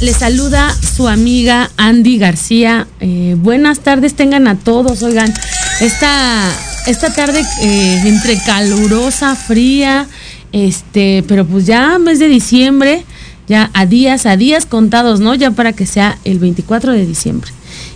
Les 0.00 0.16
saluda 0.16 0.72
su 0.96 1.08
amiga 1.08 1.72
Andy 1.76 2.18
García. 2.18 2.86
Eh, 3.00 3.34
buenas 3.36 3.80
tardes 3.80 4.14
tengan 4.14 4.46
a 4.46 4.56
todos, 4.56 5.02
oigan, 5.02 5.34
esta, 5.80 6.48
esta 6.86 7.12
tarde 7.12 7.42
eh, 7.62 8.02
entre 8.04 8.38
calurosa, 8.38 9.34
fría, 9.34 10.06
este, 10.52 11.24
pero 11.26 11.44
pues 11.44 11.66
ya 11.66 11.98
mes 11.98 12.20
de 12.20 12.28
diciembre, 12.28 13.04
ya 13.48 13.72
a 13.74 13.86
días, 13.86 14.24
a 14.26 14.36
días 14.36 14.66
contados, 14.66 15.18
¿no? 15.18 15.34
Ya 15.34 15.50
para 15.50 15.72
que 15.72 15.84
sea 15.84 16.16
el 16.24 16.38
24 16.38 16.92
de 16.92 17.04
diciembre. 17.04 17.50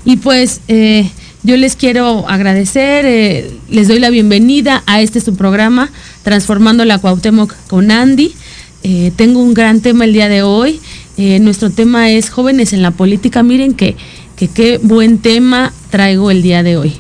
Y 0.05 0.17
pues 0.17 0.61
eh, 0.67 1.09
yo 1.45 1.57
les 1.57 1.77
quiero 1.77 2.29
agradecer, 2.29 3.53
les 3.71 3.87
doy 3.87 4.01
la 4.01 4.11
bienvenida 4.11 4.83
a 4.87 5.01
este 5.01 5.21
su 5.21 5.37
programa, 5.37 5.89
Transformando 6.25 6.85
la 6.85 6.99
Cuauhtémoc 6.99 7.55
con 7.69 7.93
Andy. 7.93 8.35
tengo 9.15 9.41
un 9.41 9.55
gran 9.55 9.81
tema 9.81 10.05
el 10.05 10.13
día 10.13 10.29
de 10.29 10.43
hoy. 10.43 10.81
Eh, 11.17 11.39
nuestro 11.41 11.71
tema 11.71 12.11
es 12.11 12.31
jóvenes 12.31 12.73
en 12.73 12.83
la 12.83 12.91
política. 12.91 13.43
Miren 13.43 13.75
que, 13.75 13.97
qué 14.55 14.79
buen 14.83 15.19
tema 15.19 15.73
traigo 15.91 16.31
el 16.31 16.43
día 16.43 16.63
de 16.63 16.77
hoy. 16.77 16.95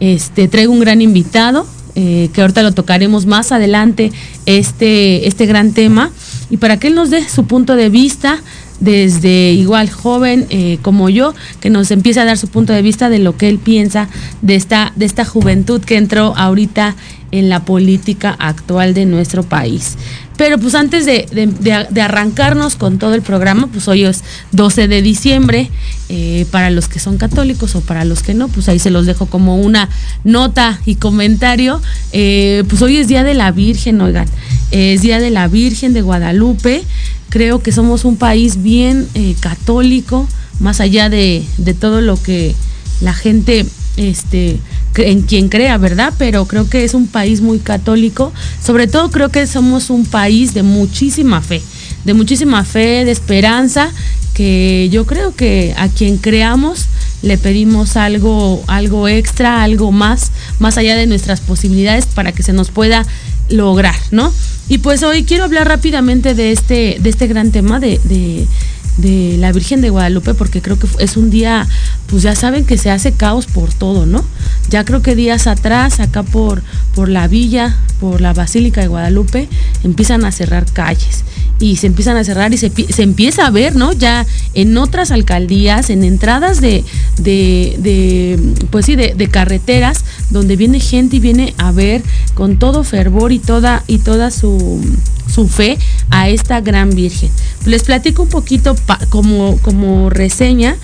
Este, 0.00 0.48
traigo 0.48 0.72
un 0.72 0.80
gran 0.80 1.00
invitado, 1.00 1.66
eh, 1.94 2.28
que 2.32 2.40
ahorita 2.40 2.62
lo 2.62 2.72
tocaremos 2.72 3.26
más 3.26 3.52
adelante, 3.52 4.12
este, 4.46 5.26
este 5.26 5.46
gran 5.46 5.72
tema, 5.72 6.10
y 6.50 6.56
para 6.58 6.78
que 6.78 6.88
él 6.88 6.94
nos 6.94 7.10
dé 7.10 7.26
su 7.28 7.46
punto 7.46 7.76
de 7.76 7.88
vista 7.88 8.42
desde 8.80 9.52
igual 9.52 9.90
joven 9.90 10.46
eh, 10.50 10.78
como 10.82 11.08
yo, 11.08 11.34
que 11.60 11.70
nos 11.70 11.90
empiece 11.90 12.20
a 12.20 12.24
dar 12.24 12.36
su 12.36 12.48
punto 12.48 12.72
de 12.72 12.82
vista 12.82 13.08
de 13.08 13.18
lo 13.18 13.36
que 13.36 13.48
él 13.48 13.58
piensa 13.58 14.08
de 14.42 14.56
esta, 14.56 14.92
de 14.96 15.06
esta 15.06 15.24
juventud 15.24 15.80
que 15.80 15.96
entró 15.96 16.34
ahorita 16.36 16.96
en 17.30 17.48
la 17.48 17.64
política 17.64 18.36
actual 18.38 18.94
de 18.94 19.06
nuestro 19.06 19.42
país. 19.42 19.96
Pero 20.36 20.58
pues 20.58 20.74
antes 20.74 21.06
de, 21.06 21.26
arrancarnos 22.00 22.76
con 22.76 22.98
todo 22.98 23.14
el 23.14 23.22
programa, 23.22 23.68
pues 23.68 23.86
hoy 23.86 24.04
es 24.04 24.24
12 24.52 24.88
de 24.88 25.02
diciembre, 25.02 25.70
eh, 26.08 26.46
para 26.50 26.70
los 26.70 26.88
que 26.88 26.98
son 26.98 27.18
católicos 27.18 27.74
o 27.76 27.80
para 27.80 28.04
los 28.04 28.22
que 28.22 28.34
no, 28.34 28.48
pues 28.48 28.68
ahí 28.68 28.78
se 28.78 28.90
los 28.90 29.06
dejo 29.06 29.26
como 29.26 29.58
una 29.58 29.88
nota 30.24 30.80
y 30.86 30.96
comentario. 30.96 31.80
Eh, 32.12 32.64
pues 32.68 32.82
hoy 32.82 32.96
es 32.96 33.08
Día 33.08 33.22
de 33.22 33.34
la 33.34 33.52
Virgen, 33.52 34.00
oigan, 34.00 34.26
es 34.70 35.02
Día 35.02 35.20
de 35.20 35.30
la 35.30 35.46
Virgen 35.46 35.92
de 35.92 36.02
Guadalupe. 36.02 36.82
Creo 37.28 37.62
que 37.62 37.72
somos 37.72 38.04
un 38.04 38.16
país 38.16 38.62
bien 38.62 39.08
eh, 39.14 39.36
católico, 39.40 40.28
más 40.58 40.80
allá 40.80 41.08
de, 41.08 41.44
de 41.58 41.74
todo 41.74 42.00
lo 42.00 42.20
que 42.20 42.54
la 43.00 43.12
gente 43.12 43.66
este, 43.96 44.58
en 44.96 45.22
quien 45.22 45.48
crea, 45.48 45.78
¿verdad? 45.78 46.12
Pero 46.18 46.46
creo 46.46 46.68
que 46.68 46.84
es 46.84 46.94
un 46.94 47.06
país 47.06 47.40
muy 47.40 47.58
católico. 47.58 48.32
Sobre 48.62 48.86
todo 48.86 49.10
creo 49.10 49.30
que 49.30 49.46
somos 49.46 49.90
un 49.90 50.06
país 50.06 50.54
de 50.54 50.62
muchísima 50.62 51.40
fe, 51.40 51.62
de 52.04 52.14
muchísima 52.14 52.64
fe, 52.64 53.04
de 53.04 53.10
esperanza, 53.10 53.90
que 54.34 54.88
yo 54.90 55.06
creo 55.06 55.34
que 55.34 55.74
a 55.76 55.88
quien 55.88 56.18
creamos 56.18 56.86
le 57.22 57.38
pedimos 57.38 57.96
algo, 57.96 58.62
algo 58.66 59.08
extra, 59.08 59.62
algo 59.62 59.92
más, 59.92 60.32
más 60.58 60.76
allá 60.76 60.96
de 60.96 61.06
nuestras 61.06 61.40
posibilidades 61.40 62.06
para 62.06 62.32
que 62.32 62.42
se 62.42 62.52
nos 62.52 62.70
pueda 62.70 63.06
lograr, 63.48 63.96
¿no? 64.10 64.32
Y 64.68 64.78
pues 64.78 65.02
hoy 65.02 65.24
quiero 65.24 65.44
hablar 65.44 65.68
rápidamente 65.68 66.34
de 66.34 66.52
este, 66.52 66.98
de 67.00 67.10
este 67.10 67.26
gran 67.26 67.50
tema 67.50 67.80
de 67.80 68.00
de 68.04 68.46
la 68.98 69.52
Virgen 69.52 69.80
de 69.80 69.90
Guadalupe 69.90 70.34
porque 70.34 70.62
creo 70.62 70.78
que 70.78 70.86
es 70.98 71.16
un 71.16 71.30
día, 71.30 71.66
pues 72.06 72.22
ya 72.22 72.34
saben 72.34 72.64
que 72.64 72.78
se 72.78 72.90
hace 72.90 73.12
caos 73.12 73.46
por 73.46 73.72
todo, 73.72 74.06
¿no? 74.06 74.24
Ya 74.70 74.84
creo 74.84 75.02
que 75.02 75.14
días 75.14 75.46
atrás, 75.46 76.00
acá 76.00 76.22
por, 76.22 76.62
por 76.94 77.08
la 77.08 77.28
villa, 77.28 77.76
por 78.00 78.20
la 78.20 78.32
Basílica 78.32 78.80
de 78.80 78.88
Guadalupe, 78.88 79.48
empiezan 79.82 80.24
a 80.24 80.32
cerrar 80.32 80.66
calles 80.72 81.24
y 81.60 81.76
se 81.76 81.86
empiezan 81.86 82.16
a 82.16 82.24
cerrar 82.24 82.52
y 82.52 82.56
se, 82.56 82.72
empieza 82.98 83.46
a 83.46 83.50
ver, 83.50 83.76
¿no? 83.76 83.92
Ya 83.92 84.26
en 84.54 84.76
otras 84.76 85.10
alcaldías, 85.10 85.90
en 85.90 86.04
entradas 86.04 86.60
de, 86.60 86.84
de, 87.18 88.38
pues 88.70 88.86
sí, 88.86 88.96
de, 88.96 89.28
carreteras, 89.28 90.04
donde 90.30 90.56
viene 90.56 90.80
gente 90.80 91.16
y 91.16 91.20
viene 91.20 91.54
a 91.58 91.72
ver 91.72 92.02
con 92.34 92.58
todo 92.58 92.84
fervor 92.84 93.32
y 93.32 93.38
toda, 93.38 93.84
y 93.86 93.98
toda 93.98 94.30
su, 94.30 94.80
su 95.32 95.48
fe 95.48 95.78
a 96.10 96.28
esta 96.28 96.60
gran 96.60 96.90
Virgen. 96.90 97.30
Les 97.66 97.82
platico 97.82 98.22
un 98.22 98.28
poquito 98.28 98.74
como, 99.10 99.58
como 99.58 100.10
reseña. 100.10 100.76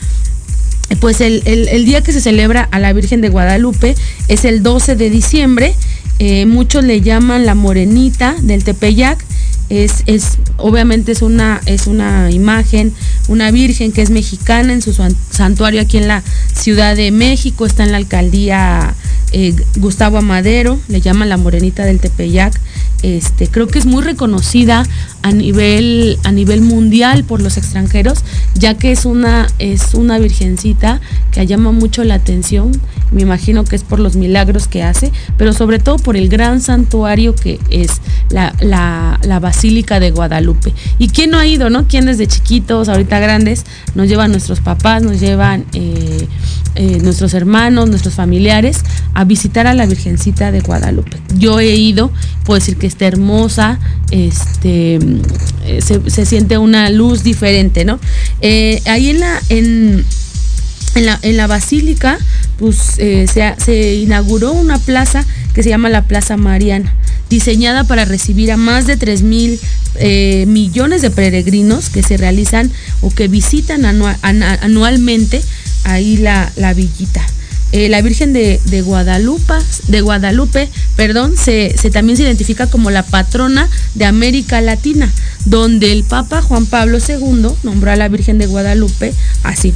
Pues 1.01 1.21
el, 1.21 1.43
día 1.85 2.03
que 2.03 2.13
se 2.13 2.21
celebra 2.21 2.69
a 2.71 2.81
la 2.81 2.93
Virgen 2.93 3.21
de 3.21 3.29
Guadalupe 3.29 3.95
es 4.29 4.45
el 4.45 4.63
12 4.63 4.97
de 4.97 5.11
diciembre. 5.11 5.75
Eh, 6.19 6.47
muchos 6.47 6.85
le 6.85 7.01
llaman 7.01 7.47
la 7.47 7.55
morenita 7.55 8.35
del 8.43 8.65
Tepeyac. 8.65 9.25
Es, 9.71 10.03
es, 10.07 10.39
obviamente 10.57 11.13
es 11.13 11.23
una, 11.23 11.61
es 11.65 11.87
una 11.87 12.31
imagen, 12.31 12.93
una 13.29 13.51
virgen 13.51 13.93
que 13.93 14.03
es 14.03 14.11
mexicana 14.11 14.73
en 14.73 14.83
su 14.83 14.93
santuario 15.31 15.81
aquí 15.81 15.97
en 15.97 16.09
la 16.09 16.23
Ciudad 16.53 16.97
de 16.97 17.11
México, 17.13 17.67
está 17.67 17.85
en 17.85 17.93
la 17.93 17.99
alcaldía 17.99 18.95
eh, 19.33 19.55
Gustavo 19.77 20.19
Amadero, 20.19 20.81
le 20.89 21.01
llaman 21.01 21.29
la 21.29 21.37
morenita 21.37 21.85
del 21.85 22.01
Tepeyac. 22.01 22.61
Este, 23.03 23.49
creo 23.49 23.67
que 23.67 23.79
es 23.79 23.87
muy 23.87 24.03
reconocida 24.03 24.85
a 25.23 25.33
nivel, 25.33 26.19
a 26.25 26.33
nivel 26.33 26.61
mundial 26.61 27.25
por 27.25 27.41
los 27.41 27.57
extranjeros, 27.57 28.25
ya 28.55 28.75
que 28.75 28.93
es 28.93 29.05
una, 29.07 29.47
es 29.59 29.95
una 29.95 30.19
virgencita 30.19 31.01
que 31.31 31.47
llama 31.47 31.73
mucho 31.73 32.05
la 32.05 32.15
atención. 32.15 32.73
Me 33.11 33.23
imagino 33.23 33.65
que 33.65 33.77
es 33.77 33.85
por 33.85 34.01
los 34.01 34.17
milagros 34.17 34.69
que 34.69 34.83
hace, 34.83 35.13
pero 35.39 35.53
sobre 35.53 35.79
todo 35.79 35.97
por 35.97 36.17
el 36.17 36.29
gran 36.29 36.61
santuario 36.61 37.35
que 37.35 37.59
es 37.71 38.01
la, 38.31 38.55
Basílica 39.61 40.01
de 40.01 40.11
Guadalupe. 40.11 40.73
¿Y 40.99 41.09
quién 41.09 41.33
no 41.33 41.39
ha 41.39 41.47
ido, 41.47 41.69
no? 41.69 41.87
¿Quién 41.87 42.07
desde 42.07 42.27
chiquitos, 42.27 42.89
ahorita 42.89 43.19
grandes, 43.19 43.67
nos 43.95 44.09
llevan 44.09 44.31
nuestros 44.31 44.61
papás, 44.61 45.03
nos 45.03 45.21
llevan 45.21 45.67
eh, 45.75 46.27
eh, 46.77 46.99
nuestros 47.03 47.35
hermanos, 47.35 47.91
nuestros 47.91 48.15
familiares 48.15 48.79
a 49.13 49.25
visitar 49.25 49.67
a 49.67 49.75
la 49.75 49.85
Virgencita 49.85 50.51
de 50.51 50.61
Guadalupe? 50.61 51.19
Yo 51.37 51.61
he 51.61 51.77
ido, 51.77 52.11
puedo 52.47 52.59
decir 52.59 52.79
que 52.79 52.87
está 52.87 53.07
hermosa, 53.07 53.79
este, 54.11 54.99
eh, 55.67 55.81
se, 55.83 56.25
siente 56.25 56.57
una 56.57 56.89
luz 56.89 57.23
diferente, 57.23 57.85
¿no? 57.85 58.01
Eh, 58.41 58.81
ahí 58.87 59.11
en 59.11 59.21
la, 59.21 59.43
en, 59.51 60.07
en 60.95 61.37
la, 61.37 61.47
basílica, 61.47 62.19
pues 62.59 62.95
eh, 62.99 63.27
se, 63.29 63.95
inauguró 63.97 64.53
una 64.53 64.79
plaza 64.79 65.25
que 65.55 65.63
se 65.63 65.69
llama 65.69 65.89
la 65.89 66.03
Plaza 66.03 66.37
Mariana, 66.37 66.95
diseñada 67.31 67.85
para 67.85 68.05
recibir 68.05 68.53
a 68.53 68.59
más 68.59 68.87
de 68.87 68.99
3 68.99 69.23
mil 69.23 69.59
millones 70.47 71.03
de 71.03 71.11
peregrinos 71.11 71.89
que 71.89 72.03
se 72.03 72.17
realizan 72.17 72.71
o 73.01 73.11
que 73.11 73.29
visitan 73.29 73.85
anualmente 73.85 75.43
ahí 75.85 76.17
la, 76.19 76.53
la 76.57 76.75
villita. 76.75 77.25
Eh, 77.73 77.89
la 77.89 78.03
Virgen 78.03 78.33
de, 78.33 78.59
Guadalupe, 78.85 79.55
de 79.87 80.01
Guadalupe 80.01 80.69
perdón, 80.97 81.37
se, 81.37 81.73
también 81.93 82.17
se 82.17 82.25
identifica 82.25 82.67
como 82.67 82.91
la 82.91 83.05
patrona 83.05 83.69
de 83.95 84.07
América 84.07 84.61
Latina, 84.61 85.09
donde 85.45 85.93
el 85.93 86.03
Papa 86.03 86.43
Juan 86.43 86.67
Pablo 86.67 86.99
II 86.99 87.47
nombró 87.63 87.93
a 87.93 87.97
la 87.97 88.09
Virgen 88.09 88.39
de 88.39 88.47
Guadalupe 88.47 89.15
así. 89.45 89.73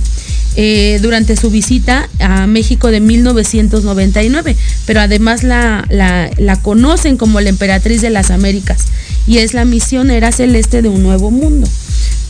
Eh, 0.56 1.00
durante 1.02 1.36
su 1.36 1.50
visita 1.50 2.08
a 2.20 2.46
México 2.46 2.92
de 2.92 3.00
1999, 3.00 4.56
pero 4.86 5.00
además 5.00 5.42
la, 5.42 5.84
la, 5.90 6.62
conocen 6.62 7.16
como 7.16 7.40
la 7.40 7.48
emperatriz 7.48 8.00
de 8.02 8.10
las 8.10 8.30
Américas 8.30 8.84
y 9.26 9.38
es 9.38 9.52
la 9.52 9.64
misionera 9.64 10.30
celeste 10.30 10.80
de 10.80 10.88
un 10.88 11.02
nuevo 11.02 11.32
mundo. 11.32 11.66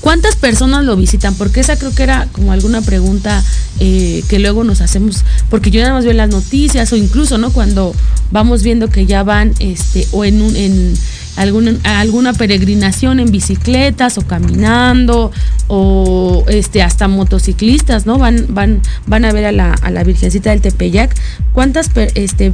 ¿Cuántas 0.01 0.37
personas 0.37 0.85
lo 0.87 0.97
visitan? 0.97 1.35
Porque 1.35 1.61
esa 1.61 1.77
creo 1.77 1.95
que 1.95 2.03
era 2.03 2.27
como 2.33 2.53
alguna 2.53 2.81
pregunta 2.81 3.45
eh, 3.81 4.25
que 4.29 4.39
luego 4.39 4.65
nos 4.65 4.81
hacemos, 4.81 5.23
porque 5.51 5.71
yo 5.71 5.83
nada 5.83 5.93
más 5.93 6.05
veo 6.05 6.15
las 6.15 6.31
noticias 6.31 6.91
o 6.93 6.97
incluso, 6.97 7.37
¿no? 7.37 7.53
Cuando 7.53 7.95
vamos 8.31 8.63
viendo 8.63 8.89
que 8.89 9.05
ya 9.05 9.23
van, 9.23 9.53
este, 9.59 10.09
o 10.13 10.25
en, 10.25 10.41
un, 10.41 10.57
en 10.57 10.95
alguna, 11.37 11.75
alguna 11.85 12.33
peregrinación 12.33 13.21
en 13.21 13.31
bicicletas 13.31 14.19
o 14.19 14.23
caminando 14.23 15.33
o 15.69 16.45
este 16.49 16.83
hasta 16.83 17.09
motociclistas, 17.09 18.07
¿no? 18.07 18.19
Van, 18.19 18.47
van, 18.49 18.81
van 19.07 19.25
a 19.25 19.33
ver 19.33 19.47
a 19.47 19.53
la, 19.53 19.73
a 19.73 19.91
la 19.91 20.05
Virgencita 20.05 20.51
del 20.51 20.61
Tepeyac. 20.61 21.15
¿Cuántas 21.53 21.91
este, 22.15 22.53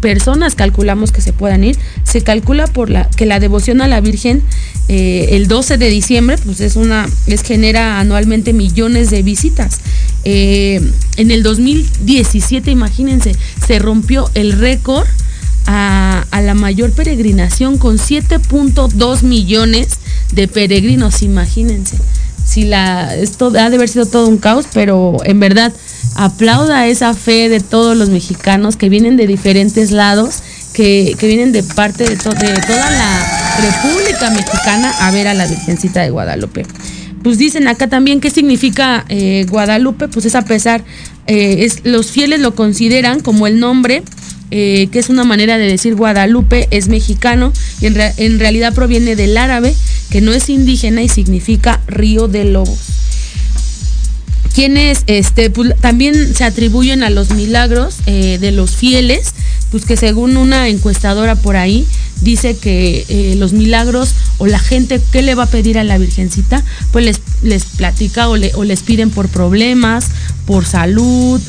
personas 0.00 0.54
calculamos 0.54 1.12
que 1.12 1.20
se 1.20 1.32
puedan 1.32 1.62
ir. 1.62 1.78
Se 2.02 2.22
calcula 2.22 2.66
por 2.66 2.90
la 2.90 3.08
que 3.10 3.26
la 3.26 3.38
devoción 3.38 3.80
a 3.80 3.86
la 3.88 4.00
Virgen 4.00 4.42
eh, 4.88 5.28
el 5.32 5.46
12 5.46 5.78
de 5.78 5.88
diciembre, 5.88 6.36
pues 6.44 6.60
es 6.60 6.76
una, 6.76 7.08
es 7.26 7.42
genera 7.42 8.00
anualmente 8.00 8.52
millones 8.52 9.10
de 9.10 9.22
visitas. 9.22 9.80
Eh, 10.24 10.80
en 11.16 11.30
el 11.30 11.42
2017, 11.42 12.70
imagínense, 12.70 13.36
se 13.66 13.78
rompió 13.78 14.30
el 14.34 14.52
récord 14.52 15.06
a, 15.66 16.24
la 16.42 16.54
mayor 16.54 16.92
peregrinación 16.92 17.76
con 17.76 17.98
7.2 17.98 19.22
millones 19.22 19.98
de 20.32 20.48
peregrinos, 20.48 21.22
imagínense. 21.22 21.98
Si 22.44 22.64
la, 22.64 23.14
esto 23.14 23.48
ha 23.48 23.68
de 23.68 23.76
haber 23.76 23.88
sido 23.88 24.06
todo 24.06 24.26
un 24.26 24.38
caos, 24.38 24.66
pero 24.72 25.18
en 25.24 25.38
verdad 25.38 25.72
aplauda 26.16 26.86
esa 26.88 27.14
fe 27.14 27.48
de 27.48 27.60
todos 27.60 27.96
los 27.96 28.08
mexicanos 28.08 28.76
que 28.76 28.88
vienen 28.88 29.16
de 29.16 29.26
diferentes 29.26 29.90
lados, 29.90 30.42
que, 30.72 31.16
vienen 31.20 31.52
de 31.52 31.62
parte 31.62 32.04
de, 32.04 32.10
de 32.10 32.16
toda 32.16 32.90
la 32.90 33.56
República 33.60 34.30
Mexicana 34.30 34.90
a 35.00 35.10
ver 35.10 35.28
a 35.28 35.34
la 35.34 35.46
Virgencita 35.46 36.00
de 36.00 36.10
Guadalupe. 36.10 36.64
Pues 37.22 37.36
dicen 37.36 37.68
acá 37.68 37.86
también 37.86 38.20
qué 38.20 38.30
significa 38.30 39.04
eh, 39.08 39.44
Guadalupe, 39.48 40.08
pues 40.08 40.24
es 40.24 40.34
a 40.34 40.42
pesar, 40.42 40.82
eh, 41.26 41.68
los 41.84 42.10
fieles 42.10 42.40
lo 42.40 42.54
consideran 42.54 43.20
como 43.20 43.46
el 43.46 43.60
nombre 43.60 44.02
eh, 44.50 44.88
que 44.90 44.98
es 44.98 45.08
una 45.08 45.24
manera 45.24 45.58
de 45.58 45.66
decir 45.66 45.94
Guadalupe, 45.94 46.68
es 46.70 46.88
mexicano 46.88 47.52
y 47.80 47.86
en, 47.86 48.38
realidad 48.38 48.74
proviene 48.74 49.16
del 49.16 49.36
árabe, 49.36 49.74
que 50.10 50.20
no 50.20 50.32
es 50.32 50.48
indígena 50.48 51.02
y 51.02 51.08
significa 51.08 51.80
río 51.86 52.28
de 52.28 52.44
lobos 52.44 52.78
quienes 54.54 55.04
este, 55.06 55.48
pues, 55.48 55.74
también 55.80 56.34
se 56.34 56.42
atribuyen 56.42 57.04
a 57.04 57.10
los 57.10 57.30
milagros 57.30 57.98
eh, 58.06 58.38
de 58.40 58.50
los 58.50 58.72
fieles, 58.72 59.32
pues 59.70 59.84
que 59.84 59.96
según 59.96 60.36
una 60.36 60.68
encuestadora 60.68 61.36
por 61.36 61.56
ahí 61.56 61.86
dice 62.20 62.56
que 62.56 63.04
eh, 63.08 63.36
los 63.36 63.52
milagros 63.52 64.10
o 64.38 64.46
la 64.48 64.58
gente, 64.58 65.00
¿qué 65.12 65.22
le 65.22 65.36
va 65.36 65.44
a 65.44 65.46
pedir 65.46 65.78
a 65.78 65.84
la 65.84 65.98
Virgencita? 65.98 66.64
Pues 66.90 67.04
les, 67.04 67.20
les 67.42 67.64
platica 67.64 68.28
o, 68.28 68.32
o 68.32 68.64
les 68.64 68.82
piden 68.82 69.10
por 69.10 69.28
problemas, 69.28 70.08
por 70.46 70.64
salud, 70.64 71.40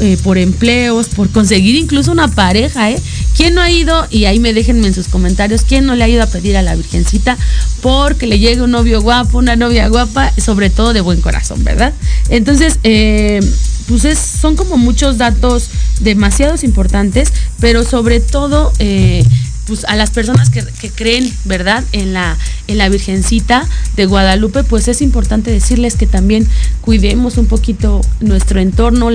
eh, 0.00 0.16
por 0.22 0.38
empleos, 0.38 1.08
por 1.08 1.28
conseguir 1.30 1.74
incluso 1.74 2.12
una 2.12 2.28
pareja, 2.28 2.90
¿eh? 2.90 3.00
¿Quién 3.36 3.54
no 3.54 3.60
ha 3.60 3.70
ido? 3.70 4.06
Y 4.10 4.24
ahí 4.24 4.38
me 4.38 4.52
déjenme 4.52 4.86
en 4.86 4.94
sus 4.94 5.08
comentarios, 5.08 5.62
¿quién 5.62 5.86
no 5.86 5.94
le 5.94 6.04
ha 6.04 6.08
ido 6.08 6.22
a 6.22 6.26
pedir 6.26 6.56
a 6.56 6.62
la 6.62 6.74
Virgencita 6.74 7.36
porque 7.80 8.26
le 8.26 8.38
llegue 8.38 8.62
un 8.62 8.70
novio 8.70 9.00
guapo, 9.00 9.38
una 9.38 9.56
novia 9.56 9.88
guapa, 9.88 10.32
sobre 10.36 10.70
todo 10.70 10.92
de 10.92 11.00
buen 11.00 11.20
corazón, 11.20 11.62
¿verdad? 11.64 11.92
Entonces, 12.28 12.78
eh, 12.82 13.40
pues 13.88 14.04
es, 14.04 14.18
son 14.18 14.56
como 14.56 14.76
muchos 14.76 15.18
datos 15.18 15.70
demasiados 16.00 16.62
importantes, 16.62 17.32
pero 17.60 17.84
sobre 17.84 18.20
todo 18.20 18.72
eh, 18.78 19.24
pues 19.68 19.84
a 19.84 19.94
las 19.96 20.10
personas 20.10 20.50
que, 20.50 20.90
creen, 20.90 21.32
¿verdad?, 21.44 21.84
en 21.92 22.12
la, 22.12 22.36
en 22.66 22.78
la 22.78 22.88
Virgencita 22.88 23.66
de 23.96 24.06
Guadalupe, 24.06 24.64
pues 24.64 24.88
es 24.88 25.02
importante 25.02 25.50
decirles 25.50 25.94
que 25.96 26.06
también 26.06 26.48
cuidemos 26.80 27.36
un 27.36 27.46
poquito 27.46 28.00
nuestro 28.20 28.60
entorno, 28.60 29.10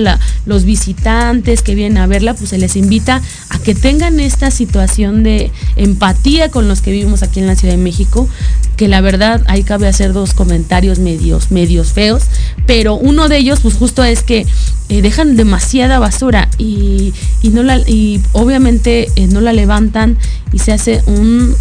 los 0.46 0.64
visitantes 0.64 1.62
que 1.62 1.74
vienen 1.74 1.98
a 1.98 2.06
verla, 2.06 2.34
pues 2.34 2.50
se 2.50 2.58
les 2.58 2.76
invita 2.76 3.20
a 3.50 3.58
que 3.58 3.74
tengan 3.74 4.20
esta 4.20 4.50
situación 4.50 5.22
de 5.22 5.50
empatía 5.76 6.50
con 6.50 6.68
los 6.68 6.80
que 6.80 6.92
vivimos 6.92 7.22
aquí 7.22 7.40
en 7.40 7.46
la 7.46 7.56
Ciudad 7.56 7.74
de 7.74 7.82
México, 7.82 8.28
que 8.76 8.88
la 8.88 9.00
verdad 9.00 9.42
ahí 9.46 9.62
cabe 9.62 9.88
hacer 9.88 10.12
dos 10.12 10.34
comentarios 10.34 10.98
medios, 10.98 11.50
medios 11.50 11.92
feos, 11.92 12.24
pero 12.66 12.94
uno 12.94 13.28
de 13.28 13.38
ellos, 13.38 13.60
pues 13.60 13.74
justo 13.74 14.02
es 14.04 14.22
que 14.22 14.46
eh, 14.90 15.00
dejan 15.00 15.36
demasiada 15.36 15.98
basura 15.98 16.48
y, 16.58 17.14
no 17.42 17.62
la, 17.62 17.78
y 17.78 18.20
obviamente 18.32 19.08
eh, 19.16 19.26
no 19.26 19.40
la 19.40 19.54
levantan 19.54 20.18
y 20.52 20.58
se 20.58 20.72
hace 20.72 21.02
un, 21.06 21.54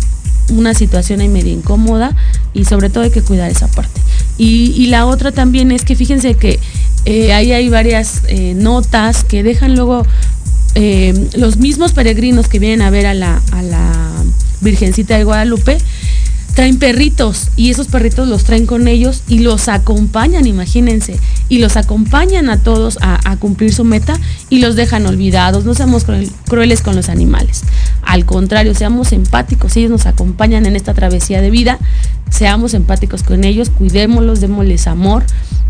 una 0.50 0.74
situación 0.74 1.22
ahí 1.22 1.30
medio 1.30 1.54
incómoda 1.54 2.16
y 2.54 2.66
sobre 2.66 2.90
todo 2.90 3.06
hay 3.06 3.12
que 3.12 3.22
cuidar 3.22 3.50
esa 3.50 3.68
parte. 3.70 4.02
Y, 4.38 4.88
la 4.88 5.06
otra 5.06 5.32
también 5.32 5.72
es 5.72 5.86
que 5.86 5.96
fíjense 5.96 6.34
que 6.34 6.60
eh, 7.06 7.34
ahí 7.34 7.54
hay 7.54 7.70
varias 7.70 8.24
notas 8.56 9.24
que 9.24 9.44
dejan 9.44 9.76
luego 9.76 10.06
los 11.38 11.58
mismos 11.58 11.94
peregrinos 11.94 12.48
que 12.48 12.60
vienen 12.60 12.82
a 12.82 12.90
ver 12.90 13.06
a 13.06 13.14
la, 13.14 13.42
a 13.52 13.62
la 13.62 14.24
Virgencita 14.62 15.18
de 15.18 15.24
Guadalupe 15.24 15.78
traen 16.54 16.78
perritos 16.78 17.50
y 17.56 17.72
esos 17.72 17.88
perritos 17.88 18.28
los 18.28 18.44
traen 18.44 18.66
con 18.66 18.88
ellos 18.88 19.24
y 19.28 19.40
los 19.40 19.68
acompañan, 19.68 20.46
imagínense, 20.46 21.20
y 21.50 21.58
los 21.58 21.78
acompañan 21.78 22.50
a 22.50 22.62
todos 22.62 23.00
a, 23.02 23.36
cumplir 23.38 23.74
su 23.74 23.84
meta 23.84 24.14
y 24.50 24.60
los 24.60 24.76
dejan 24.76 25.06
olvidados. 25.06 25.66
No 25.66 25.74
seamos 25.74 26.06
crueles 26.48 26.82
con 26.82 26.96
los 26.96 27.10
animales. 27.10 27.64
Al 28.04 28.26
contrario, 28.26 28.76
seamos 28.76 29.12
empáticos. 29.12 29.76
Ellos 29.76 29.92
nos 29.92 30.06
acompañan 30.06 30.66
en 30.66 30.76
esta 30.76 30.94
travesía 30.94 31.42
de 31.42 31.50
vida. 31.50 31.80
Seamos 32.30 32.74
empáticos 32.74 33.24
con 33.24 33.44
ellos, 33.44 33.70
cuidémoslos, 33.70 34.40
démosles 34.40 34.88
amor, 34.88 35.24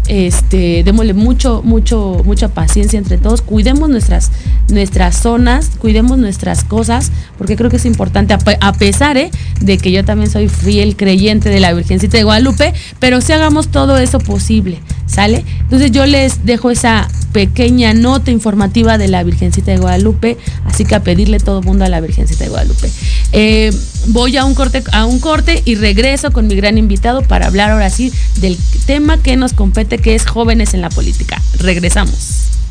este, 0.08 0.84
démosle 0.84 1.14
mucho, 1.14 1.62
mucho, 1.64 2.22
mucha 2.26 2.50
paciencia 2.50 2.98
entre 2.98 3.18
todos, 3.18 3.42
cuidemos 3.42 3.90
nuestras, 3.90 4.32
nuestras 4.70 5.16
zonas, 5.16 5.72
cuidemos 5.80 6.18
nuestras 6.18 6.64
cosas, 6.64 7.12
porque 7.38 7.56
creo 7.56 7.70
que 7.70 7.78
es 7.78 7.86
importante, 7.86 8.34
a, 8.34 8.74
pesar 8.74 9.18
¿eh? 9.18 9.32
de 9.62 9.78
que 9.78 9.92
yo 9.92 10.04
también 10.04 10.30
soy 10.30 10.50
fiel 10.50 10.96
creyente 10.96 11.50
de 11.50 11.60
la 11.60 11.74
Virgencita 11.74 12.18
de 12.18 12.24
Guadalupe, 12.24 12.74
pero 13.00 13.22
si 13.22 13.32
hagamos 13.32 13.70
todo 13.70 13.98
eso 13.98 14.20
posible, 14.20 14.80
¿sale? 15.06 15.44
Entonces 15.62 15.92
yo 15.92 16.06
les 16.06 16.46
dejo 16.46 16.72
esa 16.72 17.08
pequeña 17.32 17.94
nota 17.94 18.32
informativa 18.32 18.98
de 18.98 19.08
la 19.08 19.24
Virgencita 19.24 19.72
de 19.72 19.78
Guadalupe, 19.78 20.38
así 20.66 20.86
que 20.86 20.96
a 20.96 21.02
pedirle 21.02 21.40
todo 21.40 21.60
el 21.60 21.66
mundo 21.66 21.84
a 21.84 21.90
la 21.90 22.00
Virgencita 22.00 22.44
de 22.44 22.50
Guadalupe. 22.50 22.90
Eh, 23.32 23.72
voy 24.08 24.38
a 24.38 24.46
un 24.46 24.54
corte, 24.54 24.84
a 24.92 25.06
un 25.06 25.20
corte 25.20 25.62
y 25.66 25.76
regreso 25.76 26.32
con 26.32 26.48
mi 26.48 26.56
gran 26.56 26.78
invitado 26.78 27.24
para 27.24 27.48
hablar 27.48 27.72
ahora 27.72 27.90
sí 27.90 28.14
del 28.40 28.58
tema 28.86 29.18
que 29.22 29.36
nos 29.36 29.54
compete, 29.54 29.98
que 29.98 30.16
es 30.16 30.26
jóvenes 30.26 30.74
en 30.74 30.82
la 30.82 30.90
política. 30.90 31.42
Regresamos. 31.60 32.63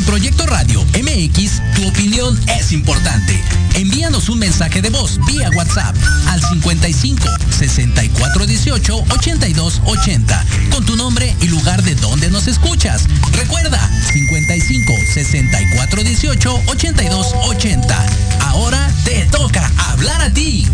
En 0.00 0.06
Proyecto 0.06 0.46
Radio 0.46 0.82
MX, 0.82 1.60
tu 1.74 1.86
opinión 1.86 2.40
es 2.58 2.72
importante. 2.72 3.38
Envíanos 3.74 4.30
un 4.30 4.38
mensaje 4.38 4.80
de 4.80 4.88
voz 4.88 5.20
vía 5.26 5.50
WhatsApp 5.50 5.94
al 6.28 6.42
55 6.42 7.28
64 7.50 8.46
18 8.46 9.04
82 9.10 9.82
80 9.84 10.46
con 10.70 10.86
tu 10.86 10.96
nombre 10.96 11.36
y 11.42 11.48
lugar 11.48 11.82
de 11.82 11.94
donde 11.96 12.30
nos 12.30 12.46
escuchas. 12.46 13.04
Recuerda 13.32 13.78
55 14.10 14.94
64 15.12 16.02
18 16.02 16.62
82 16.66 17.26
80. 17.48 18.06
Ahora 18.40 18.90
te 19.04 19.26
toca 19.26 19.70
hablar 19.90 20.22
a 20.22 20.32
ti. 20.32 20.66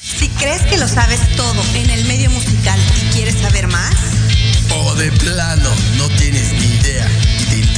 Si 0.00 0.28
crees 0.28 0.62
que 0.62 0.78
lo 0.78 0.88
sabes 0.88 1.20
todo 1.36 1.62
en 1.74 1.90
el 1.90 2.06
medio 2.06 2.30
musical 2.30 2.80
y 2.96 3.12
quieres 3.12 3.34
saber 3.42 3.68
más, 3.68 3.94
o 4.70 4.94
de 4.94 5.12
plano 5.12 5.68
no 5.98 6.08
tienes 6.16 6.50
ni 6.52 6.78
idea 6.78 7.21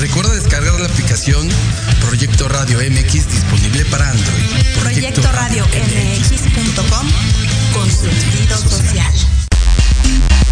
Recuerda 0.00 0.34
descargar 0.34 0.80
la 0.80 0.86
aplicación 0.86 1.46
Proyecto 2.00 2.48
Radio 2.48 2.78
MX 2.78 3.12
disponible 3.28 3.84
para 3.84 4.08
Android. 4.08 4.44
Proyecto, 4.80 5.20
Radio 5.30 5.66
MX.com 5.66 7.06
con 7.74 7.90
sentido 7.90 8.56
social. 8.56 9.12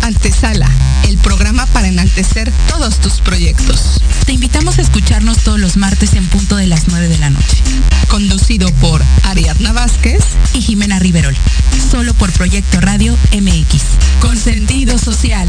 Antesala, 0.03 0.71
el 1.09 1.17
programa 1.17 1.65
para 1.65 1.89
enaltecer 1.89 2.53
todos 2.69 3.01
tus 3.01 3.23
proyectos. 3.23 4.03
Te 4.27 4.33
invitamos 4.33 4.79
a 4.79 4.83
escucharnos 4.83 5.39
todos 5.39 5.59
los 5.59 5.79
martes 5.79 6.13
en 6.13 6.27
punto 6.27 6.57
de 6.57 6.67
las 6.67 6.89
9 6.89 7.09
de 7.09 7.17
la 7.17 7.31
noche. 7.31 7.57
Conducido 8.09 8.71
por 8.75 9.03
Ariadna 9.23 9.73
Vázquez 9.73 10.25
y 10.53 10.61
Jimena 10.61 10.99
Riverol. 10.99 11.35
Solo 11.91 12.13
por 12.13 12.31
Proyecto 12.33 12.83
Radio 12.83 13.17
MX. 13.33 13.83
Con 14.21 14.37
sentido 14.37 14.99
social. 14.99 15.49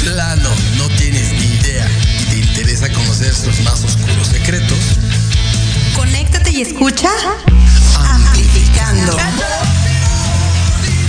Plano 0.00 0.50
no 0.76 0.88
tienes 0.96 1.32
ni 1.32 1.46
idea 1.56 1.86
y 2.20 2.24
te 2.24 2.38
interesa 2.38 2.88
conocer 2.92 3.34
sus 3.34 3.60
más 3.60 3.84
oscuros 3.84 4.28
secretos, 4.28 4.78
conéctate 5.94 6.50
y 6.50 6.62
escucha 6.62 7.10
Amplificando. 8.08 9.16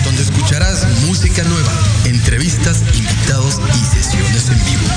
donde 0.03 0.21
escucharás 0.23 0.85
música 1.05 1.43
nueva, 1.43 1.71
entrevistas, 2.05 2.83
invitados 2.93 3.59
y 3.73 3.95
sesiones 3.95 4.49
en 4.49 4.65
vivo. 4.65 4.87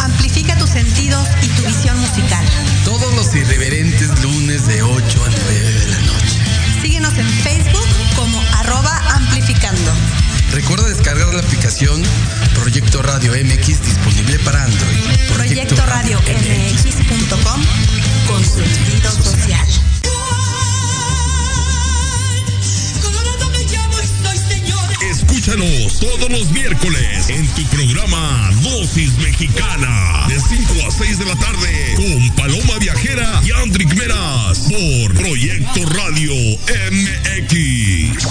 Amplifica 0.00 0.56
tus 0.56 0.70
sentidos 0.70 1.26
y 1.42 1.48
tu 1.48 1.62
visión 1.66 1.98
musical. 1.98 2.44
Todos 2.84 3.14
los 3.14 3.34
irreverentes 3.34 4.22
lunes 4.22 4.66
de 4.66 4.82
8 4.82 5.24
a 5.24 5.28
9 5.28 5.60
de 5.60 5.86
la 5.88 5.98
noche. 6.00 6.38
Síguenos 6.80 7.16
en 7.18 7.28
Facebook 7.28 7.86
como 8.16 8.40
arroba 8.58 9.02
amplificando. 9.14 9.92
Recuerda 10.52 10.86
descargar 10.88 11.32
la 11.34 11.40
aplicación 11.40 12.02
Proyecto 12.54 13.00
Radio 13.02 13.32
MX 13.32 13.66
disponible 13.82 14.38
para 14.40 14.64
Android. 14.64 14.98
Proyecto 15.34 15.74
Radio 15.86 16.20
MX.com 16.20 17.62
con 18.26 18.44
sentido 18.44 19.10
social. 19.12 19.66
Escúchanos 25.10 25.98
todos 25.98 26.30
los 26.30 26.50
miércoles 26.50 27.28
en 27.30 27.46
tu 27.48 27.64
programa 27.68 28.50
Dosis 28.62 29.16
Mexicana 29.18 30.26
de 30.28 30.38
5 30.38 30.86
a 30.86 30.90
6 30.90 31.18
de 31.18 31.24
la 31.24 31.36
tarde 31.36 31.94
con 31.96 32.30
Paloma 32.36 32.78
Viajera 32.78 33.40
y 33.44 33.52
Andrick 33.52 33.94
Meras 33.94 34.58
por 34.68 35.14
Proyecto 35.14 35.86
Radio 35.86 36.34
MX. 36.90 38.22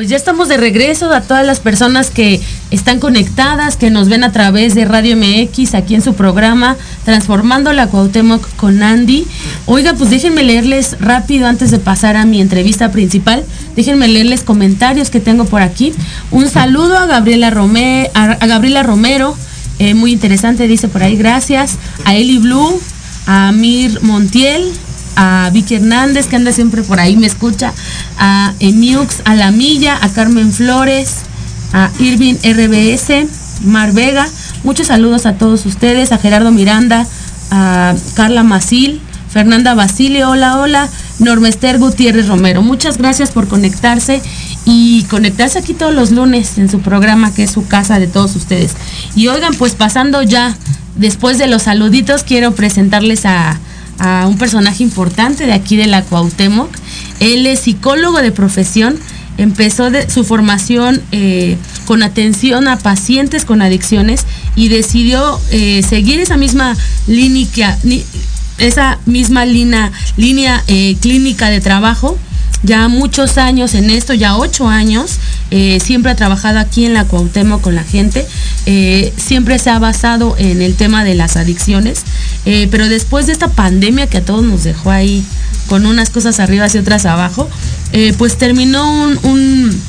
Pues 0.00 0.08
ya 0.08 0.16
estamos 0.16 0.48
de 0.48 0.56
regreso 0.56 1.12
a 1.12 1.20
todas 1.20 1.44
las 1.44 1.60
personas 1.60 2.08
que 2.08 2.40
están 2.70 3.00
conectadas, 3.00 3.76
que 3.76 3.90
nos 3.90 4.08
ven 4.08 4.24
a 4.24 4.32
través 4.32 4.74
de 4.74 4.86
Radio 4.86 5.14
MX 5.14 5.74
aquí 5.74 5.94
en 5.94 6.00
su 6.00 6.14
programa 6.14 6.78
Transformando 7.04 7.70
la 7.74 7.86
Cuauhtémoc 7.86 8.48
con 8.56 8.82
Andy. 8.82 9.26
Oiga, 9.66 9.92
pues 9.92 10.08
déjenme 10.08 10.42
leerles 10.42 10.96
rápido 11.00 11.46
antes 11.48 11.70
de 11.70 11.78
pasar 11.80 12.16
a 12.16 12.24
mi 12.24 12.40
entrevista 12.40 12.90
principal. 12.90 13.44
Déjenme 13.76 14.08
leerles 14.08 14.40
comentarios 14.42 15.10
que 15.10 15.20
tengo 15.20 15.44
por 15.44 15.60
aquí. 15.60 15.92
Un 16.30 16.48
saludo 16.48 16.96
a 16.96 17.04
Gabriela, 17.04 17.50
Rome- 17.50 18.10
a, 18.14 18.82
Romero, 18.82 19.36
eh, 19.80 19.92
muy 19.92 20.12
interesante, 20.12 20.66
dice 20.66 20.88
por 20.88 21.02
ahí, 21.02 21.16
gracias. 21.16 21.76
A 22.06 22.14
Eli 22.14 22.38
Blue, 22.38 22.80
a 23.26 23.52
Mir 23.52 24.00
Montiel, 24.00 24.72
a 25.16 25.50
Vicky 25.52 25.76
Hernández, 25.76 26.26
que 26.26 26.36
anda 26.36 26.52
siempre 26.52 26.82
por 26.82 27.00
ahí, 27.00 27.16
me 27.16 27.26
escucha, 27.26 27.72
a 28.18 28.52
Emiux, 28.60 29.22
a 29.24 29.34
La 29.34 29.50
Milla, 29.50 29.98
a 30.00 30.08
Carmen 30.08 30.52
Flores, 30.52 31.16
a 31.72 31.90
Irving 31.98 32.34
RBS, 32.42 33.26
Mar 33.64 33.92
Vega. 33.92 34.26
Muchos 34.64 34.88
saludos 34.88 35.26
a 35.26 35.34
todos 35.34 35.66
ustedes, 35.66 36.12
a 36.12 36.18
Gerardo 36.18 36.50
Miranda, 36.50 37.06
a 37.50 37.94
Carla 38.14 38.42
Masil, 38.42 39.00
Fernanda 39.30 39.74
Basile, 39.74 40.24
hola, 40.24 40.58
hola, 40.58 40.88
Normester 41.20 41.78
Gutiérrez 41.78 42.26
Romero. 42.26 42.62
Muchas 42.62 42.98
gracias 42.98 43.30
por 43.30 43.46
conectarse 43.46 44.20
y 44.64 45.04
conectarse 45.04 45.58
aquí 45.58 45.72
todos 45.72 45.94
los 45.94 46.10
lunes 46.10 46.58
en 46.58 46.68
su 46.68 46.80
programa, 46.80 47.32
que 47.32 47.44
es 47.44 47.50
su 47.52 47.66
casa 47.66 48.00
de 48.00 48.08
todos 48.08 48.34
ustedes. 48.34 48.72
Y 49.14 49.28
oigan, 49.28 49.54
pues 49.54 49.74
pasando 49.74 50.22
ya, 50.22 50.56
después 50.96 51.38
de 51.38 51.46
los 51.46 51.62
saluditos, 51.62 52.24
quiero 52.24 52.52
presentarles 52.52 53.24
a, 53.24 53.58
a 54.00 54.26
un 54.26 54.38
personaje 54.38 54.82
importante 54.82 55.46
de 55.46 55.52
aquí 55.52 55.76
de 55.76 55.86
la 55.86 56.02
Cuauhtémoc. 56.02 56.70
Él 57.20 57.46
es 57.46 57.60
psicólogo 57.60 58.20
de 58.22 58.32
profesión, 58.32 58.98
empezó 59.36 59.90
su 60.08 60.24
formación 60.24 61.00
eh, 61.12 61.56
con 61.84 62.02
atención 62.02 62.66
a 62.66 62.78
pacientes 62.78 63.44
con 63.44 63.62
adicciones 63.62 64.26
y 64.56 64.68
decidió 64.68 65.38
eh, 65.50 65.82
seguir 65.88 66.18
esa 66.18 66.38
misma 66.38 66.76
línea, 67.06 67.78
esa 68.58 68.98
misma 69.04 69.44
línea, 69.44 69.92
línea 70.16 70.64
eh, 70.66 70.96
clínica 71.00 71.50
de 71.50 71.60
trabajo. 71.60 72.18
Ya 72.62 72.88
muchos 72.88 73.38
años 73.38 73.74
en 73.74 73.88
esto, 73.88 74.12
ya 74.12 74.36
ocho 74.36 74.68
años, 74.68 75.12
eh, 75.50 75.78
siempre 75.82 76.12
ha 76.12 76.16
trabajado 76.16 76.58
aquí 76.58 76.84
en 76.84 76.92
la 76.92 77.04
Cuauhtémoc 77.06 77.62
con 77.62 77.74
la 77.74 77.84
gente, 77.84 78.26
eh, 78.66 79.12
siempre 79.16 79.58
se 79.58 79.70
ha 79.70 79.78
basado 79.78 80.34
en 80.38 80.60
el 80.60 80.74
tema 80.74 81.02
de 81.02 81.14
las 81.14 81.36
adicciones, 81.36 82.02
eh, 82.44 82.68
pero 82.70 82.88
después 82.88 83.26
de 83.26 83.32
esta 83.32 83.48
pandemia 83.48 84.08
que 84.08 84.18
a 84.18 84.24
todos 84.24 84.44
nos 84.44 84.62
dejó 84.62 84.90
ahí 84.90 85.24
con 85.68 85.86
unas 85.86 86.10
cosas 86.10 86.38
arriba 86.38 86.66
y 86.72 86.76
otras 86.78 87.06
abajo, 87.06 87.48
pues 88.18 88.36
terminó 88.36 88.90
un, 89.04 89.18
un, 89.22 89.80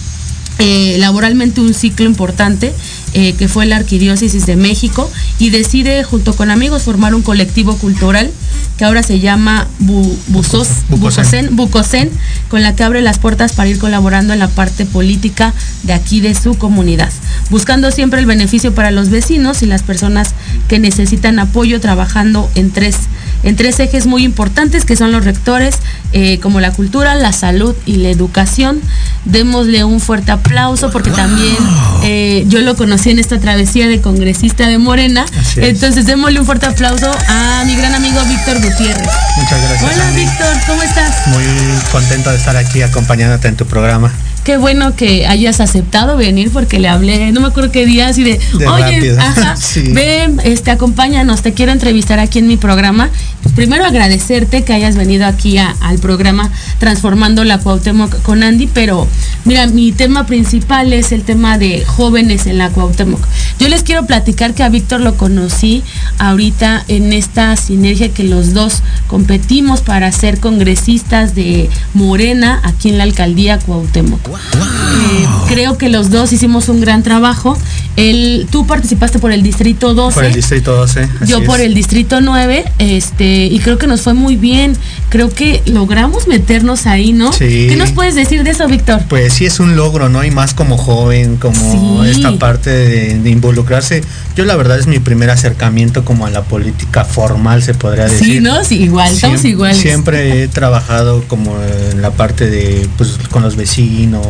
laboralmente 1.00 1.60
un 1.62 1.74
ciclo 1.74 2.06
importante 2.06 2.74
eh, 3.14 3.34
que 3.34 3.48
fue 3.48 3.66
la 3.66 3.78
Arquidiócesis 3.78 4.46
de 4.46 4.56
México 4.56 5.10
y 5.40 5.50
decide 5.50 6.04
junto 6.04 6.34
con 6.36 6.52
amigos 6.52 6.84
formar 6.84 7.14
un 7.16 7.24
colectivo 7.24 7.76
cultural 7.78 8.30
que 8.78 8.86
ahora 8.86 9.02
se 9.04 9.20
llama 9.20 9.68
Bu- 9.80 10.16
Buzos- 10.28 10.70
Bucosén, 10.90 11.56
Bucosén, 11.56 12.10
con 12.52 12.62
la 12.62 12.76
que 12.76 12.84
abre 12.84 13.02
las 13.02 13.18
puertas 13.18 13.54
para 13.54 13.70
ir 13.70 13.80
colaborando 13.80 14.34
en 14.34 14.40
la 14.40 14.50
parte 14.50 14.86
política 14.86 15.54
de 15.84 15.94
aquí 15.94 16.20
de 16.20 16.36
su 16.36 16.58
comunidad, 16.58 17.10
buscando 17.50 17.92
siempre 17.92 18.20
el 18.20 18.26
beneficio 18.26 18.76
para 18.76 18.92
los 18.92 19.10
vecinos 19.10 19.64
y 19.64 19.68
las 19.68 19.84
personas 19.84 20.36
que 20.68 20.78
necesitan 20.78 21.40
apoyo 21.40 21.80
trabajando 21.80 22.52
en 22.56 22.72
tres 22.72 22.98
en 23.44 23.56
tres 23.56 23.80
ejes 23.80 24.06
muy 24.06 24.24
importantes 24.24 24.86
que 24.86 24.96
son 24.96 25.12
los 25.12 25.26
rectores, 25.26 25.76
eh, 26.14 26.40
como 26.40 26.60
la 26.60 26.72
cultura, 26.72 27.16
la 27.16 27.32
salud 27.32 27.76
y 27.86 27.98
la 27.98 28.10
educación. 28.10 28.82
Démosle 29.26 29.84
un 29.84 30.00
fuerte 30.00 30.32
aplauso 30.32 30.92
porque 30.92 31.12
también 31.12 31.56
eh, 32.04 32.46
yo 32.48 32.62
lo 32.62 32.76
conocí 32.76 33.10
en 33.10 33.20
esta 33.20 33.40
travesía 33.40 33.88
de 33.88 34.02
congresista 34.02 34.68
de 34.68 34.78
Morena. 34.78 35.26
Entonces 35.56 36.06
démosle 36.06 36.40
un 36.40 36.46
fuerte 36.46 36.66
aplauso 36.66 37.12
a 37.28 37.64
mi 37.66 37.76
gran 37.76 37.94
amigo 37.96 38.22
Víctor 38.26 38.56
Gutiérrez. 38.62 39.08
Muchas 39.38 39.62
gracias. 39.62 39.94
Hola. 39.94 40.12
Víctor, 40.16 40.56
¿cómo 40.68 40.84
estás? 40.84 41.28
Muy 41.28 41.44
contento 41.92 42.32
de 42.32 42.38
estar 42.38 42.56
aquí 42.58 42.82
acompañándote 42.82 43.48
en 43.48 43.56
tu 43.56 43.66
programa. 43.66 44.12
Qué 44.44 44.58
bueno 44.58 44.96
que 44.96 45.28
hayas 45.28 45.60
aceptado 45.60 46.18
venir 46.18 46.50
porque 46.52 46.80
le 46.80 46.88
hablé, 46.88 47.32
no 47.32 47.42
me 47.42 47.48
acuerdo 47.50 47.72
qué 47.72 47.86
día, 47.86 48.08
así 48.08 48.24
de, 48.24 48.40
De 48.58 48.68
oye, 48.68 48.84
rápido. 48.96 49.20
ajá, 49.22 49.56
Sí. 49.56 49.82
ven, 49.94 50.42
este, 50.44 50.72
acompáñanos, 50.72 51.44
te 51.44 51.54
quiero 51.54 51.72
entrevistar 51.72 52.18
aquí 52.20 52.40
en 52.40 52.48
mi 52.48 52.58
programa. 52.58 53.12
Primero 53.56 53.86
agradecerte 53.86 54.64
que 54.64 54.74
hayas 54.74 54.96
venido 54.96 55.26
aquí 55.28 55.58
a- 55.60 55.76
al 55.82 56.00
programa 56.00 56.50
Transformando 56.80 57.44
la 57.44 57.60
Cuauhtémoc 57.60 58.22
con 58.24 58.42
Andy, 58.42 58.68
pero 58.68 59.08
mira, 59.46 59.68
mi 59.68 59.92
tema 59.92 60.26
principal 60.26 60.92
es 60.94 61.12
el 61.12 61.22
tema 61.22 61.60
de 61.60 61.84
jóvenes 61.86 62.48
en 62.48 62.58
la 62.58 62.70
Cuauhtémoc. 62.70 63.22
Yo 63.60 63.68
les 63.68 63.84
quiero 63.84 64.08
platicar 64.08 64.56
que 64.56 64.64
a 64.64 64.70
Víctor 64.70 65.02
lo 65.02 65.18
conocí 65.18 65.84
ahorita 66.18 66.84
en 66.88 67.14
esta 67.14 67.56
sinergia 67.58 68.10
que 68.12 68.24
los 68.24 68.54
dos 68.54 68.82
competimos 69.08 69.82
para 69.82 70.12
ser 70.12 70.40
congresistas 70.40 71.36
de 71.36 71.70
Morena 71.94 72.60
aquí 72.64 72.90
en 72.90 72.98
la 72.98 73.04
alcaldía 73.04 73.60
Cuauhtémoc. 73.60 74.31
Eh, 74.38 75.26
creo 75.48 75.78
que 75.78 75.90
los 75.90 76.10
dos 76.10 76.32
hicimos 76.34 76.70
un 76.70 76.82
gran 76.82 77.04
trabajo. 77.04 77.58
El, 77.96 78.48
tú 78.52 78.66
participaste 78.66 79.20
por 79.20 79.32
el 79.32 79.44
distrito 79.44 79.94
12. 79.94 80.16
Por 80.16 80.26
el 80.26 80.34
distrito 80.34 80.76
12. 80.76 81.10
así 81.22 81.32
Yo 81.32 81.44
por 81.44 81.60
es. 81.60 81.66
el 81.68 81.74
distrito 81.74 82.22
9, 82.22 82.66
este, 82.80 83.46
y 83.46 83.60
creo 83.60 83.78
que 83.78 83.88
nos 83.88 84.02
fue 84.02 84.14
muy 84.14 84.36
bien. 84.36 84.78
Creo 85.12 85.30
que 85.30 85.62
logramos 85.66 86.28
meternos 86.28 86.88
ahí, 86.88 87.12
¿no? 87.12 87.34
Sí. 87.34 87.68
¿Qué 87.70 87.76
nos 87.76 87.92
puedes 87.92 88.16
decir 88.16 88.44
de 88.46 88.52
eso, 88.52 88.66
Víctor? 88.68 89.02
Pues 89.10 89.34
sí 89.34 89.46
es 89.46 89.60
un 89.60 89.76
logro, 89.76 90.08
¿no? 90.08 90.24
Y 90.24 90.32
más 90.32 90.54
como 90.54 90.78
joven, 90.78 91.36
como 91.36 92.04
Sí. 92.06 92.12
esta 92.12 92.32
parte 92.40 92.70
de, 92.70 93.20
de 93.20 93.30
involucrarse. 93.30 94.02
Yo 94.38 94.46
la 94.46 94.56
verdad 94.56 94.80
es 94.80 94.88
mi 94.88 95.00
primer 95.00 95.30
acercamiento 95.30 96.06
como 96.06 96.26
a 96.26 96.30
la 96.30 96.44
política 96.44 97.04
formal, 97.04 97.62
se 97.62 97.74
podría 97.74 98.06
decir. 98.06 98.26
Sí, 98.36 98.40
¿no? 98.40 98.64
Sí, 98.64 98.82
igual, 98.82 99.14
estamos 99.14 99.44
iguales. 99.44 99.78
Siempre 99.78 100.44
he 100.44 100.48
trabajado 100.48 101.26
como 101.28 101.58
en 101.92 102.02
la 102.02 102.12
parte 102.12 102.50
de, 102.50 102.88
pues, 102.98 103.18
con 103.30 103.44
los 103.44 103.58
vecinos, 103.58 104.24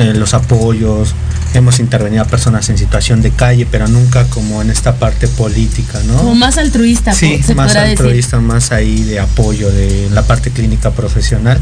eh, 0.00 0.14
los 0.14 0.34
apoyos, 0.34 1.14
hemos 1.54 1.78
intervenido 1.80 2.22
a 2.22 2.26
personas 2.26 2.68
en 2.68 2.78
situación 2.78 3.22
de 3.22 3.30
calle, 3.30 3.66
pero 3.70 3.86
nunca 3.88 4.24
como 4.28 4.62
en 4.62 4.70
esta 4.70 4.96
parte 4.96 5.28
política, 5.28 6.00
¿no? 6.06 6.16
Como 6.16 6.34
más 6.34 6.58
altruista, 6.58 7.12
sí, 7.12 7.42
se 7.44 7.54
más 7.54 7.74
altruista, 7.76 8.36
decir. 8.36 8.48
más 8.48 8.72
ahí 8.72 9.02
de 9.04 9.20
apoyo 9.20 9.70
de 9.70 10.08
la 10.12 10.22
parte 10.22 10.50
clínica 10.50 10.90
profesional. 10.92 11.60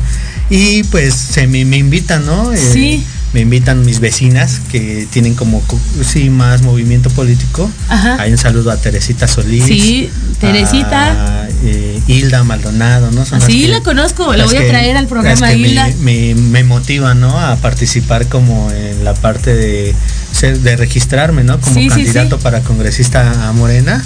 Y 0.50 0.82
pues 0.84 1.14
se 1.14 1.46
me, 1.46 1.64
me 1.64 1.76
invitan, 1.78 2.24
¿no? 2.26 2.52
Eh, 2.52 2.56
Sí. 2.58 3.04
me 3.34 3.40
invitan 3.40 3.84
mis 3.84 4.00
vecinas 4.00 4.60
que 4.70 5.06
tienen 5.10 5.34
como 5.34 5.60
co- 5.62 5.78
sí 6.02 6.30
más 6.30 6.62
movimiento 6.62 7.10
político. 7.10 7.70
Ajá. 7.88 8.16
Hay 8.20 8.32
un 8.32 8.38
saludo 8.38 8.70
a 8.70 8.76
Teresita 8.78 9.28
Solís. 9.28 9.64
Sí, 9.64 10.08
Teresita. 10.40 11.42
a, 11.42 11.47
eh, 11.64 12.00
Hilda 12.06 12.44
Maldonado, 12.44 13.10
¿no? 13.10 13.24
Son 13.26 13.38
las 13.40 13.48
Sí, 13.48 13.62
que- 13.62 13.68
la 13.68 13.80
conozco, 13.82 14.32
la 14.34 14.44
voy 14.46 14.56
a 14.56 14.60
que- 14.60 14.68
traer 14.68 14.96
al 14.96 15.06
programa, 15.06 15.46
me- 15.48 15.56
Hilda. 15.56 15.88
Me, 16.00 16.34
me 16.34 16.64
motivan, 16.64 17.20
¿no? 17.20 17.38
A 17.40 17.56
participar 17.56 18.26
como 18.26 18.70
en 18.70 19.04
la 19.04 19.14
parte 19.14 19.54
de 19.54 19.94
de 20.40 20.76
registrarme, 20.76 21.42
¿no? 21.42 21.60
Como 21.60 21.74
Sí, 21.74 21.82
sí, 21.84 21.88
candidato 21.88 22.36
sí. 22.36 22.42
para 22.44 22.60
congresista 22.60 23.48
a 23.48 23.52
Morena. 23.52 24.04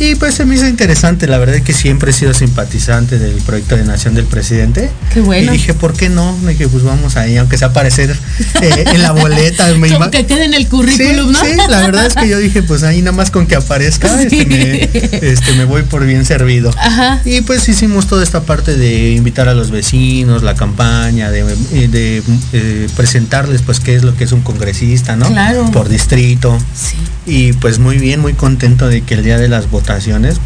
Y 0.00 0.14
pues 0.14 0.34
se 0.34 0.46
me 0.46 0.54
hizo 0.54 0.66
interesante, 0.66 1.26
la 1.26 1.36
verdad 1.38 1.56
es 1.56 1.62
que 1.62 1.74
siempre 1.74 2.10
he 2.10 2.14
sido 2.14 2.32
simpatizante 2.32 3.18
del 3.18 3.34
proyecto 3.42 3.76
de 3.76 3.84
nación 3.84 4.14
del 4.14 4.24
presidente. 4.24 4.90
Qué 5.12 5.20
bueno. 5.20 5.52
Y 5.52 5.58
dije, 5.58 5.74
¿por 5.74 5.92
qué 5.94 6.08
no? 6.08 6.36
Dije, 6.46 6.68
pues 6.68 6.82
vamos 6.82 7.16
ahí, 7.16 7.36
aunque 7.36 7.58
sea 7.58 7.68
aparecer 7.68 8.16
eh, 8.62 8.84
en 8.94 9.02
la 9.02 9.12
boleta. 9.12 9.66
me 9.74 9.88
ima- 9.90 10.10
que 10.10 10.24
quede 10.24 10.46
en 10.46 10.54
el 10.54 10.68
currículum, 10.68 11.34
sí, 11.34 11.52
¿no? 11.56 11.64
sí, 11.64 11.70
la 11.70 11.80
verdad 11.82 12.06
es 12.06 12.14
que 12.14 12.28
yo 12.28 12.38
dije, 12.38 12.62
pues 12.62 12.82
ahí 12.82 13.00
nada 13.02 13.12
más 13.12 13.30
con 13.30 13.46
que 13.46 13.56
aparezca, 13.56 14.08
Sí. 14.30 14.38
este, 14.40 14.46
me, 14.46 15.30
este, 15.32 15.52
me 15.52 15.64
voy 15.66 15.82
por 15.82 16.06
bien 16.06 16.24
servido. 16.24 16.70
Ajá. 16.78 17.20
Y 17.26 17.42
pues 17.42 17.68
hicimos 17.68 18.06
toda 18.06 18.22
esta 18.22 18.40
parte 18.42 18.76
de 18.76 19.10
invitar 19.12 19.48
a 19.48 19.54
los 19.54 19.70
vecinos, 19.70 20.42
la 20.42 20.54
campaña, 20.54 21.30
de, 21.30 21.40
eh, 21.74 21.88
de, 21.88 22.22
eh, 22.54 22.88
presentarles 22.96 23.60
pues 23.60 23.80
qué 23.80 23.96
es 23.96 24.02
lo 24.02 24.16
que 24.16 24.24
es 24.24 24.32
un 24.32 24.40
congresista, 24.40 25.14
¿no? 25.16 25.26
Claro. 25.28 25.70
Por 25.72 25.90
distrito. 25.90 26.56
Sí. 26.74 26.96
Y 27.26 27.52
pues 27.52 27.78
muy 27.78 27.98
bien, 27.98 28.20
muy 28.20 28.32
contento 28.32 28.88
de 28.88 29.02
que 29.02 29.12
el 29.14 29.22
día 29.24 29.36
de 29.38 29.46
las 29.48 29.70
votaciones, 29.70 29.89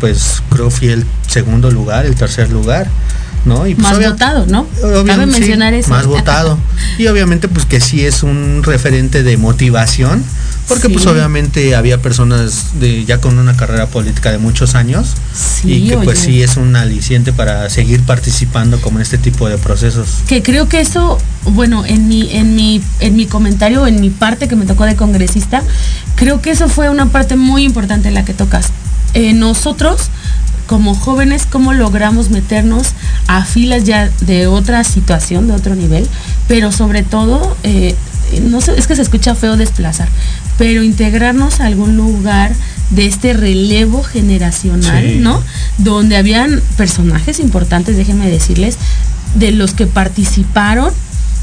pues 0.00 0.42
creo 0.50 0.70
fui 0.70 0.88
el 0.88 1.04
segundo 1.28 1.70
lugar, 1.70 2.06
el 2.06 2.14
tercer 2.14 2.50
lugar, 2.50 2.88
¿no? 3.44 3.66
Y 3.66 3.74
pues, 3.74 3.82
Más 3.88 3.96
obvia- 3.98 4.10
votado, 4.10 4.46
¿no? 4.46 4.66
Cabe 5.06 5.24
sí, 5.24 5.30
mencionar 5.30 5.74
eso. 5.74 5.90
Más 5.90 6.06
votado. 6.06 6.58
Y 6.98 7.08
obviamente 7.08 7.48
pues 7.48 7.66
que 7.66 7.80
sí 7.80 8.06
es 8.06 8.22
un 8.22 8.62
referente 8.62 9.22
de 9.24 9.36
motivación, 9.36 10.22
porque 10.68 10.88
pues 10.88 11.06
obviamente 11.06 11.74
había 11.74 12.00
personas 12.00 12.80
de 12.80 13.04
ya 13.04 13.20
con 13.20 13.38
una 13.38 13.56
carrera 13.56 13.88
política 13.88 14.30
de 14.30 14.38
muchos 14.38 14.74
años 14.74 15.14
Sí, 15.34 15.72
y 15.72 15.88
que 15.88 15.98
pues 15.98 16.18
sí 16.18 16.42
es 16.42 16.56
un 16.56 16.74
aliciente 16.76 17.32
para 17.32 17.68
seguir 17.70 18.02
participando 18.02 18.80
como 18.80 18.98
en 18.98 19.02
este 19.02 19.18
tipo 19.18 19.48
de 19.48 19.58
procesos. 19.58 20.22
que 20.26 20.42
creo 20.42 20.68
que 20.68 20.80
eso, 20.80 21.18
bueno, 21.44 21.84
en 21.84 22.08
mi, 22.08 22.30
en 22.32 22.56
mi, 22.56 22.82
en 23.00 23.16
mi 23.16 23.26
comentario, 23.26 23.86
en 23.86 24.00
mi 24.00 24.10
parte 24.10 24.48
que 24.48 24.56
me 24.56 24.64
tocó 24.66 24.84
de 24.84 24.96
congresista, 24.96 25.62
creo 26.16 26.40
que 26.40 26.50
eso 26.50 26.68
fue 26.68 26.88
una 26.88 27.06
parte 27.06 27.36
muy 27.36 27.64
importante 27.64 28.08
en 28.08 28.14
la 28.14 28.24
que 28.24 28.34
tocas. 28.34 28.68
Eh, 29.14 29.32
nosotros, 29.32 30.10
como 30.66 30.94
jóvenes, 30.94 31.46
cómo 31.48 31.72
logramos 31.72 32.30
meternos 32.30 32.88
a 33.26 33.44
filas 33.44 33.84
ya 33.84 34.10
de 34.20 34.46
otra 34.46 34.82
situación, 34.84 35.46
de 35.46 35.54
otro 35.54 35.74
nivel, 35.74 36.08
pero 36.48 36.72
sobre 36.72 37.02
todo, 37.02 37.56
eh, 37.62 37.94
no 38.42 38.60
sé, 38.60 38.74
es 38.76 38.86
que 38.86 38.96
se 38.96 39.02
escucha 39.02 39.34
feo 39.34 39.56
desplazar, 39.56 40.08
pero 40.58 40.82
integrarnos 40.82 41.60
a 41.60 41.66
algún 41.66 41.96
lugar 41.96 42.52
de 42.90 43.06
este 43.06 43.32
relevo 43.32 44.02
generacional, 44.02 45.04
Sí. 45.04 45.18
¿no? 45.20 45.42
Donde 45.78 46.16
habían 46.16 46.60
personajes 46.76 47.40
importantes, 47.40 47.96
déjenme 47.96 48.30
decirles, 48.30 48.76
de 49.34 49.50
los 49.50 49.72
que 49.74 49.86
participaron 49.86 50.92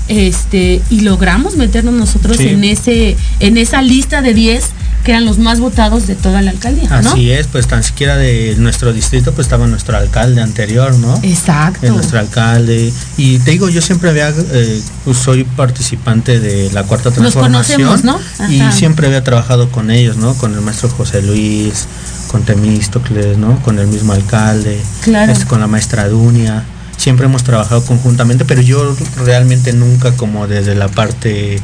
este 0.07 0.81
y 0.89 1.01
logramos 1.01 1.55
meternos 1.55 1.93
nosotros 1.93 2.37
Sí. 2.37 2.49
en 2.49 2.63
ese 2.63 3.15
en 3.39 3.57
esa 3.57 3.81
lista 3.81 4.21
de 4.21 4.33
10 4.33 4.65
que 5.03 5.11
eran 5.11 5.25
los 5.25 5.39
más 5.39 5.59
votados 5.59 6.05
de 6.07 6.15
toda 6.15 6.41
la 6.41 6.51
alcaldía, 6.51 7.01
¿no? 7.01 7.11
Así 7.11 7.31
es, 7.31 7.47
pues 7.47 7.67
tan 7.67 7.83
siquiera 7.83 8.17
de 8.17 8.55
nuestro 8.59 8.93
distrito 8.93 9.33
pues 9.33 9.47
estaba 9.47 9.65
nuestro 9.67 9.97
alcalde 9.97 10.41
anterior, 10.41 10.93
¿no? 10.95 11.19
Exacto. 11.23 11.85
Es 11.85 11.91
nuestro 11.91 12.19
alcalde. 12.19 12.93
Y 13.17 13.39
te 13.39 13.51
digo, 13.51 13.69
yo 13.69 13.81
siempre 13.81 14.09
había, 14.11 14.29
eh, 14.29 14.81
pues, 15.03 15.17
soy 15.17 15.43
participante 15.43 16.39
de 16.39 16.69
la 16.71 16.83
cuarta 16.83 17.09
Los 17.09 17.17
transformación. 17.17 17.81
conocemos, 17.83 18.03
¿no? 18.39 18.49
Y 18.49 18.61
siempre 18.71 19.07
había 19.07 19.23
trabajado 19.23 19.71
con 19.71 19.89
ellos, 19.91 20.17
¿no? 20.17 20.35
Con 20.35 20.53
el 20.53 20.61
maestro 20.61 20.89
José 20.89 21.21
Luis, 21.21 21.85
con 22.27 22.43
Temístocles, 22.43 23.37
¿no? 23.37 23.61
Con 23.63 23.79
el 23.79 23.87
mismo 23.87 24.13
alcalde, 24.13 24.79
Claro. 25.03 25.31
este, 25.31 25.45
con 25.45 25.59
la 25.59 25.67
maestra 25.67 26.07
Dunia. 26.07 26.63
Siempre 26.97 27.25
hemos 27.25 27.43
trabajado 27.43 27.83
conjuntamente, 27.83 28.45
pero 28.45 28.61
yo 28.61 28.95
realmente 29.25 29.73
nunca 29.73 30.11
como 30.11 30.47
desde 30.47 30.75
la 30.75 30.87
parte 30.87 31.59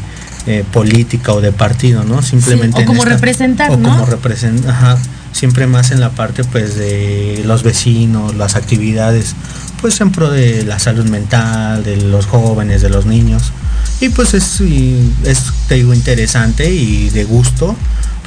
eh, 0.48 0.64
política 0.72 1.34
o 1.34 1.42
de 1.42 1.52
partido, 1.52 2.04
¿no? 2.04 2.22
Simplemente 2.22 2.84
o 2.84 2.86
como 2.86 3.06
representar, 3.06 3.70
o 3.70 3.78
¿no? 3.78 3.90
como 3.90 4.06
representar, 4.06 4.72
ajá, 4.72 4.98
siempre 5.34 5.68
más 5.68 5.92
en 5.92 6.00
la 6.00 6.12
parte 6.12 6.44
pues 6.46 6.76
de 6.76 7.44
los 7.46 7.64
vecinos, 7.64 8.36
las 8.36 8.56
actividades, 8.56 9.36
pues 9.82 10.00
en 10.02 10.12
pro 10.12 10.32
de 10.32 10.64
la 10.64 10.80
salud 10.80 11.06
mental, 11.06 11.84
de 11.84 11.98
los 11.98 12.26
jóvenes, 12.26 12.82
de 12.82 12.90
los 12.90 13.06
niños. 13.06 13.52
Y 14.00 14.10
pues 14.10 14.34
es, 14.34 14.62
y 14.62 15.12
es 15.26 15.52
te 15.68 15.76
digo, 15.76 15.94
interesante 15.94 16.72
y 16.72 17.10
de 17.10 17.24
gusto, 17.24 17.76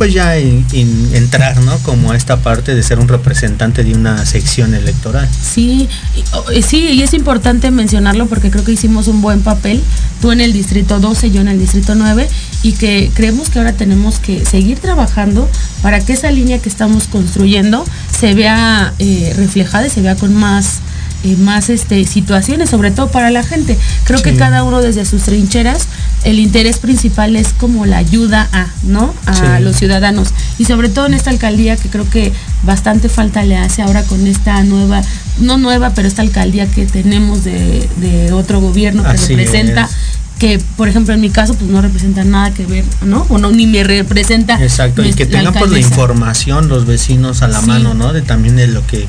pues 0.00 0.14
ya 0.14 0.38
en- 0.38 0.64
en- 0.72 1.10
entrar, 1.14 1.60
¿no? 1.60 1.76
Como 1.80 2.12
a 2.12 2.16
esta 2.16 2.38
parte 2.38 2.74
de 2.74 2.82
ser 2.82 2.98
un 2.98 3.06
representante 3.06 3.84
de 3.84 3.92
una 3.92 4.24
sección 4.24 4.72
electoral. 4.72 5.28
Sí, 5.42 5.90
y- 6.16 6.24
o- 6.34 6.50
eh, 6.52 6.62
sí, 6.62 6.78
y 6.92 7.02
es 7.02 7.12
importante 7.12 7.70
mencionarlo 7.70 8.26
porque 8.26 8.50
creo 8.50 8.64
que 8.64 8.72
hicimos 8.72 9.08
un 9.08 9.20
buen 9.20 9.42
papel, 9.42 9.82
tú 10.22 10.32
en 10.32 10.40
el 10.40 10.54
distrito 10.54 11.00
12, 11.00 11.30
yo 11.30 11.42
en 11.42 11.48
el 11.48 11.58
distrito 11.58 11.94
9, 11.94 12.26
y 12.62 12.72
que 12.72 13.10
creemos 13.12 13.50
que 13.50 13.58
ahora 13.58 13.74
tenemos 13.74 14.18
que 14.20 14.42
seguir 14.46 14.78
trabajando 14.78 15.46
para 15.82 16.00
que 16.00 16.14
esa 16.14 16.30
línea 16.30 16.58
que 16.60 16.70
estamos 16.70 17.04
construyendo 17.06 17.84
se 18.18 18.32
vea 18.32 18.94
eh, 19.00 19.34
reflejada 19.36 19.86
y 19.86 19.90
se 19.90 20.00
vea 20.00 20.16
con 20.16 20.34
más, 20.34 20.78
eh, 21.24 21.36
más 21.36 21.68
este, 21.70 22.04
situaciones, 22.06 22.70
sobre 22.70 22.90
todo 22.90 23.08
para 23.10 23.30
la 23.30 23.42
gente. 23.42 23.76
Creo 24.04 24.22
que 24.22 24.34
cada 24.36 24.62
uno 24.64 24.80
desde 24.80 25.04
sus 25.04 25.22
trincheras, 25.22 25.86
el 26.24 26.38
interés 26.38 26.78
principal 26.78 27.36
es 27.36 27.48
como 27.52 27.86
la 27.86 27.98
ayuda 27.98 28.48
a, 28.52 28.68
¿no? 28.84 29.14
A 29.26 29.34
Sí. 29.34 29.42
los 29.62 29.76
ciudadanos. 29.76 30.28
Y 30.58 30.64
sobre 30.64 30.88
todo 30.88 31.06
en 31.06 31.14
esta 31.14 31.30
alcaldía 31.30 31.76
que 31.76 31.88
creo 31.88 32.08
que 32.08 32.32
bastante 32.64 33.08
falta 33.08 33.42
le 33.44 33.56
hace 33.56 33.82
ahora 33.82 34.02
con 34.04 34.26
esta 34.26 34.62
nueva, 34.64 35.02
no 35.38 35.56
nueva, 35.58 35.90
pero 35.94 36.08
esta 36.08 36.22
alcaldía 36.22 36.66
que 36.66 36.86
tenemos 36.86 37.44
de, 37.44 37.88
de 37.96 38.32
otro 38.32 38.60
gobierno 38.60 39.02
que 39.02 39.08
Así 39.10 39.34
representa. 39.34 39.84
es. 39.84 39.90
que 40.38 40.58
por 40.78 40.88
ejemplo 40.88 41.12
en 41.12 41.20
mi 41.20 41.28
caso 41.28 41.52
pues 41.52 41.70
no 41.70 41.82
representa 41.82 42.24
nada 42.24 42.50
que 42.54 42.64
ver, 42.64 42.82
¿no? 43.04 43.26
O 43.28 43.36
no 43.36 43.50
ni 43.50 43.66
me 43.66 43.84
representa. 43.84 44.58
Exacto, 44.62 45.04
y 45.04 45.12
que 45.12 45.26
tengan 45.26 45.52
pues 45.52 45.70
la 45.70 45.78
información 45.80 46.68
los 46.68 46.86
vecinos 46.86 47.42
a 47.42 47.48
la 47.48 47.60
Sí. 47.60 47.66
mano, 47.66 47.92
¿no? 47.92 48.14
De 48.14 48.22
también 48.22 48.56
de 48.56 48.66
lo 48.66 48.86
que 48.86 49.06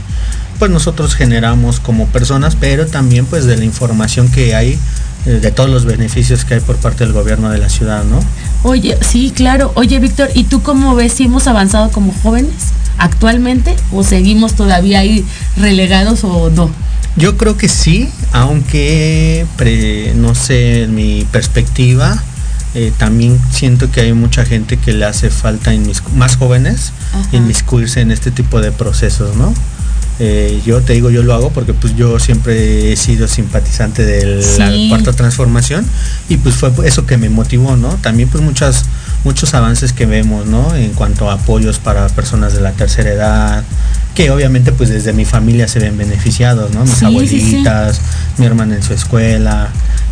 pues 0.61 0.69
nosotros 0.69 1.15
generamos 1.15 1.79
como 1.79 2.05
personas, 2.05 2.55
pero 2.55 2.85
también 2.85 3.25
pues 3.25 3.45
de 3.45 3.57
la 3.57 3.65
información 3.65 4.29
que 4.29 4.53
hay 4.53 4.77
eh, 5.25 5.29
de 5.41 5.49
todos 5.51 5.71
los 5.71 5.85
beneficios 5.85 6.45
que 6.45 6.53
hay 6.53 6.59
por 6.59 6.75
parte 6.75 7.03
del 7.03 7.13
gobierno 7.13 7.49
de 7.49 7.57
la 7.57 7.67
ciudad, 7.67 8.03
¿no? 8.03 8.19
Oye, 8.61 8.95
sí, 9.01 9.33
claro. 9.35 9.71
Oye, 9.73 9.97
Víctor, 9.97 10.29
¿y 10.35 10.43
tú 10.43 10.61
cómo 10.61 10.93
ves 10.93 11.13
si 11.13 11.23
hemos 11.23 11.47
avanzado 11.47 11.89
como 11.89 12.13
jóvenes 12.21 12.53
actualmente 12.99 13.75
o 13.91 14.03
seguimos 14.03 14.53
todavía 14.53 14.99
ahí 14.99 15.25
relegados 15.57 16.23
o 16.25 16.51
no? 16.51 16.69
Yo 17.17 17.37
creo 17.37 17.57
que 17.57 17.67
sí, 17.67 18.07
aunque 18.31 19.47
pre- 19.57 20.13
no 20.15 20.35
sé, 20.35 20.83
en 20.83 20.93
mi 20.93 21.25
perspectiva, 21.31 22.21
eh, 22.75 22.93
también 22.99 23.39
siento 23.51 23.89
que 23.89 24.01
hay 24.01 24.13
mucha 24.13 24.45
gente 24.45 24.77
que 24.77 24.93
le 24.93 25.05
hace 25.05 25.31
falta 25.31 25.73
inmis- 25.73 26.07
más 26.15 26.35
jóvenes 26.37 26.91
Ajá. 27.13 27.35
inmiscuirse 27.35 28.01
en 28.01 28.11
este 28.11 28.29
tipo 28.29 28.61
de 28.61 28.71
procesos, 28.71 29.35
¿no? 29.35 29.55
Eh, 30.23 30.61
yo 30.63 30.81
te 30.81 30.93
digo, 30.93 31.09
yo 31.09 31.23
lo 31.23 31.33
hago 31.33 31.49
porque 31.49 31.73
pues 31.73 31.95
yo 31.95 32.19
siempre 32.19 32.93
he 32.93 32.95
sido 32.95 33.27
simpatizante 33.27 34.05
de 34.05 34.35
la 34.57 34.69
Sí. 34.71 34.85
cuarta 34.87 35.13
transformación 35.13 35.83
y 36.29 36.37
pues 36.37 36.53
fue 36.53 36.71
eso 36.85 37.07
que 37.07 37.17
me 37.17 37.27
motivó, 37.29 37.75
¿no? 37.75 37.89
También 38.03 38.29
pues 38.29 38.43
muchas, 38.43 38.83
muchos 39.23 39.55
avances 39.55 39.93
que 39.93 40.05
vemos, 40.05 40.45
¿no? 40.45 40.75
En 40.75 40.91
cuanto 40.91 41.27
a 41.31 41.33
apoyos 41.33 41.79
para 41.79 42.07
personas 42.09 42.53
de 42.53 42.61
la 42.61 42.71
tercera 42.73 43.09
edad, 43.09 43.63
que 44.13 44.29
obviamente 44.29 44.71
pues 44.71 44.89
desde 44.91 45.11
mi 45.11 45.25
familia 45.25 45.67
se 45.67 45.79
ven 45.79 45.97
beneficiados, 45.97 46.71
¿no? 46.71 46.81
Mis 46.81 46.91
Sí, 46.91 46.97
sí, 46.99 46.99
sí. 46.99 47.05
abuelitas, 47.05 48.01
mi 48.37 48.45
hermana 48.45 48.75
en 48.75 48.83
su 48.83 48.93
escuela, 48.93 49.69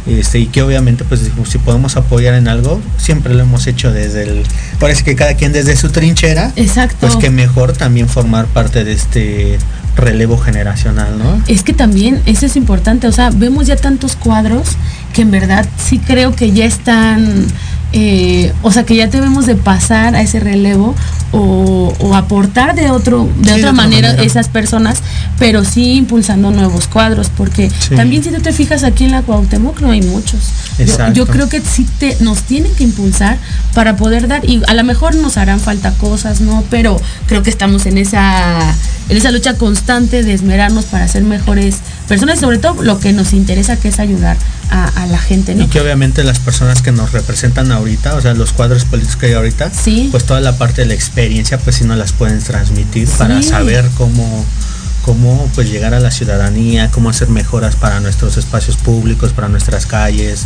este, 0.08 0.40
y 0.40 0.48
que 0.48 0.64
obviamente 0.64 1.04
pues 1.04 1.22
si 1.48 1.58
podemos 1.60 1.98
apoyar 1.98 2.34
en 2.34 2.48
algo, 2.48 2.82
siempre 2.98 3.36
lo 3.36 3.42
hemos 3.44 3.68
hecho 3.68 3.92
desde 3.92 4.24
el, 4.24 4.44
parece 4.80 5.04
que 5.04 5.16
cada 5.16 5.36
quien 5.36 5.52
desde 5.52 5.76
su 5.78 5.90
trinchera, 5.90 6.52
Exacto. 6.56 6.96
pues 7.02 7.16
que 7.18 7.30
mejor 7.30 7.74
también 7.74 8.10
formar 8.10 8.46
parte 8.48 8.84
de 8.84 8.94
este 8.94 9.60
relevo 10.00 10.38
generacional, 10.38 11.18
¿no? 11.18 11.42
Es 11.48 11.64
que 11.64 11.74
también 11.74 12.22
eso 12.26 12.46
es 12.46 12.56
importante, 12.56 13.08
o 13.08 13.12
sea, 13.12 13.30
vemos 13.30 13.68
ya 13.68 13.76
tantos 13.76 14.16
cuadros 14.16 14.78
que 15.14 15.22
en 15.22 15.32
verdad 15.32 15.68
sí 15.78 16.00
creo 16.00 16.36
que 16.36 16.52
ya 16.52 16.66
están, 16.66 17.46
eh, 17.94 18.54
o 18.62 18.72
sea, 18.72 18.84
que 18.84 18.96
ya 18.96 19.08
debemos 19.08 19.46
de 19.46 19.56
pasar 19.56 20.16
a 20.16 20.22
ese 20.22 20.40
relevo 20.40 20.94
o, 21.32 21.94
o 22.00 22.16
aportar 22.16 22.76
de 22.76 22.90
otro, 22.92 23.28
de 23.38 23.50
Sí, 23.50 23.56
de 23.56 23.62
otra 23.62 23.72
manera, 23.72 24.10
manera. 24.10 24.24
esas 24.24 24.48
personas, 24.48 25.00
pero 25.40 25.64
sí 25.66 25.94
impulsando 25.96 26.52
nuevos 26.52 26.88
cuadros, 26.88 27.30
porque 27.36 27.70
Sí. 27.70 27.96
también 27.96 28.24
si 28.24 28.32
tú 28.32 28.42
te 28.42 28.52
fijas 28.54 28.84
aquí 28.84 29.06
en 29.06 29.12
la 29.12 29.22
Cuauhtémoc 29.22 29.80
no 29.82 29.92
hay 29.92 30.02
muchos, 30.02 30.40
Yo, 31.14 31.26
creo 31.28 31.50
que 31.50 31.62
sí 31.62 31.86
te, 32.00 32.16
nos 32.22 32.44
tienen 32.44 32.74
que 32.74 32.84
impulsar 32.84 33.38
para 33.74 33.96
poder 33.98 34.28
dar, 34.28 34.44
y 34.48 34.62
a 34.68 34.74
lo 34.74 34.84
mejor 34.84 35.16
nos 35.16 35.38
harán 35.38 35.60
falta 35.60 35.92
cosas, 35.94 36.42
¿no? 36.42 36.64
Pero 36.70 37.00
creo 37.28 37.44
que 37.44 37.50
estamos 37.50 37.86
en 37.86 37.98
esa, 37.98 38.60
en 39.10 39.18
esa 39.18 39.32
lucha 39.32 39.56
constante 39.56 40.24
de 40.24 40.34
esmerarnos 40.34 40.86
para 40.86 41.08
ser 41.08 41.24
mejores 41.24 41.78
personas 42.10 42.40
sobre 42.40 42.58
todo 42.58 42.84
lo 42.84 43.00
que 43.00 43.14
nos 43.14 43.32
interesa 43.32 43.78
que 43.78 43.88
es 43.88 44.00
ayudar 44.00 44.36
a, 44.70 45.06
la 45.08 45.18
gente, 45.18 45.56
¿no? 45.56 45.64
Y 45.64 45.68
que 45.68 45.80
obviamente 45.80 46.24
las 46.24 46.40
personas 46.40 46.82
que 46.82 46.92
nos 46.92 47.12
representan 47.14 47.72
ahorita, 47.72 48.16
o 48.16 48.22
sea, 48.22 48.34
los 48.34 48.52
cuadros 48.52 48.86
políticos 48.86 49.16
que 49.16 49.28
hay 49.28 49.34
ahorita, 49.34 49.72
sí. 49.72 50.10
pues 50.12 50.26
toda 50.26 50.40
la 50.42 50.58
parte 50.58 50.82
de 50.82 50.88
la 50.88 50.94
experiencia, 50.94 51.58
pues 51.58 51.78
sí 51.78 51.86
nos 51.86 51.98
las 51.98 52.12
pueden 52.12 52.40
transmitir 52.40 53.08
para 53.10 53.42
saber 53.42 53.90
cómo 53.98 54.46
cómo 55.04 55.50
pues 55.56 55.72
llegar 55.72 55.94
a 55.94 56.00
la 56.00 56.12
ciudadanía, 56.12 56.92
cómo 56.92 57.10
hacer 57.10 57.30
mejoras 57.30 57.76
para 57.76 58.00
nuestros 58.00 58.38
espacios 58.38 58.78
públicos, 58.78 59.32
para 59.32 59.48
nuestras 59.48 59.86
calles. 59.86 60.46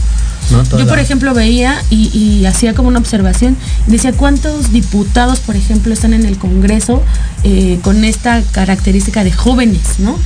Yo, 0.49 0.87
por 0.87 0.99
ejemplo, 0.99 1.33
veía 1.33 1.81
y, 1.89 2.45
hacía 2.45 2.73
como 2.73 2.89
una 2.89 2.99
observación, 2.99 3.55
decía 3.87 4.13
cuántos 4.13 4.71
diputados, 4.71 5.39
por 5.39 5.55
ejemplo, 5.55 5.93
están 5.93 6.13
en 6.13 6.25
el 6.25 6.37
Congreso 6.37 7.01
eh, 7.43 7.79
con 7.81 8.03
esta 8.03 8.41
característica 8.51 9.23
de 9.23 9.31
jóvenes, 9.31 9.99
¿no? 9.99 10.17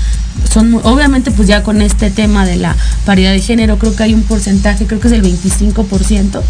Son 0.51 0.75
obviamente 0.83 1.31
pues 1.31 1.47
ya 1.47 1.63
con 1.63 1.81
este 1.81 2.11
tema 2.11 2.45
de 2.45 2.57
la 2.57 2.75
paridad 3.05 3.31
de 3.31 3.41
género, 3.41 3.77
creo 3.79 3.95
que 3.95 4.03
hay 4.03 4.13
un 4.13 4.23
porcentaje, 4.23 4.85
creo 4.85 4.99
que 4.99 5.07
es 5.07 5.13
el 5.13 5.23
25%, 5.23 6.41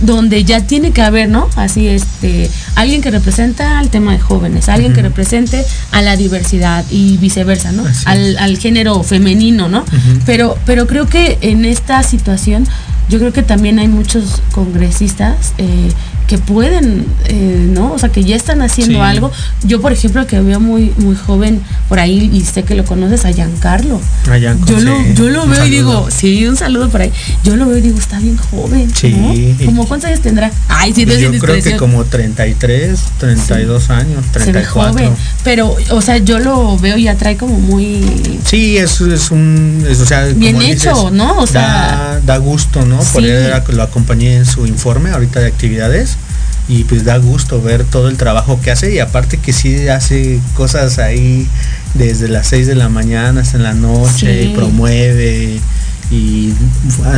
donde 0.00 0.44
ya 0.44 0.60
tiene 0.66 0.92
que 0.92 1.02
haber, 1.02 1.28
¿no? 1.28 1.48
Así, 1.56 1.88
este, 1.88 2.50
alguien 2.74 3.02
que 3.02 3.10
representa 3.10 3.78
al 3.78 3.90
tema 3.90 4.12
de 4.12 4.18
jóvenes, 4.18 4.68
alguien 4.68 4.92
que 4.92 5.02
represente 5.02 5.64
a 5.92 6.02
la 6.02 6.16
diversidad 6.16 6.84
y 6.90 7.16
viceversa, 7.18 7.72
¿no? 7.72 7.84
Al, 8.04 8.58
género 8.58 9.02
femenino, 9.02 9.68
¿no? 9.68 9.84
pero, 10.26 10.58
pero 10.66 10.86
creo 10.86 11.06
que 11.06 11.38
en 11.40 11.64
esta 11.64 12.02
situación, 12.02 12.66
yo 13.10 13.18
creo 13.18 13.32
que 13.32 13.42
también 13.42 13.80
hay 13.80 13.88
muchos 13.88 14.40
congresistas 14.52 15.52
eh, 15.58 15.90
que 16.30 16.38
pueden, 16.38 17.06
eh, 17.26 17.66
¿no? 17.72 17.92
O 17.92 17.98
sea, 17.98 18.10
que 18.10 18.22
ya 18.22 18.36
están 18.36 18.62
haciendo 18.62 19.02
algo. 19.02 19.32
Yo, 19.64 19.80
por 19.80 19.92
ejemplo, 19.92 20.28
que 20.28 20.38
veo 20.38 20.60
muy, 20.60 20.92
muy 20.98 21.16
joven 21.16 21.60
por 21.88 21.98
ahí 21.98 22.30
y 22.32 22.42
sé 22.42 22.62
que 22.62 22.76
lo 22.76 22.84
conoces 22.84 23.24
a 23.24 23.32
Giancarlo. 23.32 24.00
A. 24.30 24.38
Yo, 24.38 24.78
lo, 24.78 24.96
yo 25.12 25.28
lo 25.28 25.48
veo 25.48 25.66
y 25.66 25.70
digo, 25.70 26.06
sí, 26.08 26.46
un 26.46 26.56
saludo 26.56 26.88
por 26.88 27.00
ahí. 27.00 27.10
Yo 27.42 27.56
lo 27.56 27.66
veo 27.66 27.78
y 27.78 27.80
digo, 27.80 27.98
está 27.98 28.20
bien 28.20 28.36
joven. 28.36 28.94
Sí. 28.94 29.56
¿Cómo 29.64 29.88
cuántos 29.88 30.08
años 30.08 30.20
tendrá? 30.20 30.52
Ay, 30.68 30.92
sí, 30.94 31.04
Yo 31.04 31.36
creo 31.40 31.60
que 31.60 31.76
como 31.76 32.04
33, 32.04 33.00
32 33.18 33.90
años, 33.90 34.24
34. 34.30 34.44
Se 34.44 34.52
ve 34.52 34.64
joven, 34.64 35.12
pero, 35.42 35.74
o 35.90 36.00
sea, 36.00 36.18
yo 36.18 36.38
lo 36.38 36.78
veo 36.78 36.96
y 36.96 37.08
atrae 37.08 37.36
como 37.36 37.58
muy... 37.58 38.38
Sí, 38.44 38.76
es, 38.76 39.00
es 39.00 39.32
un, 39.32 39.84
o 39.90 40.04
sea, 40.06 40.26
bien 40.26 40.62
hecho, 40.62 41.10
¿no? 41.10 41.38
O 41.38 41.46
sea, 41.48 42.20
da, 42.24 42.36
gusto, 42.36 42.86
¿no? 42.86 43.00
Por 43.00 43.24
él 43.24 43.50
lo 43.72 43.82
acompañé 43.82 44.36
en 44.36 44.46
su 44.46 44.64
informe 44.64 45.10
ahorita 45.10 45.40
de 45.40 45.48
actividades 45.48 46.19
y 46.68 46.84
pues 46.84 47.04
da 47.04 47.16
gusto 47.18 47.60
ver 47.60 47.84
todo 47.84 48.08
el 48.08 48.16
trabajo 48.16 48.60
que 48.60 48.70
hace 48.70 48.94
y 48.94 48.98
aparte 49.00 49.38
que 49.38 49.52
sí 49.52 49.88
hace 49.88 50.40
cosas 50.54 50.98
ahí 50.98 51.48
desde 51.94 52.28
las 52.28 52.46
6 52.48 52.66
de 52.66 52.74
la 52.76 52.88
mañana 52.88 53.40
hasta 53.40 53.56
en 53.56 53.64
la 53.64 53.74
noche, 53.74 54.44
y 54.44 54.54
promueve 54.54 55.60
y 56.10 56.52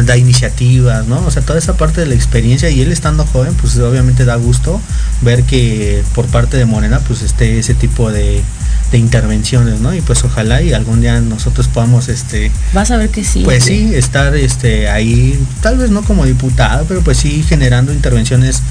da 0.05 0.16
iniciativas, 0.18 1.07
¿no? 1.07 1.24
O 1.26 1.31
sea, 1.31 1.42
toda 1.42 1.59
esa 1.59 1.76
parte 1.76 2.02
de 2.02 2.07
la 2.07 2.14
experiencia 2.14 2.68
y 2.68 2.83
él 2.83 2.92
estando 2.92 3.24
joven, 3.24 3.55
pues 3.55 3.78
obviamente 3.78 4.24
da 4.24 4.37
gusto 4.37 4.81
ver 5.22 5.44
que 5.44 6.02
por 6.14 6.26
parte 6.26 6.59
de 6.59 6.66
Morena 6.66 7.00
pues 7.00 7.22
esté 7.22 7.59
ese 7.59 7.74
tipo 7.74 8.11
de, 8.11 8.42
de 8.90 8.98
intervenciones, 8.98 9.80
¿no? 9.80 9.94
Y 9.94 10.00
pues 10.00 10.24
ojalá 10.24 10.62
y 10.62 10.72
algún 10.72 11.00
día 11.00 11.20
nosotros 11.20 11.68
podamos 11.68 12.08
este 12.08 12.50
Vas 12.72 12.90
a 12.90 12.96
ver 12.96 13.11
que 13.11 13.24
sí. 13.24 13.42
Pues 13.44 13.64
sí, 13.64 13.90
estar 13.94 14.35
este 14.37 14.88
ahí, 14.88 15.38
tal 15.61 15.78
vez 15.78 15.90
no 15.90 16.02
como 16.02 16.24
diputado, 16.26 16.85
pero 16.87 17.02
pues 17.02 17.18
sí 17.18 17.42
generando 17.42 17.92
intervenciones 17.92 18.62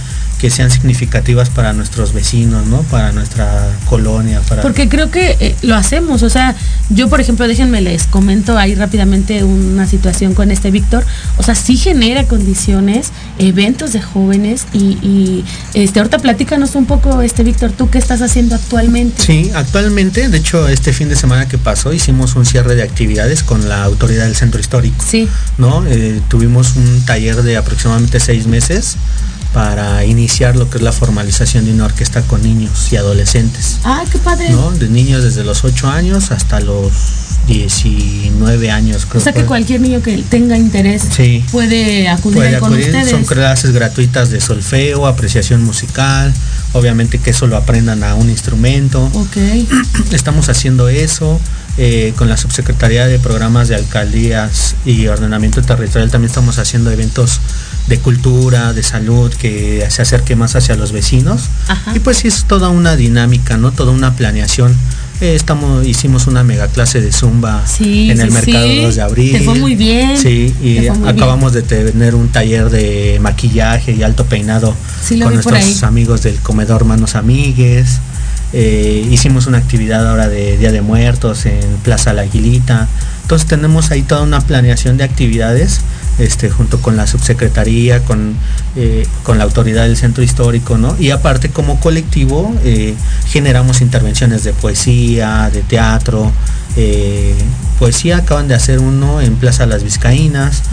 que 0.41 0.49
sean 0.49 0.71
significativas 0.71 1.51
para 1.51 1.71
nuestros 1.71 2.13
vecinos, 2.13 2.65
¿no? 2.65 2.81
Para 2.81 3.11
nuestra 3.11 3.69
colonia, 3.87 4.41
para... 4.49 4.63
Porque 4.63 4.89
creo 4.89 5.11
que 5.11 5.37
eh, 5.39 5.55
lo 5.61 5.75
hacemos, 5.75 6.23
o 6.23 6.31
sea, 6.31 6.55
yo 6.89 7.09
por 7.09 7.21
ejemplo, 7.21 7.47
déjenme 7.47 7.79
les 7.79 8.07
comento 8.07 8.57
ahí 8.57 8.73
rápidamente 8.73 9.43
una 9.43 9.85
situación 9.85 10.33
con 10.33 10.49
este 10.49 10.71
Víctor, 10.71 11.05
o 11.37 11.43
sea, 11.43 11.53
sí 11.53 11.77
genera 11.77 12.23
condiciones, 12.23 13.11
eventos 13.37 13.93
de 13.93 14.01
jóvenes 14.01 14.65
y, 14.73 15.45
este, 15.75 15.99
ahorita 15.99 16.17
platícanos 16.17 16.73
un 16.73 16.87
poco, 16.87 17.21
este 17.21 17.43
Víctor, 17.43 17.71
¿tú 17.71 17.91
qué 17.91 17.99
estás 17.99 18.23
haciendo 18.23 18.55
actualmente? 18.55 19.21
Sí, 19.21 19.51
actualmente, 19.53 19.90
de 19.95 20.37
hecho, 20.37 20.69
este 20.69 20.93
fin 20.93 21.09
de 21.09 21.15
semana 21.17 21.47
que 21.49 21.57
pasó 21.57 21.91
hicimos 21.91 22.35
un 22.35 22.45
cierre 22.45 22.75
de 22.75 22.83
actividades 22.83 23.43
con 23.43 23.67
la 23.67 23.83
autoridad 23.83 24.25
del 24.25 24.35
centro 24.35 24.59
histórico. 24.59 25.03
Sí. 25.05 25.27
¿No? 25.57 25.85
Eh, 25.85 26.21
tuvimos 26.29 26.75
un 26.77 27.05
taller 27.05 27.43
de 27.43 27.57
aproximadamente 27.57 28.19
seis 28.21 28.47
meses 28.47 28.95
para 29.53 30.05
iniciar 30.05 30.55
lo 30.55 30.69
que 30.69 30.77
es 30.77 30.83
la 30.83 30.93
formalización 30.93 31.65
de 31.65 31.73
una 31.73 31.85
orquesta 31.85 32.21
con 32.21 32.41
niños 32.41 32.91
y 32.91 32.95
adolescentes. 32.95 33.79
Ah, 33.83 34.03
qué 34.09 34.17
padre. 34.17 34.49
¿no? 34.49 34.71
De 34.71 34.87
niños 34.87 35.23
desde 35.23 35.43
los 35.43 35.65
8 35.65 35.89
años 35.89 36.31
hasta 36.31 36.61
los 36.61 36.91
19 37.51 38.71
años. 38.71 39.05
Creo 39.05 39.19
o 39.19 39.23
sea 39.23 39.33
que 39.33 39.43
cualquier 39.43 39.81
niño 39.81 40.01
que 40.01 40.17
tenga 40.29 40.57
interés 40.57 41.03
puede 41.51 42.07
acudir, 42.07 42.59
con 42.59 42.73
ustedes. 42.73 43.09
Son 43.09 43.25
clases 43.25 43.71
gratuitas 43.71 44.29
de 44.29 44.39
solfeo, 44.39 45.05
apreciación 45.05 45.63
musical, 45.63 46.33
obviamente 46.71 47.19
que 47.19 47.31
eso 47.31 47.47
lo 47.47 47.57
aprendan 47.57 48.03
a 48.03 48.15
un 48.15 48.29
instrumento. 48.29 49.03
Ok. 49.13 49.37
Estamos 50.11 50.47
haciendo 50.49 50.87
eso. 50.87 51.39
Eh, 51.77 52.13
con 52.17 52.27
la 52.27 52.35
subsecretaría 52.35 53.07
de 53.07 53.17
programas 53.17 53.69
de 53.69 53.75
alcaldías 53.75 54.75
y 54.85 55.07
ordenamiento 55.07 55.61
territorial 55.61 56.11
también 56.11 56.27
estamos 56.27 56.57
haciendo 56.57 56.91
eventos 56.91 57.39
de 57.87 57.97
cultura, 57.97 58.73
de 58.73 58.83
salud, 58.83 59.33
que 59.33 59.87
se 59.89 60.01
acerque 60.01 60.35
más 60.35 60.55
hacia 60.57 60.75
los 60.75 60.91
vecinos. 60.91 61.43
Y 61.95 61.99
pues 61.99 62.17
sí 62.17 62.27
es 62.27 62.43
toda 62.43 62.67
una 62.69 62.97
dinámica, 62.97 63.55
¿no? 63.55 63.71
Toda 63.71 63.91
una 63.93 64.15
planeación. 64.17 64.75
Eh, 65.21 65.35
estamos, 65.35 65.85
hicimos 65.85 66.25
una 66.25 66.43
mega 66.43 66.67
clase 66.67 66.99
de 66.99 67.11
zumba 67.11 67.63
en 67.79 68.19
el 68.19 68.31
mercado 68.31 68.67
2 68.67 68.95
de 68.95 69.01
abril. 69.03 69.31
Te 69.33 69.41
fue 69.41 69.53
muy 69.53 69.75
bien. 69.75 70.17
Sí, 70.17 70.51
y 70.63 70.87
acabamos 70.87 71.53
de 71.53 71.61
tener 71.61 72.15
un 72.15 72.29
taller 72.29 72.71
de 72.71 73.19
maquillaje 73.21 73.91
y 73.91 74.01
alto 74.01 74.25
peinado 74.25 74.75
con 75.21 75.33
nuestros 75.35 75.83
amigos 75.83 76.23
del 76.23 76.37
comedor 76.37 76.85
Manos 76.85 77.13
Amigues. 77.13 77.99
Eh, 78.51 79.07
hicimos 79.11 79.45
una 79.45 79.59
actividad 79.59 80.09
ahora 80.09 80.27
de 80.27 80.57
Día 80.57 80.71
de 80.71 80.81
Muertos 80.81 81.45
en 81.45 81.69
Plaza 81.83 82.13
La 82.13 82.23
Aguilita. 82.23 82.87
Entonces 83.21 83.47
tenemos 83.47 83.91
ahí 83.91 84.01
toda 84.01 84.23
una 84.23 84.41
planeación 84.41 84.97
de 84.97 85.03
actividades 85.03 85.81
este, 86.19 86.49
junto 86.49 86.81
con 86.81 86.97
la 86.97 87.07
subsecretaría, 87.07 88.03
con, 88.03 88.35
eh, 88.75 89.05
con 89.23 89.37
la 89.37 89.43
autoridad 89.43 89.83
del 89.83 89.97
centro 89.97 90.23
histórico, 90.23 90.77
¿no? 90.77 90.95
Y 90.99 91.11
aparte 91.11 91.49
como 91.49 91.79
colectivo 91.79 92.55
eh, 92.63 92.95
generamos 93.27 93.81
intervenciones 93.81 94.43
de 94.43 94.53
poesía, 94.53 95.49
de 95.51 95.61
teatro, 95.61 96.31
poesía 97.81 98.17
acaban 98.17 98.47
de 98.47 98.53
hacer 98.53 98.77
uno 98.77 99.21
en 99.21 99.35
Plaza 99.35 99.65
Las 99.65 99.83
Vizcaínas. 99.83 100.63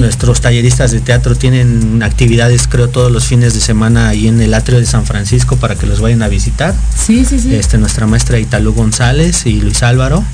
Nuestros 0.00 0.40
talleristas 0.40 0.90
de 0.90 1.00
teatro 1.00 1.36
tienen 1.36 2.02
actividades 2.02 2.66
creo 2.66 2.88
todos 2.88 3.12
los 3.12 3.24
fines 3.24 3.54
de 3.54 3.60
semana 3.60 4.08
ahí 4.08 4.26
en 4.26 4.40
el 4.40 4.52
atrio 4.52 4.80
de 4.80 4.86
San 4.86 5.06
Francisco 5.06 5.56
para 5.56 5.76
que 5.76 5.86
los 5.86 6.00
vayan 6.00 6.22
a 6.22 6.28
visitar. 6.28 6.74
Sí, 6.96 7.24
sí, 7.24 7.38
sí. 7.38 7.54
Este, 7.54 7.78
nuestra 7.78 8.06
maestra 8.08 8.40
Italú 8.40 8.74
González 8.74 9.46
y 9.46 9.60
Luis 9.60 9.84
Álvaro 9.84 10.24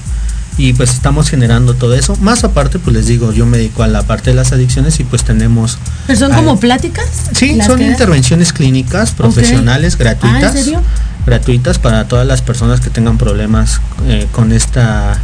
y 0.58 0.72
pues 0.74 0.90
estamos 0.90 1.28
generando 1.30 1.74
todo 1.74 1.94
eso. 1.94 2.16
Más 2.16 2.44
aparte, 2.44 2.78
pues 2.78 2.94
les 2.94 3.06
digo, 3.06 3.32
yo 3.32 3.46
me 3.46 3.58
dedico 3.58 3.82
a 3.82 3.88
la 3.88 4.02
parte 4.02 4.30
de 4.30 4.36
las 4.36 4.52
adicciones 4.52 5.00
y 5.00 5.04
pues 5.04 5.24
tenemos... 5.24 5.78
¿Pero 6.06 6.18
son 6.18 6.32
como 6.32 6.60
pláticas? 6.60 7.06
Sí, 7.32 7.58
son 7.64 7.82
intervenciones 7.82 8.52
clínicas, 8.52 9.12
profesionales, 9.12 9.96
gratuitas. 9.96 10.54
¿Ah, 10.54 10.58
¿en 10.58 10.64
serio? 10.64 10.82
Gratuitas 11.26 11.78
para 11.78 12.08
todas 12.08 12.26
las 12.26 12.42
personas 12.42 12.80
que 12.80 12.90
tengan 12.90 13.16
problemas 13.16 13.80
eh, 14.06 14.26
con 14.32 14.52
esta 14.52 15.18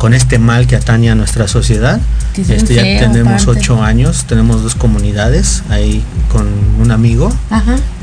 con 0.00 0.14
este 0.14 0.38
mal 0.38 0.66
que 0.66 0.76
atañe 0.76 1.10
a 1.10 1.14
nuestra 1.14 1.46
sociedad. 1.46 2.00
Este, 2.34 2.74
ya 2.74 2.82
tenemos 3.12 3.46
ocho 3.46 3.82
años, 3.82 4.24
tenemos 4.24 4.62
dos 4.62 4.74
comunidades 4.74 5.62
ahí 5.68 6.02
con 6.32 6.48
un 6.80 6.90
amigo. 6.90 7.30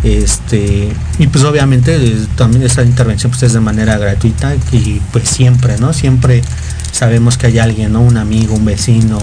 Este, 0.03 0.93
y 1.17 1.25
pues 1.25 1.43
obviamente 1.43 1.95
eh, 1.95 2.27
también 2.35 2.61
esta 2.61 2.83
intervención 2.83 3.31
pues 3.31 3.41
es 3.41 3.53
de 3.53 3.61
manera 3.61 3.97
gratuita 3.97 4.53
y 4.71 5.01
pues 5.11 5.27
siempre, 5.27 5.79
¿no? 5.79 5.91
Siempre 5.91 6.43
sabemos 6.91 7.35
que 7.35 7.47
hay 7.47 7.57
alguien, 7.57 7.93
¿no? 7.93 8.01
Un 8.01 8.17
amigo, 8.17 8.53
un 8.53 8.65
vecino, 8.65 9.17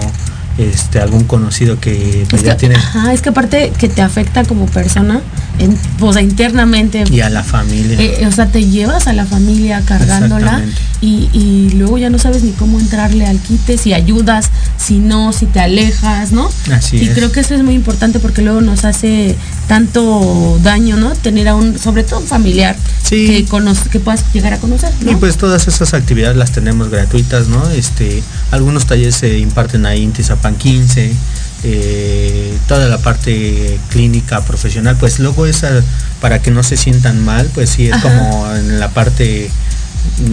este, 0.57 0.99
algún 0.99 1.25
conocido 1.25 1.79
que 1.79 2.25
pues, 2.29 2.43
ya 2.43 2.57
tiene. 2.57 2.75
Ajá, 2.75 3.13
es 3.13 3.21
que 3.21 3.29
aparte 3.29 3.73
que 3.77 3.89
te 3.89 4.01
afecta 4.01 4.43
como 4.45 4.65
persona, 4.67 5.21
en, 5.59 5.77
o 5.99 6.13
sea, 6.13 6.21
internamente. 6.21 7.03
Y 7.11 7.21
a 7.21 7.29
la 7.29 7.43
familia. 7.43 7.99
Eh, 7.99 8.25
o 8.27 8.31
sea, 8.31 8.47
te 8.47 8.65
llevas 8.65 9.07
a 9.07 9.13
la 9.13 9.25
familia 9.25 9.81
cargándola 9.85 10.63
y, 11.01 11.29
y, 11.33 11.71
luego 11.75 11.97
ya 11.97 12.09
no 12.09 12.17
sabes 12.19 12.43
ni 12.43 12.51
cómo 12.51 12.79
entrarle 12.79 13.25
al 13.25 13.37
quite, 13.39 13.77
si 13.77 13.93
ayudas, 13.93 14.49
si 14.77 14.99
no, 14.99 15.33
si 15.33 15.45
te 15.45 15.59
alejas, 15.59 16.31
¿no? 16.31 16.49
Así 16.71 16.97
y 16.97 17.09
creo 17.09 17.31
que 17.31 17.41
eso 17.41 17.53
es 17.53 17.63
muy 17.63 17.75
importante 17.75 18.19
porque 18.19 18.41
luego 18.41 18.61
nos 18.61 18.85
hace 18.85 19.35
tanto 19.67 20.59
daño, 20.63 20.95
¿no? 20.95 21.13
Tener 21.15 21.47
a 21.47 21.55
un, 21.55 21.77
sobre 21.77 22.03
todo 22.03 22.19
un 22.19 22.27
familiar 22.27 22.75
que, 23.09 23.45
que 23.91 23.99
puedas 23.99 24.23
llegar 24.33 24.53
a 24.53 24.57
conocer. 24.57 24.91
Y 25.01 25.15
pues 25.15 25.37
todas 25.37 25.67
esas 25.67 25.93
actividades 25.93 26.37
las 26.37 26.51
tenemos 26.51 26.89
gratuitas, 26.89 27.47
¿no? 27.47 27.69
Este, 27.71 28.23
algunos 28.51 28.85
talleres 28.85 29.15
se 29.15 29.37
imparten 29.39 29.85
ahí 29.85 30.03
en 30.03 30.13
Tizapan 30.45 30.55
15, 30.55 31.11
eh, 31.63 32.57
toda 32.67 32.87
la 32.87 32.99
parte 32.99 33.79
clínica 33.89 34.41
profesional, 34.41 34.95
pues 34.99 35.19
luego 35.19 35.45
esa 35.45 35.69
para 36.21 36.41
que 36.41 36.51
no 36.51 36.63
se 36.63 36.77
sientan 36.77 37.23
mal, 37.23 37.49
pues 37.53 37.69
sí 37.69 37.87
es 37.87 37.97
como 38.01 38.51
en 38.55 38.79
la 38.79 38.89
parte 38.89 39.49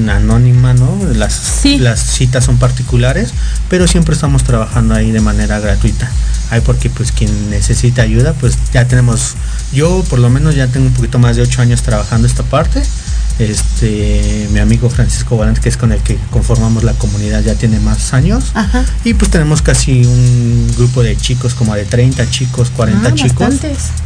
anónima, 0.08 0.74
¿no? 0.74 0.98
Las, 1.14 1.62
las 1.78 2.00
citas 2.00 2.44
son 2.44 2.58
particulares, 2.58 3.32
pero 3.68 3.88
siempre 3.88 4.14
estamos 4.14 4.44
trabajando 4.44 4.94
ahí 4.94 5.10
de 5.10 5.20
manera 5.20 5.58
gratuita. 5.58 6.10
Ahí 6.50 6.60
porque 6.60 6.90
pues 6.90 7.12
quien 7.12 7.48
necesita 7.48 8.02
ayuda, 8.02 8.34
pues 8.34 8.58
ya 8.74 8.86
tenemos, 8.86 9.34
yo 9.72 10.04
por 10.10 10.18
lo 10.18 10.28
menos 10.28 10.54
ya 10.54 10.66
tengo 10.66 10.86
un 10.86 10.92
poquito 10.92 11.18
más 11.18 11.36
de 11.36 11.42
ocho 11.42 11.62
años 11.62 11.82
trabajando 11.82 12.26
esta 12.26 12.42
parte 12.42 12.82
este 13.38 14.48
mi 14.52 14.58
amigo 14.58 14.88
Francisco 14.90 15.36
Valente, 15.36 15.60
que 15.60 15.68
es 15.68 15.76
con 15.76 15.92
el 15.92 16.00
que 16.00 16.18
conformamos 16.30 16.84
la 16.84 16.92
comunidad, 16.94 17.42
ya 17.42 17.54
tiene 17.54 17.80
más 17.80 18.12
años. 18.14 18.52
Y 19.04 19.14
pues 19.14 19.30
tenemos 19.30 19.62
casi 19.62 20.04
un 20.04 20.72
grupo 20.76 21.02
de 21.02 21.16
chicos, 21.16 21.54
como 21.54 21.74
de 21.74 21.84
30 21.84 22.28
chicos, 22.30 22.70
40 22.70 23.08
ah, 23.08 23.14
chicos, 23.14 23.54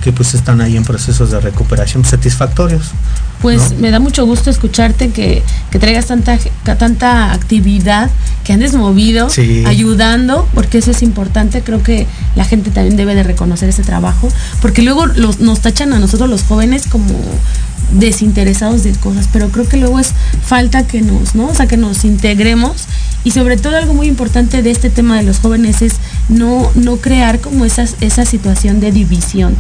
que 0.03 0.13
pues 0.13 0.35
están 0.35 0.61
ahí 0.61 0.77
en 0.77 0.85
procesos 0.85 1.31
de 1.31 1.41
recuperación 1.41 2.05
satisfactorios. 2.05 2.93
Pues 3.43 3.79
me 3.79 3.91
da 3.91 4.01
mucho 4.01 4.25
gusto 4.25 4.51
escucharte 4.51 5.11
que, 5.11 5.43
traigas 5.79 6.07
tanta, 6.07 6.39
tanta 6.79 7.33
actividad, 7.33 8.11
que 8.45 8.55
andes 8.55 8.75
movido, 8.75 9.29
ayudando, 9.67 10.49
porque 10.55 10.79
eso 10.79 10.91
es 10.91 11.03
importante. 11.03 11.61
Creo 11.63 11.83
que 11.83 12.07
la 12.35 12.45
gente 12.45 12.71
también 12.71 12.97
debe 12.97 13.15
de 13.15 13.23
reconocer 13.23 13.69
ese 13.69 13.83
trabajo, 13.83 14.29
porque 14.63 14.83
luego 14.83 15.07
nos 15.07 15.61
tachan 15.61 15.93
a 15.93 15.99
nosotros 15.99 16.31
los 16.31 16.45
jóvenes 16.45 16.87
como 16.87 17.15
desinteresados 17.93 18.83
de 18.83 18.93
cosas, 18.93 19.29
pero 19.33 19.51
creo 19.51 19.69
que 19.69 19.77
luego 19.77 19.99
es 19.99 20.13
falta 20.43 20.87
que 20.87 21.03
nos, 21.03 21.35
¿no? 21.35 21.47
O 21.49 21.55
sea, 21.55 21.67
que 21.67 21.77
nos 21.77 22.05
integremos 22.05 22.87
y 23.25 23.31
sobre 23.31 23.57
todo 23.57 23.77
algo 23.77 23.95
muy 23.95 24.07
importante 24.07 24.63
de 24.63 24.71
este 24.71 24.91
tema 24.91 25.17
de 25.17 25.25
los 25.25 25.41
jóvenes 25.41 25.83
es 25.83 25.95
no, 26.29 26.71
no 26.75 26.97
crear 26.97 27.41
como 27.41 27.65
esas, 27.65 27.97
esa 28.01 28.25
situación 28.25 28.81
de 28.81 28.93
división. 28.93 29.57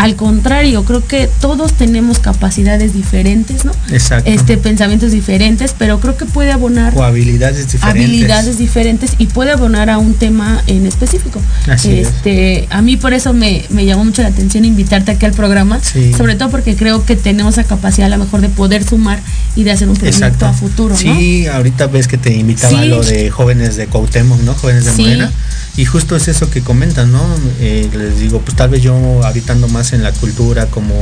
Al 0.00 0.16
contrario, 0.16 0.82
creo 0.86 1.06
que 1.06 1.28
todos 1.42 1.74
tenemos 1.74 2.20
capacidades 2.20 2.94
diferentes, 2.94 3.66
¿no? 3.66 3.72
Exacto. 3.90 4.30
Este, 4.30 4.56
pensamientos 4.56 5.12
diferentes, 5.12 5.74
pero 5.76 6.00
creo 6.00 6.16
que 6.16 6.24
puede 6.24 6.52
abonar. 6.52 6.96
O 6.96 7.04
habilidades 7.04 7.70
diferentes. 7.70 8.04
Habilidades 8.04 8.56
diferentes 8.56 9.12
y 9.18 9.26
puede 9.26 9.52
abonar 9.52 9.90
a 9.90 9.98
un 9.98 10.14
tema 10.14 10.62
en 10.66 10.86
específico. 10.86 11.42
Así 11.68 11.98
este, 11.98 12.66
A 12.70 12.80
mí 12.80 12.96
por 12.96 13.12
eso 13.12 13.34
me, 13.34 13.66
llamó 13.84 14.06
mucho 14.06 14.22
la 14.22 14.28
atención 14.28 14.64
invitarte 14.64 15.12
aquí 15.12 15.26
al 15.26 15.32
programa, 15.32 15.80
sobre 16.16 16.34
todo 16.34 16.48
porque 16.48 16.76
creo 16.76 17.04
que 17.04 17.14
tenemos 17.16 17.58
la 17.58 17.64
capacidad 17.64 18.10
a 18.10 18.16
lo 18.16 18.24
mejor 18.24 18.40
de 18.40 18.48
poder 18.48 18.84
sumar 18.84 19.20
y 19.54 19.64
de 19.64 19.72
hacer 19.72 19.90
un 19.90 19.96
proyecto 19.96 20.46
a 20.46 20.54
futuro. 20.54 20.96
Sí, 20.96 21.46
ahorita 21.46 21.88
ves 21.88 22.08
que 22.08 22.16
te 22.16 22.34
invitaba 22.34 22.80
a 22.80 22.84
lo 22.86 23.02
de 23.02 23.28
jóvenes 23.28 23.76
de 23.76 23.86
Cuauhtémoc, 23.86 24.40
¿no? 24.40 24.54
Jóvenes 24.54 24.86
de 24.86 24.92
Morena. 24.92 25.30
Y 25.76 25.84
justo 25.84 26.16
es 26.16 26.28
eso 26.28 26.50
que 26.50 26.62
comentan, 26.62 27.12
¿no? 27.12 27.22
Eh, 27.60 27.88
les 27.96 28.18
digo, 28.18 28.40
pues 28.40 28.56
tal 28.56 28.70
vez 28.70 28.82
yo 28.82 29.24
habitando 29.24 29.68
más 29.68 29.89
en 29.92 30.02
la 30.02 30.12
cultura 30.12 30.66
como 30.66 30.94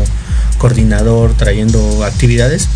coordinador, 0.59 1.35
trayendo 1.35 2.05
actividades, 2.05 2.68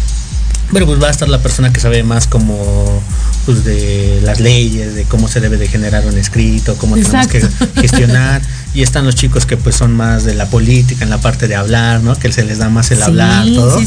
pero 0.72 0.86
pues 0.86 1.02
va 1.02 1.08
a 1.08 1.10
estar 1.10 1.28
la 1.28 1.38
persona 1.42 1.72
que 1.72 1.80
sabe 1.80 2.02
más 2.02 2.26
como 2.26 3.02
pues 3.44 3.64
de 3.64 4.20
las 4.24 4.40
leyes, 4.40 4.94
de 4.94 5.04
cómo 5.04 5.28
se 5.28 5.40
debe 5.40 5.56
de 5.58 5.68
generar 5.68 6.06
un 6.06 6.16
escrito, 6.16 6.76
cómo 6.76 6.96
tenemos 6.96 7.26
que 7.26 7.40
gestionar. 7.80 8.40
Y 8.72 8.82
están 8.82 9.04
los 9.04 9.14
chicos 9.14 9.44
que 9.44 9.58
pues 9.58 9.76
son 9.76 9.94
más 9.94 10.24
de 10.24 10.34
la 10.34 10.46
política, 10.46 11.04
en 11.04 11.10
la 11.10 11.18
parte 11.18 11.46
de 11.46 11.56
hablar, 11.56 12.02
¿no? 12.02 12.16
Que 12.18 12.32
se 12.32 12.44
les 12.44 12.58
da 12.58 12.70
más 12.70 12.90
el 12.90 13.02
hablar, 13.02 13.44
todo. 13.54 13.78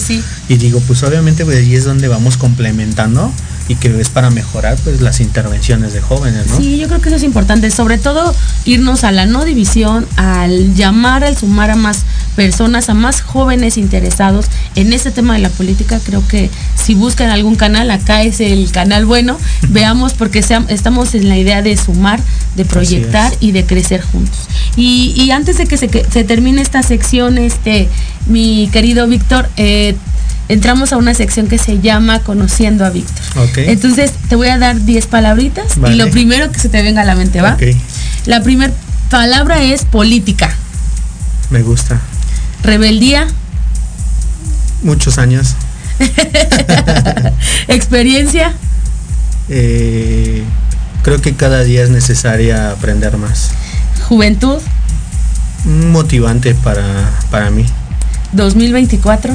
y 0.48 0.58
digo, 0.58 0.80
pues 0.82 1.02
obviamente 1.04 1.44
pues 1.44 1.58
ahí 1.58 1.74
es 1.74 1.86
donde 1.86 2.08
vamos 2.08 2.38
complementando 2.38 3.32
y 3.68 3.76
que 3.76 4.00
es 4.00 4.10
para 4.10 4.30
mejorar 4.30 4.78
pues 4.84 5.02
las 5.02 5.22
intervenciones 5.22 5.94
de 5.94 6.02
jóvenes, 6.02 6.48
¿no? 6.48 6.58
Sí, 6.58 6.78
yo 6.78 6.88
creo 6.88 7.02
que 7.02 7.10
eso 7.10 7.16
es 7.16 7.24
importante, 7.24 7.72
sobre 7.72 7.98
todo 7.98 8.36
irnos 8.66 9.04
a 9.04 9.12
la 9.12 9.26
no 9.26 9.44
división, 9.44 10.06
al 10.18 10.76
llamar, 10.76 11.24
al 11.24 11.36
sumar 11.36 11.72
a 11.72 11.76
más 11.76 12.04
personas, 12.36 12.90
a 12.90 12.94
más 12.94 13.22
jóvenes 13.22 13.78
interesados 13.78 14.48
en 14.76 14.94
este 14.94 15.12
tema 15.12 15.34
de 15.34 15.40
la 15.40 15.50
política, 15.50 16.00
creo 16.04 16.26
que 16.28 16.50
si 16.76 16.94
buscan 16.94 17.30
algún 17.30 17.56
canal, 17.56 17.90
acá 17.92 18.24
es 18.24 18.40
el 18.40 18.70
canal 18.72 19.06
bueno, 19.06 19.38
veamos 19.70 20.14
porque 20.14 20.40
estamos 20.40 21.16
en 21.16 21.30
la 21.30 21.38
idea 21.38 21.62
de 21.62 21.76
sumar, 21.78 22.20
de 22.56 22.66
proyectar 22.66 23.34
y 23.40 23.52
de 23.52 23.66
crecer 23.66 24.02
juntos. 24.02 24.48
Y, 24.76 25.32
antes 25.32 25.58
de 25.58 25.66
que 25.66 25.78
se, 25.78 25.90
se, 25.90 26.24
termine 26.24 26.62
esta 26.62 26.84
sección, 26.84 27.38
este, 27.38 27.90
mi 28.28 28.70
querido 28.72 29.08
Víctor, 29.08 29.50
eh, 29.58 29.96
entramos 30.50 30.94
a 30.94 30.98
una 30.98 31.14
sección 31.14 31.48
que 31.48 31.58
se 31.58 31.80
llama 31.80 32.20
Conociendo 32.20 32.86
a 32.86 32.90
Víctor. 32.90 33.50
Entonces 33.58 34.12
te 34.30 34.36
voy 34.36 34.50
a 34.50 34.58
dar 34.58 34.84
10 34.84 35.08
palabritas 35.08 35.78
y 35.90 35.96
lo 35.96 36.10
primero 36.10 36.52
que 36.52 36.60
se 36.60 36.70
te 36.70 36.82
venga 36.82 37.02
a 37.02 37.06
la 37.06 37.16
mente, 37.16 37.42
¿va? 37.42 37.58
La 38.26 38.44
primera 38.44 38.74
palabra 39.10 39.62
es 39.62 39.86
política. 39.86 40.56
Me 41.50 41.62
gusta. 41.62 42.02
Rebeldía. 42.66 43.28
Muchos 44.82 45.20
años. 45.20 45.56
Experiencia. 47.68 48.54
Eh, 49.50 50.44
creo 51.04 51.22
que 51.22 51.36
cada 51.36 51.64
día 51.64 51.84
es 51.84 51.92
necesaria 51.92 52.72
aprender 52.72 53.18
más. 53.18 53.52
Juventud. 54.08 54.58
Motivante 55.66 56.56
para, 56.56 56.84
para 57.30 57.52
mí. 57.52 57.66
2024. 58.34 59.34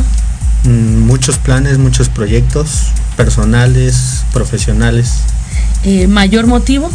Mm, 0.64 0.98
muchos 1.06 1.38
planes, 1.38 1.78
muchos 1.78 2.08
proyectos 2.08 2.88
personales, 3.16 4.24
profesionales. 4.32 5.12
Eh, 5.84 6.08
¿Mayor 6.08 6.46
motivo? 6.46 6.90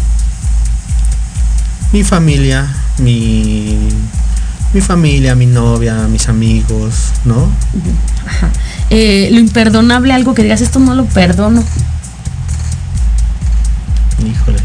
Mi 1.94 2.04
familia, 2.04 2.68
mi, 2.98 3.88
mi 4.76 4.82
familia, 4.82 5.36
mi 5.36 5.46
novia, 5.46 6.06
mis 6.10 6.28
amigos, 6.28 7.14
¿no? 7.24 7.50
Eh, 8.90 9.30
lo 9.32 9.40
imperdonable, 9.40 10.12
algo 10.12 10.34
que 10.34 10.44
digas, 10.44 10.60
esto 10.60 10.80
no 10.80 10.94
lo 10.96 11.06
perdono. 11.06 11.64
Híjole. 14.20 14.60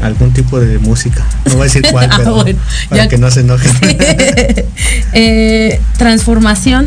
Algún 0.00 0.32
tipo 0.32 0.60
de 0.60 0.78
música. 0.78 1.26
No 1.46 1.54
voy 1.54 1.62
a 1.62 1.64
decir 1.64 1.82
cuál, 1.90 2.08
ah, 2.12 2.18
pero 2.18 2.44
para 2.88 3.08
que 3.08 3.18
no 3.18 3.28
se 3.32 3.40
enojen. 3.40 3.72
Eh, 5.12 5.80
transformación 5.98 6.86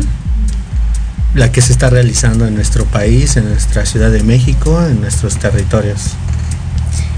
la 1.34 1.52
que 1.52 1.60
se 1.60 1.72
está 1.72 1.90
realizando 1.90 2.46
en 2.46 2.54
nuestro 2.54 2.86
país, 2.86 3.36
en 3.36 3.50
nuestra 3.50 3.84
Ciudad 3.84 4.10
de 4.10 4.22
México, 4.22 4.82
en 4.86 5.02
nuestros 5.02 5.36
territorios. 5.36 6.12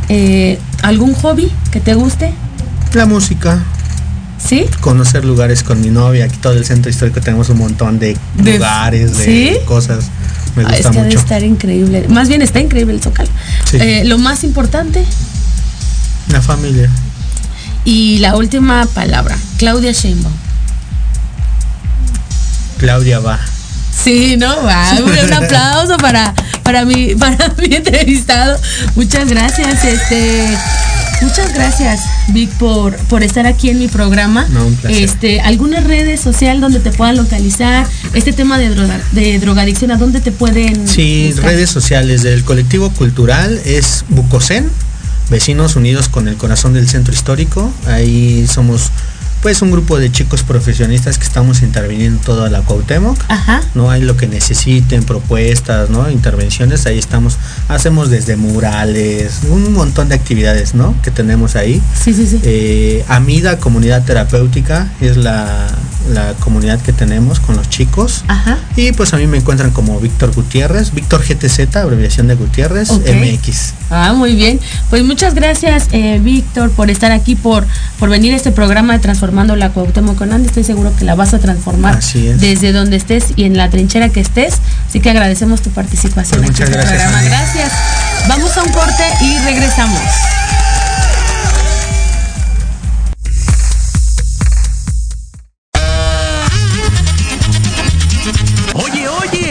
Eh, 0.08 0.58
¿Algún 0.82 1.14
hobby 1.14 1.52
que 1.70 1.78
te 1.78 1.94
guste? 1.94 2.32
La 2.94 3.06
música. 3.06 3.62
¿Sí? 4.38 4.66
Conocer 4.80 5.24
lugares 5.24 5.62
con 5.62 5.80
mi 5.80 5.88
novia. 5.88 6.26
Aquí 6.26 6.36
todo 6.36 6.52
el 6.52 6.64
centro 6.64 6.90
histórico 6.90 7.20
tenemos 7.20 7.48
un 7.48 7.58
montón 7.58 7.98
de, 7.98 8.16
lugares, 8.36 9.16
de 9.18 9.62
cosas. 9.66 10.06
Me 10.54 10.62
ah, 10.62 10.68
gusta 10.68 10.76
es 10.76 10.96
que 10.96 11.02
mucho. 11.02 11.18
estar 11.18 11.42
increíble. 11.42 12.06
Más 12.08 12.28
bien 12.28 12.42
está 12.42 12.60
increíble 12.60 12.94
el 12.94 13.02
Zócalo. 13.02 13.28
Eh, 13.72 14.04
lo 14.04 14.18
más 14.18 14.44
importante. 14.44 15.04
La 16.30 16.40
familia. 16.40 16.90
Y 17.84 18.18
la 18.18 18.36
última 18.36 18.86
palabra, 18.86 19.36
Claudia 19.58 19.92
Sheinbaum. 19.92 20.34
Claudia 22.78 23.20
va. 23.20 23.38
Sí, 23.92 24.36
no, 24.36 24.62
va. 24.62 24.92
Un 25.02 25.32
aplauso 25.44 25.96
para, 25.96 26.34
para, 26.62 26.84
mi, 26.84 27.14
para 27.14 27.54
mi 27.58 27.74
entrevistado. 27.74 28.58
Muchas 28.94 29.28
gracias, 29.28 29.84
este. 29.84 30.56
Muchas 31.22 31.54
gracias, 31.54 32.00
Vic, 32.28 32.50
por, 32.52 32.96
por 33.08 33.22
estar 33.22 33.46
aquí 33.46 33.70
en 33.70 33.78
mi 33.78 33.88
programa. 33.88 34.46
No, 34.50 34.66
un 34.66 34.78
Este, 34.88 35.40
algunas 35.40 35.84
redes 35.84 36.20
sociales 36.20 36.60
donde 36.60 36.80
te 36.80 36.90
puedan 36.90 37.16
localizar, 37.16 37.86
este 38.14 38.32
tema 38.32 38.58
de, 38.58 38.68
droga, 38.70 39.00
de 39.12 39.38
drogadicción, 39.38 39.90
¿a 39.90 39.96
dónde 39.96 40.20
te 40.20 40.32
pueden? 40.32 40.86
Sí, 40.86 41.32
redes 41.36 41.70
sociales 41.70 42.22
del 42.22 42.44
colectivo 42.44 42.90
cultural 42.90 43.60
es 43.64 44.04
Bucocen, 44.08 44.70
Vecinos 45.30 45.76
Unidos 45.76 46.08
con 46.08 46.28
el 46.28 46.36
Corazón 46.36 46.72
del 46.74 46.88
Centro 46.88 47.12
Histórico. 47.12 47.72
Ahí 47.86 48.46
somos 48.46 48.90
pues 49.42 49.62
un 49.62 49.70
grupo 49.70 49.98
de 49.98 50.10
chicos 50.10 50.42
profesionistas 50.42 51.18
que 51.18 51.24
estamos 51.24 51.62
interviniendo 51.62 52.20
toda 52.22 52.50
la 52.50 52.62
Cuauhtémoc. 52.62 53.18
Ajá. 53.28 53.62
No 53.74 53.90
hay 53.90 54.02
lo 54.02 54.16
que 54.16 54.26
necesiten, 54.26 55.04
propuestas, 55.04 55.90
¿no? 55.90 56.10
Intervenciones, 56.10 56.86
ahí 56.86 56.98
estamos. 56.98 57.38
Hacemos 57.68 58.10
desde 58.10 58.36
murales, 58.36 59.40
un 59.48 59.72
montón 59.72 60.08
de 60.08 60.14
actividades, 60.14 60.74
¿no? 60.74 60.94
Que 61.02 61.10
tenemos 61.10 61.56
ahí. 61.56 61.82
Sí, 62.00 62.12
sí, 62.12 62.26
sí. 62.26 62.40
Eh, 62.42 63.04
Amida 63.08 63.58
Comunidad 63.58 64.04
Terapéutica 64.04 64.90
es 65.00 65.16
la, 65.16 65.68
la 66.08 66.34
comunidad 66.34 66.80
que 66.80 66.92
tenemos 66.92 67.40
con 67.40 67.56
los 67.56 67.68
chicos. 67.68 68.24
Ajá. 68.28 68.58
Y 68.76 68.92
pues 68.92 69.12
a 69.14 69.16
mí 69.16 69.26
me 69.26 69.38
encuentran 69.38 69.70
como 69.70 69.98
Víctor 70.00 70.34
Gutiérrez, 70.34 70.92
Víctor 70.92 71.22
GTZ, 71.26 71.76
abreviación 71.76 72.28
de 72.28 72.34
Gutiérrez, 72.34 72.90
MX. 72.90 73.74
Ah, 73.90 74.12
muy 74.14 74.34
bien. 74.34 74.60
Pues 74.90 75.04
muchas 75.04 75.34
gracias, 75.34 75.88
eh, 75.92 76.20
Víctor, 76.22 76.70
por 76.70 76.90
estar 76.90 77.12
aquí, 77.12 77.36
por, 77.36 77.66
por 77.98 78.08
venir 78.08 78.34
a 78.34 78.36
este 78.36 78.50
programa 78.50 78.94
de 78.94 78.98
Transformando 78.98 79.56
la 79.56 79.70
Cuauhtémoc 79.70 80.16
Conande. 80.16 80.48
Estoy 80.48 80.64
seguro 80.64 80.92
que 80.96 81.04
la 81.04 81.14
vas 81.14 81.34
a 81.34 81.38
transformar 81.38 82.00
desde 82.02 82.72
donde 82.72 82.96
estés 82.96 83.26
y 83.36 83.44
en 83.44 83.56
la 83.56 83.70
trinchera 83.70 84.08
que 84.08 84.20
estés. 84.20 84.60
Así 84.88 85.00
que 85.00 85.10
agradecemos 85.10 85.62
tu 85.62 85.70
participación 85.70 86.42
pues 86.42 86.50
aquí 86.50 86.62
en 86.62 86.68
este 86.68 86.86
programa. 86.86 87.22
Gracias. 87.22 87.72
Vamos 88.28 88.56
a 88.56 88.62
un 88.62 88.72
corte 88.72 89.04
y 89.22 89.38
regresamos. 89.38 90.00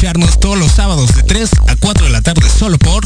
Escucharnos 0.00 0.40
todos 0.40 0.56
los 0.56 0.72
sábados 0.72 1.14
de 1.14 1.22
3 1.22 1.50
a 1.68 1.76
4 1.76 2.06
de 2.06 2.10
la 2.10 2.22
tarde 2.22 2.48
solo 2.48 2.78
por... 2.78 3.04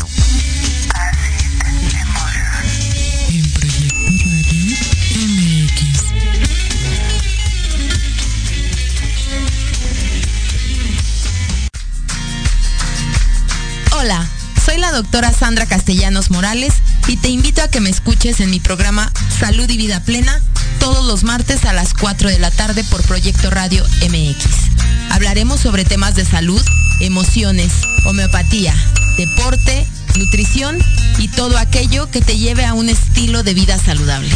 Hola, 13.91 14.25
soy 14.65 14.79
la 14.79 14.93
doctora 14.93 15.33
Sandra 15.33 15.67
Castellanos 15.67 16.31
Morales 16.31 16.75
y 17.09 17.17
te 17.17 17.29
invito 17.29 17.61
a 17.63 17.67
que 17.67 17.81
me 17.81 17.91
escuches 17.91 18.39
en 18.39 18.51
mi 18.51 18.61
programa 18.61 19.11
Salud 19.41 19.69
y 19.69 19.77
Vida 19.77 19.99
Plena 20.05 20.41
todos 20.79 21.05
los 21.05 21.25
martes 21.25 21.65
a 21.65 21.73
las 21.73 21.93
4 21.93 22.29
de 22.29 22.39
la 22.39 22.53
tarde 22.53 22.85
por 22.85 23.03
Proyecto 23.03 23.51
Radio 23.51 23.83
MX. 24.03 24.75
Hablaremos 25.11 25.61
sobre 25.61 25.85
temas 25.85 26.15
de 26.15 26.25
salud, 26.25 26.61
emociones, 27.01 27.73
homeopatía, 28.05 28.75
deporte, 29.17 29.87
nutrición 30.17 30.79
y 31.19 31.29
todo 31.29 31.59
aquello 31.59 32.11
que 32.11 32.21
te 32.21 32.39
lleve 32.39 32.65
a 32.65 32.75
un 32.75 32.89
estilo 32.89 33.43
de 33.43 33.55
vida 33.55 33.79
saludable. 33.79 34.31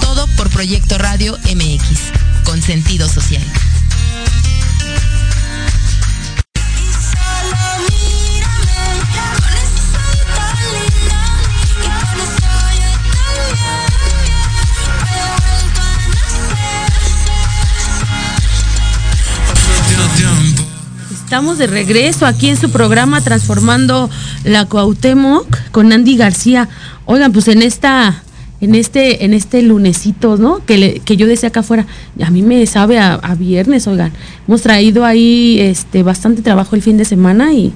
Todo 0.00 0.26
por 0.36 0.50
Proyecto 0.50 0.98
Radio 0.98 1.38
MX, 1.54 2.44
con 2.44 2.62
sentido 2.62 3.08
social. 3.08 3.42
Estamos 21.34 21.58
de 21.58 21.66
regreso 21.66 22.26
aquí 22.26 22.48
en 22.48 22.56
su 22.56 22.70
programa 22.70 23.20
Transformando 23.20 24.08
la 24.44 24.66
Cuauhtémoc 24.66 25.72
con 25.72 25.92
Andy 25.92 26.16
García. 26.16 26.68
Oigan, 27.06 27.32
pues 27.32 27.48
en 27.48 27.60
esta 27.60 28.22
en 28.60 28.76
este 28.76 29.24
en 29.24 29.34
este 29.34 29.60
lunesito, 29.62 30.36
¿no? 30.36 30.64
Que, 30.64 31.02
que 31.04 31.16
yo 31.16 31.26
decía 31.26 31.48
acá 31.48 31.58
afuera, 31.58 31.88
a 32.22 32.30
mí 32.30 32.42
me 32.42 32.64
sabe 32.66 33.00
a, 33.00 33.18
viernes, 33.36 33.88
oigan. 33.88 34.12
Hemos 34.46 34.62
traído 34.62 35.04
ahí 35.04 35.58
este 35.58 36.04
bastante 36.04 36.40
trabajo 36.40 36.76
el 36.76 36.82
fin 36.82 36.98
de 36.98 37.04
semana 37.04 37.52
y, 37.52 37.72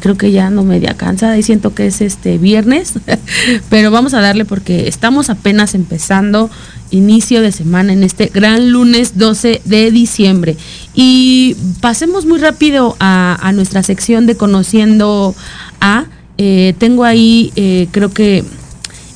creo 0.00 0.16
que 0.16 0.32
ya 0.32 0.48
no 0.48 0.64
media 0.64 0.94
cansada 0.94 1.36
y 1.36 1.42
siento 1.42 1.74
que 1.74 1.86
es 1.86 2.00
este 2.00 2.38
viernes, 2.38 2.94
pero 3.68 3.90
vamos 3.90 4.14
a 4.14 4.22
darle 4.22 4.46
porque 4.46 4.88
estamos 4.88 5.28
apenas 5.28 5.74
empezando 5.74 6.50
inicio 6.90 7.42
de 7.42 7.52
semana 7.52 7.92
en 7.92 8.02
este 8.02 8.26
gran 8.32 8.70
lunes 8.70 9.18
12 9.18 9.60
de 9.64 9.90
diciembre. 9.90 10.56
Y 10.94 11.56
pasemos 11.80 12.24
muy 12.24 12.38
rápido 12.38 12.96
a, 13.00 13.36
a 13.40 13.52
nuestra 13.52 13.82
sección 13.82 14.26
de 14.26 14.36
conociendo 14.36 15.34
a. 15.80 16.04
Eh, 16.38 16.74
tengo 16.78 17.04
ahí, 17.04 17.52
eh, 17.56 17.88
creo 17.92 18.12
que 18.12 18.44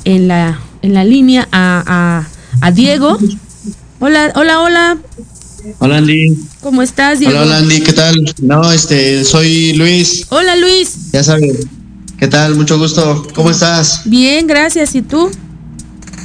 en 0.05 0.29
la, 0.29 0.61
en 0.83 0.95
la 0.95 1.05
línea 1.05 1.49
a, 1.53 1.83
a- 1.87 2.29
a 2.67 2.71
Diego. 2.73 3.19
Hola, 4.01 4.33
hola, 4.37 4.61
hola. 4.61 4.99
Hola 5.81 5.99
Andy. 5.99 6.37
¿Cómo 6.61 6.83
estás, 6.83 7.19
Diego? 7.19 7.35
Hola, 7.35 7.43
hola 7.47 7.57
Andy, 7.59 7.81
¿qué 7.81 7.93
tal? 7.93 8.35
No, 8.41 8.73
este, 8.73 9.25
soy 9.25 9.75
Luis, 9.75 10.27
Hola, 10.31 10.57
Luis. 10.57 11.11
ya 11.13 11.23
sabes. 11.25 11.67
¿Qué 12.19 12.27
tal? 12.29 12.55
Mucho 12.57 12.79
gusto. 12.79 13.27
¿Cómo 13.35 13.51
estás? 13.51 14.03
Bien, 14.05 14.47
gracias. 14.47 14.95
¿Y 14.95 15.03
tú? 15.03 15.31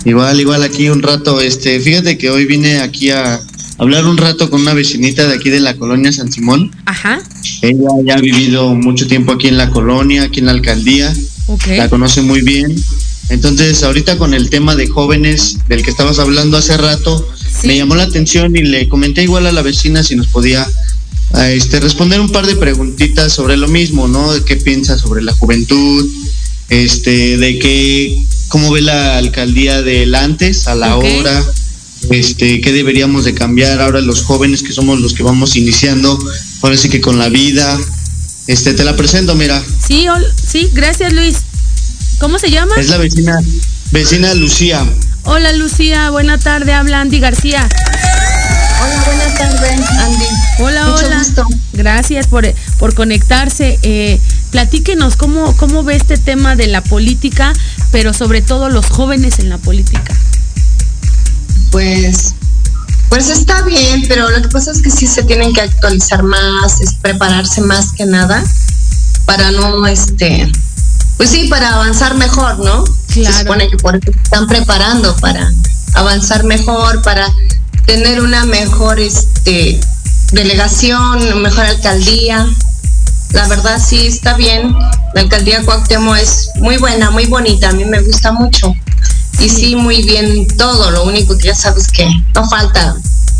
Igual, 0.06 0.40
igual 0.40 0.64
aquí 0.64 0.90
un 0.90 1.02
rato. 1.04 1.40
Este, 1.42 1.80
fíjate 1.80 2.18
que 2.18 2.30
hoy 2.30 2.46
vine 2.46 2.80
aquí 2.80 3.10
a 3.12 3.40
hablar 3.84 4.06
un 4.06 4.18
rato 4.18 4.50
con 4.50 4.62
una 4.62 4.74
vecinita 4.74 5.28
de 5.28 5.36
aquí 5.36 5.50
de 5.50 5.60
la 5.60 5.76
colonia 5.76 6.12
San 6.12 6.32
Simón. 6.32 6.72
Ajá. 6.86 7.22
Ella 7.62 7.90
ya 8.06 8.16
ha 8.16 8.22
vivido 8.22 8.74
mucho 8.76 9.08
tiempo 9.08 9.34
aquí 9.34 9.48
en 9.48 9.58
la 9.58 9.70
colonia, 9.70 10.24
aquí 10.24 10.40
en 10.40 10.48
la 10.48 10.54
alcaldía. 10.54 11.14
Ok. 11.48 11.68
La 11.78 11.90
conoce 11.90 12.22
muy 12.22 12.42
bien. 12.42 12.76
Entonces, 13.30 13.84
ahorita 13.84 14.18
con 14.18 14.34
el 14.34 14.50
tema 14.50 14.76
de 14.76 14.88
jóvenes 14.88 15.58
del 15.68 15.84
que 15.84 15.90
estabas 15.90 16.20
hablando 16.20 16.58
hace 16.58 16.78
rato, 16.78 17.28
me 17.64 17.78
llamó 17.78 17.96
la 17.96 18.04
atención 18.04 18.56
y 18.56 18.64
le 18.64 18.90
comenté 18.90 19.24
igual 19.24 19.48
a 19.48 19.52
la 19.52 19.62
vecina 19.62 20.04
si 20.04 20.16
nos 20.16 20.28
podía 20.28 20.68
a, 21.34 21.50
este, 21.50 21.80
responder 21.80 22.20
un 22.20 22.30
par 22.30 22.46
de 22.46 22.56
preguntitas 22.56 23.34
sobre 23.34 23.58
lo 23.58 23.68
mismo, 23.68 24.08
¿no? 24.08 24.34
De 24.34 24.44
qué 24.44 24.56
piensa 24.56 24.98
sobre 24.98 25.22
la 25.22 25.34
juventud, 25.34 26.08
este, 26.70 27.38
de 27.38 27.60
qué, 27.60 28.24
cómo 28.50 28.72
ve 28.72 28.82
la 28.82 29.18
alcaldía 29.18 29.82
del 29.82 30.16
antes 30.16 30.68
a 30.68 30.76
la 30.76 30.98
hora, 30.98 31.44
este, 32.12 32.62
qué 32.62 32.72
deberíamos 32.72 33.26
de 33.26 33.34
cambiar 33.34 33.82
ahora 33.82 34.02
los 34.02 34.24
jóvenes 34.24 34.64
que 34.64 34.74
somos 34.74 35.00
los 35.00 35.14
que 35.14 35.24
vamos 35.24 35.56
iniciando, 35.56 36.18
ahora 36.62 36.78
sí 36.78 36.90
que 36.90 37.02
con 37.02 37.18
la 37.20 37.30
vida. 37.30 37.78
Este, 38.48 38.74
te 38.74 38.84
la 38.84 38.96
presento, 38.96 39.36
mira. 39.36 39.64
Sí, 39.88 40.06
sí, 40.46 40.70
gracias, 40.74 41.14
Luis. 41.14 41.38
¿Cómo 42.20 42.40
se 42.40 42.52
llama? 42.52 42.76
Es 42.78 42.90
la 42.90 42.98
vecina, 42.98 43.38
vecina 43.92 44.34
Lucía. 44.34 44.86
Hola, 45.24 45.54
Lucía. 45.54 46.10
Buena 46.10 46.38
tarde. 46.38 46.74
Habla 46.74 47.02
Andy 47.02 47.20
García. 47.20 47.68
Hola, 48.82 49.04
buenas 49.06 49.38
tardes, 49.38 49.80
Andy. 50.00 50.26
Hola, 50.60 50.86
Mucho 50.88 51.06
hola. 51.06 51.20
gusto. 51.20 51.46
Gracias 51.72 52.28
por, 52.28 52.46
por 52.78 52.94
conectarse. 52.94 53.80
Eh, 53.82 54.20
platíquenos 54.52 55.16
cómo, 55.16 55.56
cómo 55.56 55.84
ve 55.84 55.96
este 55.96 56.18
tema 56.18 56.56
de 56.56 56.68
la 56.68 56.84
política, 56.84 57.54
pero 57.92 58.14
sobre 58.14 58.42
todo 58.42 58.70
los 58.70 58.88
jóvenes 58.88 59.40
en 59.40 59.50
la 59.50 59.58
política. 59.58 60.14
Pues, 61.74 62.36
Pues 63.10 63.30
está 63.30 63.64
bien, 63.64 64.06
pero 64.08 64.30
lo 64.30 64.44
que 64.44 64.48
pasa 64.48 64.70
es 64.70 64.80
que 64.84 64.92
sí 64.92 65.08
se 65.08 65.24
tienen 65.24 65.54
que 65.54 65.62
actualizar 65.62 66.22
más, 66.22 66.80
es 66.82 66.94
prepararse 67.02 67.62
más 67.62 67.94
que 67.94 68.06
nada 68.06 68.44
para 69.26 69.50
no, 69.50 69.88
este, 69.88 70.52
pues 71.18 71.32
sí, 71.32 71.48
para 71.48 71.74
avanzar 71.74 72.14
mejor, 72.14 72.60
¿no? 72.60 72.84
Se 73.08 73.34
supone 73.34 73.70
que 73.70 73.78
por 73.78 73.96
están 73.96 74.46
preparando 74.46 75.16
para 75.18 75.52
avanzar 75.96 76.44
mejor, 76.44 77.02
para 77.02 77.28
tener 77.88 78.22
una 78.22 78.46
mejor, 78.46 79.00
este, 79.00 79.80
delegación, 80.32 81.24
una 81.24 81.36
mejor 81.38 81.66
alcaldía. 81.66 82.46
La 83.32 83.48
verdad 83.48 83.82
sí 83.84 84.06
está 84.06 84.36
bien. 84.36 84.76
La 85.16 85.22
alcaldía 85.22 85.64
Cuauhtémoc 85.64 86.18
es 86.18 86.50
muy 86.58 86.78
buena, 86.78 87.10
muy 87.10 87.26
bonita, 87.26 87.70
a 87.70 87.74
mí 87.74 87.84
me 87.86 88.02
gusta 88.02 88.32
mucho 88.32 88.76
y 89.40 89.50
sí, 89.50 89.76
muy 89.76 90.04
bien 90.04 90.48
todo, 90.58 90.92
lo 90.92 91.04
único 91.04 91.38
que 91.38 91.48
ya 91.48 91.56
sabes 91.56 91.88
que 91.88 92.08
no 92.36 92.48
falta. 92.48 92.96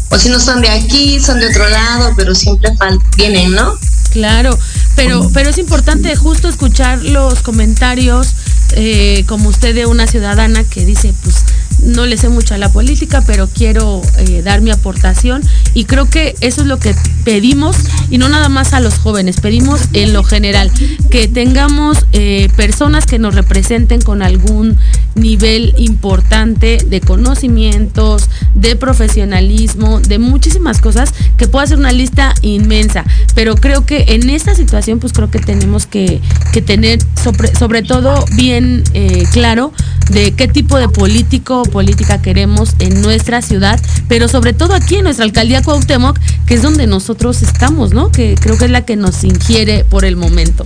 O 0.10 0.18
si 0.18 0.30
no 0.30 0.40
son 0.40 0.62
de 0.62 0.70
aquí, 0.70 1.20
son 1.20 1.40
de 1.40 1.48
otro 1.48 1.68
lado, 1.70 2.14
pero 2.16 2.36
siempre 2.36 2.70
vienen, 3.18 3.52
¿no? 3.52 3.74
Claro, 4.12 4.58
pero, 4.96 5.28
pero 5.34 5.50
es 5.50 5.58
importante 5.58 6.16
justo 6.16 6.48
escuchar 6.48 7.04
los 7.04 7.42
comentarios 7.42 8.36
eh, 8.76 9.24
como 9.28 9.50
usted 9.50 9.76
de 9.76 9.86
una 9.86 10.08
ciudadana 10.08 10.64
que 10.64 10.86
dice, 10.86 11.14
pues 11.24 11.44
no 11.84 12.06
le 12.06 12.18
sé 12.18 12.30
mucho 12.30 12.56
a 12.56 12.58
la 12.58 12.72
política, 12.72 13.24
pero 13.26 13.48
quiero 13.48 14.02
eh, 14.18 14.42
dar 14.44 14.62
mi 14.62 14.72
aportación 14.72 15.44
y 15.74 15.86
creo 15.86 16.10
que 16.10 16.36
eso 16.42 16.62
es 16.62 16.68
lo 16.68 16.80
que 16.80 16.96
pedimos 17.24 17.76
y 18.10 18.18
no 18.18 18.30
nada 18.30 18.50
más 18.50 18.74
a 18.74 18.80
los 18.80 18.96
jóvenes, 18.96 19.40
pedimos 19.42 19.82
en 19.94 20.14
lo 20.14 20.24
general 20.24 20.72
que 21.12 21.28
tengamos 21.28 22.06
eh, 22.14 22.50
personas 22.56 23.06
que 23.06 23.20
nos 23.20 23.36
representen 23.36 24.02
con 24.02 24.24
algún 24.24 24.78
nivel 25.16 25.74
importante 25.78 26.78
de 26.86 27.02
conocimientos, 27.02 28.30
de 28.56 28.76
profesionalismo, 28.76 30.00
de 30.00 30.20
muchísimas 30.20 30.82
cosas, 30.82 31.14
que 31.38 31.48
pueda 31.48 31.68
ser 31.68 31.78
una 31.78 31.92
lista 31.92 32.34
inmensa, 32.42 33.06
pero 33.36 33.56
creo 33.56 33.86
que 33.86 34.06
en 34.10 34.30
esta 34.30 34.56
situación 34.56 35.00
pues 35.00 35.14
creo 35.14 35.30
que 35.30 35.40
tenemos 35.40 35.86
que, 35.86 36.22
tener 36.66 37.00
sobre, 37.22 37.56
sobre 37.56 37.82
todo 37.82 38.26
bien 38.36 38.84
eh, 38.94 39.26
claro 39.32 39.74
de 40.10 40.32
qué 40.32 40.48
tipo 40.48 40.78
de 40.78 40.90
político 40.90 41.62
o 41.62 41.64
política 41.64 42.22
queremos 42.22 42.76
en 42.80 43.02
nuestra 43.02 43.42
ciudad, 43.42 43.80
pero 44.08 44.28
sobre 44.28 44.54
todo 44.54 44.74
aquí 44.74 44.96
en 44.96 45.04
nuestra 45.04 45.26
alcaldía 45.26 45.62
Cuauhtémoc, 45.62 46.18
que 46.46 46.56
es 46.56 46.62
donde 46.62 46.88
nosotros 46.88 47.42
estamos, 47.42 47.94
¿no? 47.94 48.12
Que 48.12 48.36
creo 48.40 48.58
que 48.58 48.66
es 48.66 48.72
la 48.72 48.86
que 48.86 48.96
nos 48.96 49.24
ingiere 49.24 49.86
por 49.86 50.06
el 50.06 50.16
momento. 50.16 50.66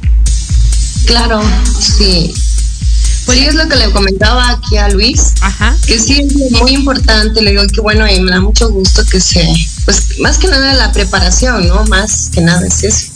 Claro, 1.06 1.42
sí. 1.80 2.34
Pues 3.28 3.42
es 3.42 3.54
lo 3.54 3.68
que 3.68 3.76
le 3.76 3.92
comentaba 3.92 4.50
aquí 4.50 4.78
a 4.78 4.90
Luis, 4.90 5.34
Ajá. 5.42 5.76
que 5.86 6.00
sí 6.00 6.20
es 6.22 6.52
muy 6.60 6.72
importante, 6.72 7.42
le 7.44 7.52
digo 7.52 7.64
que 7.72 7.82
bueno, 7.82 8.08
y 8.08 8.20
me 8.22 8.32
da 8.32 8.42
mucho 8.42 8.70
gusto 8.70 9.06
que 9.06 9.22
se, 9.22 9.48
pues 9.86 10.18
más 10.20 10.40
que 10.40 10.48
nada 10.48 10.74
la 10.74 10.92
preparación, 10.92 11.68
¿no? 11.68 11.84
Más 11.86 12.30
que 12.34 12.42
nada 12.42 12.66
es 12.66 12.84
eso, 12.84 13.12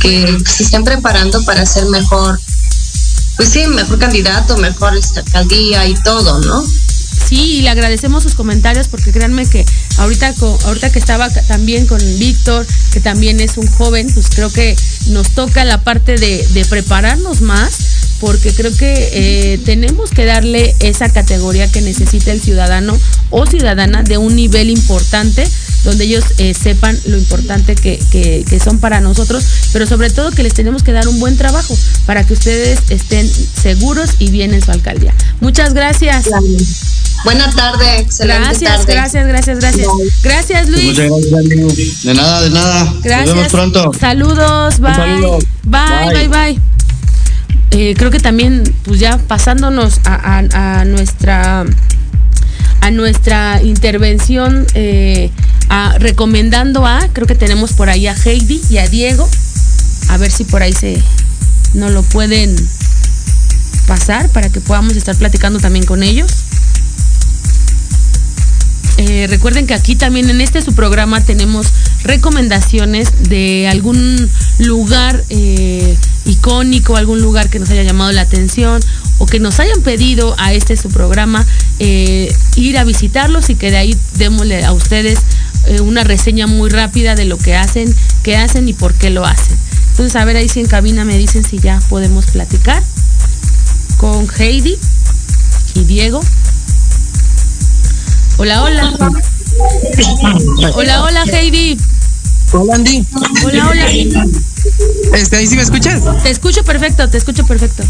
que 0.00 0.38
se 0.46 0.62
estén 0.62 0.84
preparando 0.84 1.42
para 1.44 1.66
ser 1.66 1.86
mejor 1.86 2.38
pues 3.38 3.50
sí, 3.50 3.66
mejor 3.68 3.98
candidato, 4.00 4.58
mejor 4.58 4.96
esta 4.96 5.20
alcaldía 5.20 5.86
y 5.86 5.94
todo, 6.02 6.40
¿no? 6.40 6.60
Sí, 7.28 7.58
y 7.58 7.62
le 7.62 7.68
agradecemos 7.68 8.24
sus 8.24 8.34
comentarios 8.34 8.88
porque 8.88 9.12
créanme 9.12 9.46
que 9.46 9.64
ahorita, 9.98 10.34
ahorita 10.64 10.90
que 10.90 10.98
estaba 10.98 11.30
también 11.30 11.86
con 11.86 11.98
Víctor, 12.18 12.66
que 12.92 13.00
también 13.00 13.38
es 13.40 13.56
un 13.56 13.66
joven, 13.68 14.10
pues 14.12 14.28
creo 14.30 14.50
que 14.50 14.76
nos 15.08 15.30
toca 15.30 15.64
la 15.64 15.82
parte 15.84 16.16
de, 16.16 16.66
prepararnos 16.68 17.40
más 17.40 17.78
porque 18.20 18.52
creo 18.52 18.74
que 18.76 19.10
eh, 19.12 19.58
tenemos 19.64 20.10
que 20.10 20.24
darle 20.24 20.74
esa 20.80 21.08
categoría 21.08 21.70
que 21.70 21.80
necesita 21.80 22.32
el 22.32 22.40
ciudadano 22.40 22.96
o 23.30 23.46
ciudadana 23.46 24.02
de 24.02 24.18
un 24.18 24.34
nivel 24.34 24.70
importante 24.70 25.48
donde 25.84 26.04
ellos 26.04 26.24
eh, 26.38 26.54
sepan 26.54 26.98
lo 27.06 27.16
importante 27.16 27.74
que, 27.74 28.60
son 28.62 28.78
para 28.78 29.00
nosotros, 29.00 29.44
pero 29.72 29.86
sobre 29.86 30.10
todo 30.10 30.32
que 30.32 30.42
les 30.42 30.54
tenemos 30.54 30.82
que 30.82 30.92
dar 30.92 31.06
un 31.06 31.20
buen 31.20 31.36
trabajo 31.36 31.76
para 32.06 32.24
que 32.24 32.34
ustedes 32.34 32.80
estén 32.90 33.28
seguros 33.28 34.10
y 34.18 34.30
bien 34.30 34.54
en 34.54 34.64
su 34.64 34.70
alcaldía. 34.70 35.14
Muchas 35.40 35.74
gracias. 35.74 36.26
Buenas 37.24 37.54
tardes, 37.54 38.00
excelente 38.00 38.42
gracias, 38.42 38.86
Gracias, 38.86 39.26
gracias, 39.26 39.58
gracias. 39.58 39.86
Gracias, 40.22 40.68
Luis. 40.68 40.98
Muchas 40.98 41.10
gracias, 41.30 42.02
De 42.04 42.14
nada, 42.14 42.42
de 42.42 42.50
nada. 42.50 42.94
Gracias. 43.02 43.26
Nos 43.26 43.34
vemos 43.34 43.52
pronto. 43.52 43.92
Saludos, 43.98 44.78
bye. 44.80 44.94
Bye, 45.64 46.14
bye, 46.14 46.28
bye. 46.28 46.77
Eh, 47.70 47.94
creo 47.96 48.10
que 48.10 48.20
también, 48.20 48.62
pues 48.84 49.00
ya 49.00 49.18
pasándonos 49.18 50.00
a, 50.04 50.84
nuestra 50.86 51.64
a 52.80 52.90
nuestra 52.90 53.60
intervención 53.62 54.66
eh, 54.74 55.30
recomendando 55.98 56.86
a, 56.86 57.06
creo 57.12 57.26
que 57.26 57.34
tenemos 57.34 57.72
por 57.72 57.90
ahí 57.90 58.06
a 58.06 58.14
Heidi 58.14 58.60
y 58.70 58.78
a 58.78 58.88
Diego, 58.88 59.28
a 60.08 60.16
ver 60.16 60.30
si 60.30 60.44
por 60.44 60.62
ahí 60.62 60.72
se 60.72 61.02
no 61.74 61.90
lo 61.90 62.02
pueden 62.02 62.56
pasar 63.86 64.28
para 64.30 64.48
que 64.48 64.60
podamos 64.60 64.96
estar 64.96 65.16
platicando 65.16 65.58
también 65.58 65.84
con 65.84 66.02
ellos. 66.02 66.47
Eh, 68.98 69.28
recuerden 69.28 69.68
que 69.68 69.74
aquí 69.74 69.94
también 69.94 70.28
en 70.28 70.40
este 70.40 70.60
su 70.60 70.74
programa 70.74 71.24
tenemos 71.24 71.68
recomendaciones 72.02 73.28
de 73.28 73.68
algún 73.68 74.28
lugar 74.58 75.24
eh, 75.30 75.96
icónico, 76.24 76.96
algún 76.96 77.22
lugar 77.22 77.48
que 77.48 77.60
nos 77.60 77.70
haya 77.70 77.84
llamado 77.84 78.10
la 78.10 78.22
atención 78.22 78.80
o 79.18 79.26
que 79.26 79.38
nos 79.38 79.60
hayan 79.60 79.82
pedido 79.82 80.34
a 80.38 80.52
este 80.52 80.76
su 80.76 80.88
programa 80.88 81.46
eh, 81.78 82.34
ir 82.56 82.76
a 82.76 82.82
visitarlos 82.82 83.50
y 83.50 83.54
que 83.54 83.70
de 83.70 83.76
ahí 83.76 83.96
démosle 84.16 84.64
a 84.64 84.72
ustedes 84.72 85.20
una 85.80 86.02
reseña 86.02 86.46
muy 86.46 86.70
rápida 86.70 87.14
de 87.14 87.24
lo 87.24 87.36
que 87.38 87.54
hacen, 87.54 87.94
qué 88.24 88.36
hacen 88.36 88.68
y 88.68 88.72
por 88.72 88.94
qué 88.94 89.10
lo 89.10 89.24
hacen. 89.24 89.56
Entonces, 89.90 90.16
a 90.16 90.24
ver 90.24 90.36
ahí 90.36 90.48
si 90.48 90.60
en 90.60 90.66
cabina 90.66 91.04
me 91.04 91.18
dicen 91.18 91.44
si 91.44 91.58
ya 91.58 91.78
podemos 91.88 92.26
platicar 92.26 92.82
con 93.96 94.26
Heidi 94.38 94.76
y 95.74 95.84
Diego. 95.84 96.20
Hola, 98.38 98.62
hola. 98.62 98.94
Hola, 100.74 101.02
hola, 101.02 101.24
Heidi. 101.24 101.76
Hola, 102.52 102.76
Andy. 102.76 103.04
Hola, 103.44 103.68
hola. 103.68 103.86
Este, 105.12 105.36
¿ahí 105.36 105.46
sí 105.48 105.56
me 105.56 105.62
escuchas? 105.62 106.00
Te 106.22 106.30
escucho 106.30 106.62
perfecto, 106.62 107.10
te 107.10 107.18
escucho 107.18 107.44
perfecto. 107.44 107.82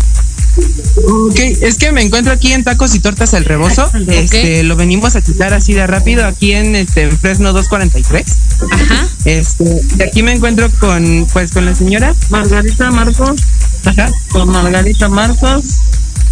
Ok, 1.05 1.39
es 1.61 1.77
que 1.77 1.93
me 1.93 2.01
encuentro 2.01 2.33
aquí 2.33 2.53
en 2.53 2.65
Tacos 2.65 2.95
y 2.95 3.01
Tortas 3.01 3.35
El 3.35 3.45
Rebozo. 3.45 3.91
Este, 4.09 4.63
lo 4.63 4.75
venimos 4.75 5.17
a 5.17 5.21
quitar 5.21 5.53
así 5.53 5.75
de 5.75 5.87
rápido 5.87 6.25
aquí 6.25 6.53
en 6.53 6.75
este 6.77 7.11
Fresno 7.11 7.53
243. 7.53 8.39
Ajá. 8.71 9.07
Este, 9.27 9.83
y 9.99 10.03
aquí 10.03 10.23
me 10.23 10.33
encuentro 10.33 10.71
con 10.81 11.27
pues 11.31 11.53
con 11.53 11.67
la 11.67 11.75
señora 11.75 12.15
Margarita 12.31 12.91
Marcos. 12.91 13.43
Ajá. 13.85 14.11
Con 14.33 14.49
Margarita 14.49 15.11
Marcos. 15.11 15.65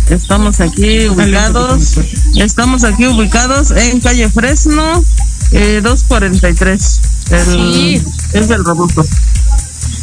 Estamos 0.09 0.61
aquí 0.61 1.09
ubicados. 1.09 1.99
Estamos 2.37 2.85
aquí 2.85 3.07
ubicados 3.07 3.73
en 3.73 4.01
calle 4.01 4.29
Fresno 4.31 5.05
eh, 5.53 5.81
243. 5.83 7.01
El, 7.31 8.03
Es 8.33 8.49
del 8.49 8.65
robusto. 8.65 9.05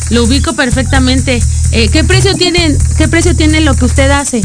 Lo 0.09 0.23
ubico 0.23 0.53
perfectamente. 0.53 1.39
Eh, 1.71 1.89
¿Qué 1.89 2.03
precio 2.03 2.35
tienen? 2.35 2.77
¿Qué 2.97 3.07
precio 3.07 3.35
tiene 3.35 3.61
lo 3.61 3.73
que 3.75 3.85
usted 3.85 4.11
hace? 4.11 4.41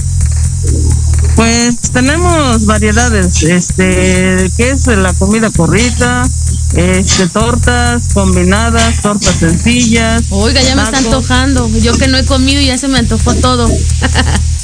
Pues 1.37 1.77
tenemos 1.93 2.67
variedades, 2.67 3.45
este, 3.45 4.51
¿qué 4.57 4.71
es 4.71 4.89
la 4.89 5.13
comida 5.15 5.51
corrita? 5.51 6.29
Este, 6.75 7.29
tortas 7.29 8.09
combinadas, 8.13 9.01
tortas 9.03 9.37
sencillas. 9.37 10.25
Oiga, 10.31 10.61
ya 10.63 10.75
me 10.75 10.83
está 10.83 10.99
antojando. 10.99 11.69
Yo 11.79 11.93
que 11.93 12.09
no 12.09 12.19
he 12.19 12.25
comido 12.25 12.61
ya 12.61 12.77
se 12.77 12.89
me 12.89 12.99
antojó 12.99 13.35
todo. 13.35 13.69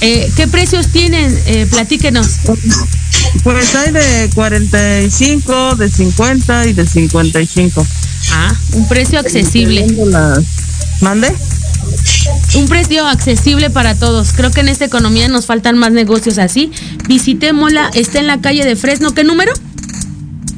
Eh, 0.00 0.30
¿Qué 0.36 0.46
precios 0.48 0.88
tienen? 0.88 1.38
Eh, 1.46 1.66
platíquenos. 1.70 2.38
Pues 3.42 3.74
hay 3.74 3.90
de 3.92 4.30
45, 4.34 5.76
de 5.76 5.90
50 5.90 6.66
y 6.68 6.72
de 6.72 6.86
55. 6.86 7.86
Ah, 8.32 8.54
un 8.72 8.86
precio 8.88 9.18
accesible. 9.18 9.86
¿Mande? 11.00 11.34
Un 12.54 12.68
precio 12.68 13.06
accesible 13.06 13.70
para 13.70 13.94
todos. 13.94 14.32
Creo 14.32 14.50
que 14.50 14.60
en 14.60 14.68
esta 14.68 14.84
economía 14.84 15.28
nos 15.28 15.46
faltan 15.46 15.78
más 15.78 15.92
negocios 15.92 16.38
así. 16.38 16.70
Visitémosla, 17.08 17.90
está 17.94 18.20
en 18.20 18.26
la 18.26 18.40
calle 18.40 18.64
de 18.64 18.76
Fresno. 18.76 19.12
¿Qué 19.12 19.24
número? 19.24 19.52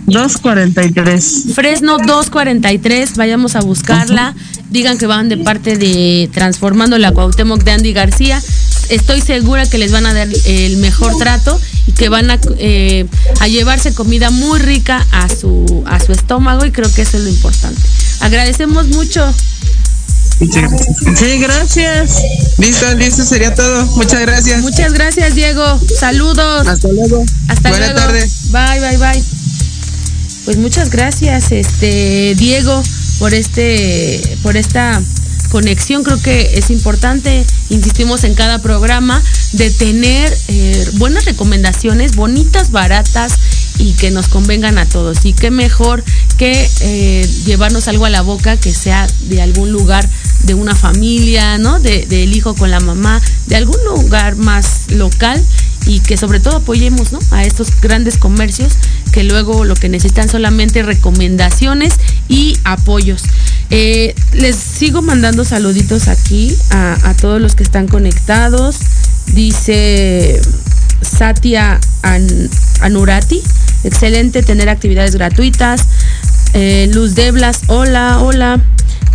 243. 0.06 1.54
Fresno 1.54 1.98
243, 1.98 3.16
vayamos 3.16 3.56
a 3.56 3.60
buscarla. 3.60 4.34
Digan 4.70 4.98
que 4.98 5.06
van 5.06 5.28
de 5.28 5.36
parte 5.36 5.76
de 5.76 6.30
Transformando 6.32 6.98
la 6.98 7.12
Cuauhtémoc 7.12 7.62
de 7.62 7.72
Andy 7.72 7.92
García. 7.92 8.40
Estoy 8.88 9.20
segura 9.20 9.66
que 9.68 9.78
les 9.78 9.90
van 9.92 10.06
a 10.06 10.14
dar 10.14 10.28
el 10.46 10.76
mejor 10.78 11.16
trato 11.18 11.60
y 11.86 11.92
que 11.92 12.08
van 12.08 12.30
a, 12.30 12.38
eh, 12.58 13.06
a 13.40 13.48
llevarse 13.48 13.94
comida 13.94 14.30
muy 14.30 14.58
rica 14.60 15.04
a 15.10 15.28
su, 15.28 15.84
a 15.86 15.98
su 15.98 16.12
estómago 16.12 16.64
y 16.64 16.70
creo 16.70 16.92
que 16.92 17.02
eso 17.02 17.16
es 17.16 17.24
lo 17.24 17.28
importante. 17.30 17.80
Agradecemos 18.20 18.86
mucho. 18.88 19.32
Sí, 20.38 21.38
gracias. 21.38 22.22
Listo, 22.58 22.92
listo, 22.94 23.24
sería 23.24 23.54
todo. 23.54 23.86
Muchas 23.96 24.20
gracias. 24.20 24.60
Muchas 24.60 24.92
gracias, 24.92 25.34
Diego. 25.34 25.80
Saludos. 25.98 26.66
Hasta 26.66 26.88
luego. 26.88 27.24
Hasta 27.48 27.70
Buena 27.70 27.92
luego. 27.92 28.00
tarde. 28.00 28.30
Bye, 28.50 28.80
bye, 28.80 28.98
bye. 28.98 29.35
Pues 30.46 30.58
muchas 30.58 30.90
gracias, 30.90 31.50
este 31.50 32.36
Diego, 32.36 32.80
por 33.18 33.34
este, 33.34 34.38
por 34.44 34.56
esta 34.56 35.02
conexión. 35.50 36.04
Creo 36.04 36.22
que 36.22 36.52
es 36.54 36.70
importante, 36.70 37.44
insistimos 37.68 38.22
en 38.22 38.34
cada 38.34 38.62
programa, 38.62 39.20
de 39.54 39.70
tener 39.72 40.32
eh, 40.46 40.88
buenas 40.98 41.24
recomendaciones, 41.24 42.14
bonitas, 42.14 42.70
baratas 42.70 43.34
y 43.78 43.94
que 43.94 44.12
nos 44.12 44.28
convengan 44.28 44.78
a 44.78 44.86
todos. 44.86 45.24
Y 45.24 45.32
qué 45.32 45.50
mejor 45.50 46.04
que 46.38 46.70
eh, 46.80 47.28
llevarnos 47.44 47.88
algo 47.88 48.04
a 48.04 48.10
la 48.10 48.22
boca 48.22 48.56
que 48.56 48.72
sea 48.72 49.08
de 49.22 49.42
algún 49.42 49.72
lugar 49.72 50.08
de 50.44 50.54
una 50.54 50.76
familia, 50.76 51.58
¿no? 51.58 51.80
De, 51.80 52.06
del 52.06 52.36
hijo 52.36 52.54
con 52.54 52.70
la 52.70 52.78
mamá, 52.78 53.20
de 53.48 53.56
algún 53.56 53.82
lugar 53.84 54.36
más 54.36 54.82
local 54.90 55.44
y 55.86 56.00
que 56.00 56.16
sobre 56.16 56.40
todo 56.40 56.56
apoyemos 56.56 57.12
¿no? 57.12 57.20
a 57.30 57.44
estos 57.44 57.80
grandes 57.80 58.18
comercios 58.18 58.72
que 59.12 59.24
luego 59.24 59.64
lo 59.64 59.74
que 59.74 59.88
necesitan 59.88 60.28
solamente 60.28 60.82
recomendaciones 60.82 61.94
y 62.28 62.58
apoyos. 62.64 63.22
Eh, 63.70 64.14
les 64.34 64.56
sigo 64.56 65.00
mandando 65.00 65.44
saluditos 65.44 66.08
aquí 66.08 66.54
a, 66.70 67.14
todos 67.20 67.40
los 67.40 67.54
que 67.54 67.62
están 67.62 67.88
conectados. 67.88 68.76
Dice 69.32 70.40
Satia 71.02 71.80
Anurati, 72.80 73.42
excelente 73.84 74.42
tener 74.42 74.68
actividades 74.68 75.14
gratuitas. 75.14 75.82
Eh, 76.52 76.90
Luz 76.92 77.14
Deblas, 77.14 77.62
hola, 77.68 78.18
hola. 78.20 78.60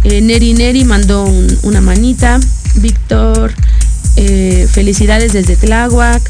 Eh, 0.04 0.22
Neri 0.22 0.54
Neri 0.54 0.84
mandó 0.84 1.26
una 1.64 1.82
manita. 1.82 2.40
Víctor, 2.76 3.54
felicidades 4.72 5.34
desde 5.34 5.56
Tláhuac. 5.56 6.22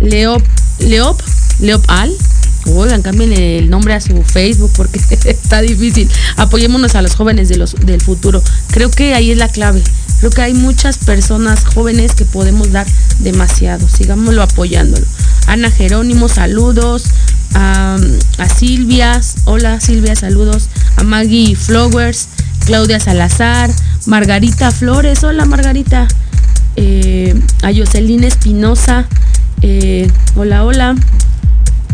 Leop, 0.00 0.42
Leop, 0.80 1.20
Leop 1.60 1.84
Al. 1.88 2.12
Oigan, 2.74 3.00
cambien 3.02 3.32
el 3.32 3.70
nombre 3.70 3.94
a 3.94 4.00
su 4.00 4.22
Facebook 4.24 4.72
porque 4.76 5.00
está 5.24 5.60
difícil. 5.62 6.10
Apoyémonos 6.36 6.94
a 6.94 7.02
los 7.02 7.14
jóvenes 7.14 7.48
de 7.48 7.56
los, 7.56 7.74
del 7.74 8.00
futuro. 8.00 8.42
Creo 8.70 8.90
que 8.90 9.14
ahí 9.14 9.30
es 9.30 9.38
la 9.38 9.48
clave. 9.48 9.82
Creo 10.18 10.30
que 10.30 10.42
hay 10.42 10.54
muchas 10.54 10.98
personas 10.98 11.64
jóvenes 11.64 12.14
que 12.14 12.24
podemos 12.24 12.72
dar 12.72 12.86
demasiado. 13.18 13.86
Sigámoslo 13.88 14.42
apoyándolo. 14.42 15.06
Ana 15.46 15.70
Jerónimo, 15.70 16.28
saludos. 16.28 17.04
A, 17.54 17.98
Silvia, 18.58 19.20
hola 19.44 19.80
Silvia, 19.80 20.16
saludos. 20.16 20.68
A 20.96 21.04
Maggie 21.04 21.56
Flowers, 21.56 22.28
Claudia 22.66 23.00
Salazar, 23.00 23.70
Margarita 24.06 24.70
Flores, 24.70 25.22
hola 25.24 25.44
Margarita. 25.44 26.08
Eh, 26.76 27.34
a 27.62 27.72
Jocelyn 27.74 28.24
Espinosa, 28.24 29.06
eh, 29.62 30.10
hola, 30.34 30.64
hola. 30.64 30.94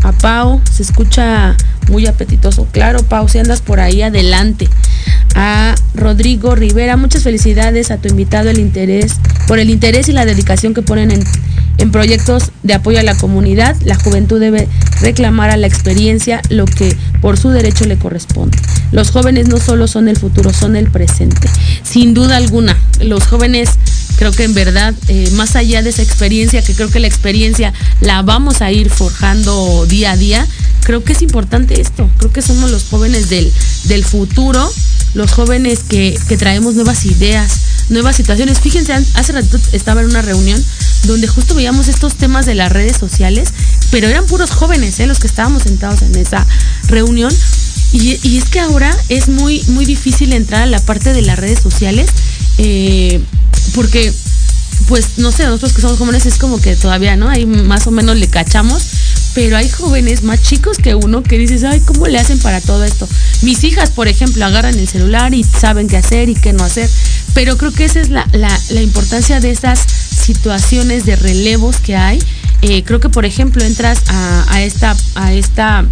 A 0.03 0.11
Pau, 0.11 0.61
se 0.69 0.83
escucha 0.83 1.55
muy 1.89 2.07
apetitoso. 2.07 2.67
Claro, 2.71 3.03
Pau, 3.03 3.29
si 3.29 3.39
andas 3.39 3.61
por 3.61 3.79
ahí, 3.79 4.01
adelante. 4.01 4.67
A 5.35 5.75
Rodrigo 5.95 6.55
Rivera, 6.55 6.97
muchas 6.97 7.23
felicidades 7.23 7.89
a 7.89 7.97
tu 7.97 8.09
invitado 8.09 8.49
el 8.49 8.59
interés, 8.59 9.13
por 9.47 9.59
el 9.59 9.69
interés 9.69 10.09
y 10.09 10.11
la 10.11 10.25
dedicación 10.25 10.73
que 10.73 10.81
ponen 10.81 11.11
en, 11.11 11.23
en 11.77 11.91
proyectos 11.91 12.51
de 12.63 12.73
apoyo 12.73 12.99
a 12.99 13.03
la 13.03 13.15
comunidad. 13.15 13.75
La 13.83 13.95
juventud 13.95 14.39
debe 14.39 14.67
reclamar 15.01 15.49
a 15.49 15.57
la 15.57 15.67
experiencia 15.67 16.41
lo 16.49 16.65
que 16.65 16.95
por 17.21 17.37
su 17.37 17.49
derecho 17.49 17.85
le 17.85 17.97
corresponde. 17.97 18.57
Los 18.91 19.11
jóvenes 19.11 19.47
no 19.47 19.57
solo 19.57 19.87
son 19.87 20.07
el 20.07 20.17
futuro, 20.17 20.53
son 20.53 20.75
el 20.75 20.89
presente. 20.89 21.49
Sin 21.83 22.13
duda 22.13 22.37
alguna, 22.37 22.77
los 22.99 23.25
jóvenes 23.25 23.69
creo 24.17 24.31
que 24.31 24.43
en 24.43 24.53
verdad, 24.53 24.93
eh, 25.07 25.29
más 25.33 25.55
allá 25.55 25.81
de 25.81 25.89
esa 25.89 26.01
experiencia, 26.01 26.61
que 26.61 26.73
creo 26.73 26.89
que 26.89 26.99
la 26.99 27.07
experiencia 27.07 27.73
la 27.99 28.21
vamos 28.21 28.61
a 28.61 28.71
ir 28.71 28.89
forjando 28.89 29.85
día 29.87 30.11
a 30.11 30.17
día, 30.17 30.47
creo 30.83 31.03
que 31.03 31.13
es 31.13 31.21
importante 31.21 31.81
esto. 31.81 32.09
Creo 32.17 32.31
que 32.31 32.41
somos 32.41 32.71
los 32.71 32.85
jóvenes 32.85 33.29
del, 33.29 33.51
del 33.85 34.03
futuro, 34.05 34.71
los 35.13 35.31
jóvenes 35.31 35.79
que, 35.87 36.17
que 36.27 36.37
traemos 36.37 36.75
nuevas 36.75 37.05
ideas, 37.05 37.51
nuevas 37.89 38.15
situaciones. 38.15 38.59
Fíjense, 38.59 38.93
hace 38.93 39.33
rato 39.33 39.59
estaba 39.71 40.01
en 40.01 40.07
una 40.07 40.21
reunión 40.21 40.63
donde 41.03 41.27
justo 41.27 41.55
veíamos 41.55 41.87
estos 41.87 42.15
temas 42.15 42.45
de 42.45 42.55
las 42.55 42.71
redes 42.71 42.97
sociales, 42.97 43.49
pero 43.91 44.07
eran 44.07 44.25
puros 44.25 44.51
jóvenes 44.51 44.99
¿eh? 44.99 45.07
los 45.07 45.19
que 45.19 45.27
estábamos 45.27 45.63
sentados 45.63 46.01
en 46.01 46.15
esa 46.15 46.45
reunión. 46.87 47.33
Y, 47.91 48.37
es 48.37 48.45
que 48.45 48.59
ahora 48.59 48.95
es 49.09 49.29
muy, 49.29 49.61
muy 49.67 49.85
difícil 49.85 50.33
entrar 50.33 50.63
a 50.63 50.65
la 50.65 50.79
parte 50.79 51.13
de 51.13 51.21
las 51.21 51.37
redes 51.37 51.59
sociales 51.59 52.09
eh, 52.57 53.21
porque 53.75 54.11
pues 54.87 55.17
no 55.17 55.31
sé, 55.31 55.43
nosotros 55.43 55.73
que 55.73 55.81
somos 55.81 55.97
jóvenes 55.97 56.25
es 56.25 56.37
como 56.37 56.59
que 56.59 56.75
todavía, 56.75 57.15
¿no? 57.15 57.29
Ahí 57.29 57.45
más 57.45 57.87
o 57.87 57.91
menos 57.91 58.17
le 58.17 58.27
cachamos, 58.27 58.83
pero 59.33 59.57
hay 59.57 59.69
jóvenes 59.69 60.23
más 60.23 60.41
chicos 60.41 60.77
que 60.77 60.95
uno 60.95 61.23
que 61.23 61.37
dices, 61.37 61.63
ay, 61.63 61.79
¿cómo 61.81 62.07
le 62.07 62.19
hacen 62.19 62.39
para 62.39 62.61
todo 62.61 62.83
esto? 62.83 63.07
Mis 63.41 63.63
hijas, 63.63 63.91
por 63.91 64.07
ejemplo, 64.07 64.45
agarran 64.45 64.77
el 64.77 64.87
celular 64.87 65.33
y 65.33 65.43
saben 65.43 65.87
qué 65.87 65.97
hacer 65.97 66.29
y 66.29 66.35
qué 66.35 66.53
no 66.53 66.63
hacer, 66.63 66.89
pero 67.33 67.57
creo 67.57 67.71
que 67.71 67.85
esa 67.85 68.01
es 68.01 68.09
la, 68.09 68.25
importancia 68.81 69.39
de 69.39 69.51
esas 69.51 69.79
situaciones 70.23 71.05
de 71.05 71.15
relevos 71.15 71.77
que 71.77 71.95
hay. 71.95 72.19
Eh, 72.61 72.83
creo 72.83 72.99
que, 72.99 73.09
por 73.09 73.25
ejemplo, 73.25 73.63
entras 73.63 74.03
a, 74.07 74.61
esta, 74.61 74.95
a 75.15 75.33
esta 75.33 75.85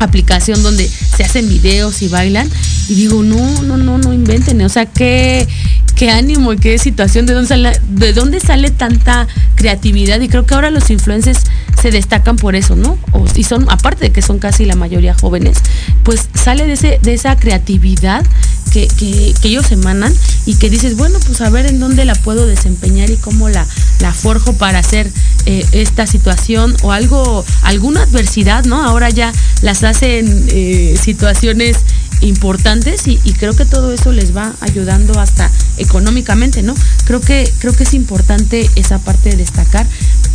aplicación 0.00 0.62
donde 0.62 0.88
se 0.88 1.24
hacen 1.24 1.48
videos 1.48 2.02
y 2.02 2.08
bailan 2.08 2.48
y 2.88 2.94
digo, 2.94 3.22
no, 3.22 3.62
no, 3.62 3.76
no, 3.76 3.98
no 3.98 4.12
inventen, 4.12 4.60
o 4.62 4.68
sea, 4.68 4.86
qué, 4.86 5.46
qué 5.94 6.10
ánimo 6.10 6.52
y 6.52 6.56
qué 6.56 6.78
situación, 6.78 7.26
de 7.26 7.34
dónde 7.34 7.48
sale, 7.48 7.80
de 7.88 8.12
dónde 8.12 8.40
sale 8.40 8.70
tanta 8.70 9.28
creatividad 9.54 10.20
y 10.20 10.28
creo 10.28 10.46
que 10.46 10.54
ahora 10.54 10.70
los 10.70 10.90
influencers 10.90 11.40
se 11.80 11.90
destacan 11.90 12.36
por 12.36 12.56
eso, 12.56 12.76
¿no? 12.76 12.98
y 13.34 13.44
son, 13.44 13.66
aparte 13.70 14.04
de 14.04 14.12
que 14.12 14.22
son 14.22 14.38
casi 14.38 14.64
la 14.64 14.76
mayoría 14.76 15.14
jóvenes, 15.14 15.58
pues 16.02 16.28
sale 16.34 16.66
de, 16.66 16.74
ese, 16.74 16.98
de 17.02 17.14
esa 17.14 17.36
creatividad 17.36 18.24
que, 18.70 18.86
que, 18.86 19.34
ellos 19.42 19.72
emanan 19.72 20.14
y 20.46 20.54
que 20.56 20.70
dices, 20.70 20.96
bueno, 20.96 21.18
pues 21.26 21.40
a 21.40 21.50
ver 21.50 21.66
en 21.66 21.80
dónde 21.80 22.04
la 22.04 22.14
puedo 22.14 22.46
desempeñar 22.46 23.10
y 23.10 23.16
cómo 23.16 23.48
la, 23.48 23.66
la 24.00 24.12
forjo 24.12 24.52
para 24.52 24.78
hacer 24.78 25.10
eh, 25.46 25.64
esta 25.72 26.06
situación 26.06 26.76
o 26.82 26.92
algo, 26.92 27.44
alguna 27.62 28.02
adversidad, 28.02 28.64
¿no? 28.64 28.84
Ahora 28.84 29.10
ya 29.10 29.32
las 29.62 29.82
hacen 29.82 30.46
eh, 30.48 30.96
situaciones 31.00 31.78
importantes 32.20 33.06
y, 33.06 33.18
creo 33.38 33.54
que 33.54 33.64
todo 33.64 33.92
eso 33.92 34.12
les 34.12 34.36
va 34.36 34.54
ayudando 34.60 35.18
hasta 35.18 35.50
económicamente, 35.78 36.62
¿no? 36.62 36.74
Creo 37.04 37.20
que, 37.20 37.50
creo 37.58 37.72
que 37.72 37.84
es 37.84 37.94
importante 37.94 38.68
esa 38.76 38.98
parte 38.98 39.30
de 39.30 39.36
destacar 39.36 39.86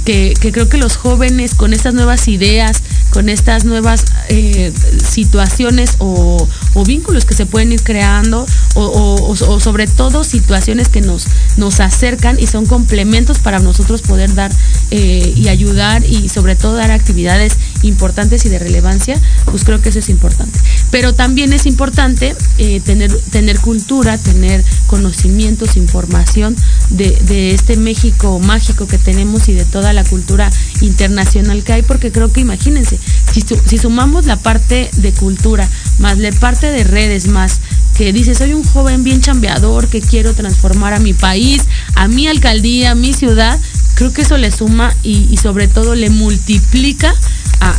que, 0.06 0.34
creo 0.40 0.70
que 0.70 0.78
los 0.78 0.98
jóvenes 0.98 1.56
con 1.56 1.74
estas 1.74 1.94
nuevas 1.94 2.28
ideas, 2.28 2.82
con 3.12 3.28
estas 3.28 3.66
nuevas 3.66 4.06
eh, 4.30 4.72
situaciones 5.04 5.96
o, 6.00 6.48
vínculos 6.84 7.26
que 7.26 7.34
se 7.34 7.46
pueden 7.46 7.72
ir 7.72 7.84
creando 7.84 8.46
o, 8.76 9.36
sobre 9.60 9.88
todo 9.88 10.24
situaciones 10.24 10.90
que 10.90 11.02
nos, 11.02 11.28
nos 11.58 11.80
acercan 11.80 12.38
y 12.40 12.48
son 12.48 12.66
complementos 12.66 13.40
para 13.40 13.60
nosotros 13.60 14.02
poder 14.02 14.34
dar 14.34 14.52
eh, 14.92 15.34
y 15.36 15.48
ayudar 15.48 16.04
y 16.04 16.30
sobre 16.30 16.56
todo 16.56 16.76
dar 16.76 16.92
actividades 16.92 17.58
importantes 17.84 18.46
y 18.46 18.50
de 18.50 18.60
relevancia, 18.60 19.20
pues 19.46 19.64
creo 19.64 19.82
que 19.82 19.90
eso 19.90 20.00
es 20.00 20.10
importante. 20.10 20.60
Pero 20.92 21.14
también 21.14 21.54
es 21.54 21.66
importante 21.66 22.36
eh, 22.58 22.82
tener, 22.82 23.16
tener 23.32 23.60
cultura, 23.60 24.18
tener 24.18 24.64
conocimientos, 24.88 25.78
información 25.78 26.56
de, 26.90 27.54
este 27.54 27.78
México 27.78 28.40
mágico 28.40 28.88
que 28.88 28.98
tenemos 28.98 29.50
y 29.50 29.54
de 29.54 29.66
toda 29.66 29.94
la 29.94 30.04
cultura 30.04 30.50
internacional 30.82 31.64
que 31.64 31.74
hay, 31.74 31.82
porque 31.82 32.12
creo 32.12 32.32
que 32.32 32.42
imagínense, 32.42 33.00
si 33.32 33.78
sumamos 33.78 34.26
la 34.26 34.38
parte 34.38 34.90
de 34.98 35.12
cultura, 35.12 35.70
más 36.00 36.18
la 36.18 36.32
parte 36.32 36.72
de 36.72 36.84
redes, 36.84 37.28
más 37.28 37.60
que 37.98 38.12
dice, 38.12 38.36
soy 38.36 38.54
un 38.54 38.64
joven 38.64 39.04
bien 39.04 39.22
chambeador 39.22 39.88
que 39.88 40.02
quiero 40.02 40.34
transformar 40.34 40.94
a 40.94 41.00
mi 41.00 41.14
país, 41.14 41.64
a 41.96 42.08
mi 42.08 42.28
alcaldía, 42.28 42.92
a 42.92 42.96
mi 42.96 43.14
ciudad, 43.14 43.60
creo 43.96 44.14
que 44.14 44.22
eso 44.22 44.38
le 44.38 44.52
suma 44.52 44.94
y, 45.04 45.36
sobre 45.38 45.68
todo 45.68 45.96
le 45.96 46.10
multiplica 46.10 47.14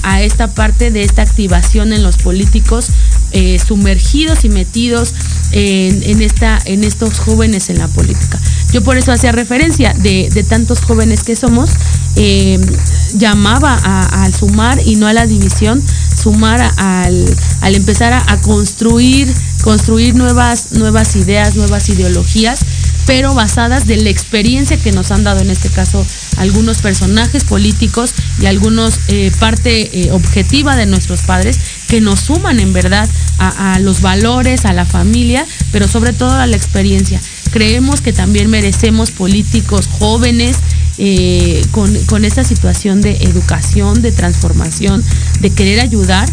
a, 0.02 0.22
esta 0.22 0.52
parte 0.52 0.90
de 0.90 1.02
esta 1.02 1.22
activación 1.22 1.92
en 1.92 2.02
los 2.02 2.16
políticos 2.16 2.88
eh, 3.32 3.58
sumergidos 3.64 4.44
y 4.44 4.48
metidos 4.48 5.14
en, 5.52 6.22
esta, 6.22 6.58
en 6.64 6.82
estos 6.82 7.20
jóvenes 7.20 7.70
en 7.70 7.78
la 7.78 7.86
política. 7.86 8.40
Yo 8.72 8.82
por 8.82 8.96
eso 8.96 9.12
hacía 9.12 9.32
referencia 9.32 9.94
de, 9.94 10.44
tantos 10.48 10.80
jóvenes 10.80 11.22
que 11.22 11.36
somos, 11.36 11.70
eh, 12.16 12.58
llamaba 13.14 13.74
al 14.24 14.34
sumar 14.34 14.80
y 14.84 14.96
no 14.96 15.06
a 15.06 15.12
la 15.12 15.26
división, 15.26 15.82
sumar 16.16 16.60
al, 16.76 17.36
al 17.60 17.74
empezar 17.74 18.12
a, 18.12 18.40
construir, 18.40 19.32
construir 19.62 20.14
nuevas, 20.14 20.72
nuevas 20.72 21.14
ideas, 21.16 21.54
nuevas 21.54 21.88
ideologías 21.88 22.60
pero 23.06 23.34
basadas 23.34 23.86
de 23.86 23.96
la 23.96 24.10
experiencia 24.10 24.76
que 24.76 24.92
nos 24.92 25.10
han 25.10 25.24
dado 25.24 25.40
en 25.40 25.50
este 25.50 25.70
caso 25.70 26.04
algunos 26.36 26.78
personajes 26.78 27.44
políticos 27.44 28.14
y 28.40 28.46
algunos 28.46 28.98
eh, 29.08 29.30
parte 29.38 30.00
eh, 30.00 30.10
objetiva 30.10 30.76
de 30.76 30.86
nuestros 30.86 31.22
padres 31.22 31.58
que 31.88 32.00
nos 32.00 32.20
suman 32.20 32.60
en 32.60 32.72
verdad 32.72 33.08
a, 33.38 33.78
los 33.78 34.00
valores, 34.00 34.64
a 34.64 34.72
la 34.72 34.86
familia, 34.86 35.46
pero 35.70 35.86
sobre 35.88 36.12
todo 36.12 36.32
a 36.32 36.46
la 36.46 36.56
experiencia. 36.56 37.20
Creemos 37.50 38.00
que 38.00 38.12
también 38.12 38.50
merecemos 38.50 39.10
políticos 39.10 39.86
jóvenes 39.86 40.56
eh, 40.98 41.62
con, 41.70 41.94
con 42.06 42.24
esta 42.24 42.44
situación 42.44 43.02
de 43.02 43.18
educación, 43.20 44.02
de 44.02 44.10
transformación, 44.10 45.04
de 45.40 45.50
querer 45.50 45.80
ayudar 45.80 46.28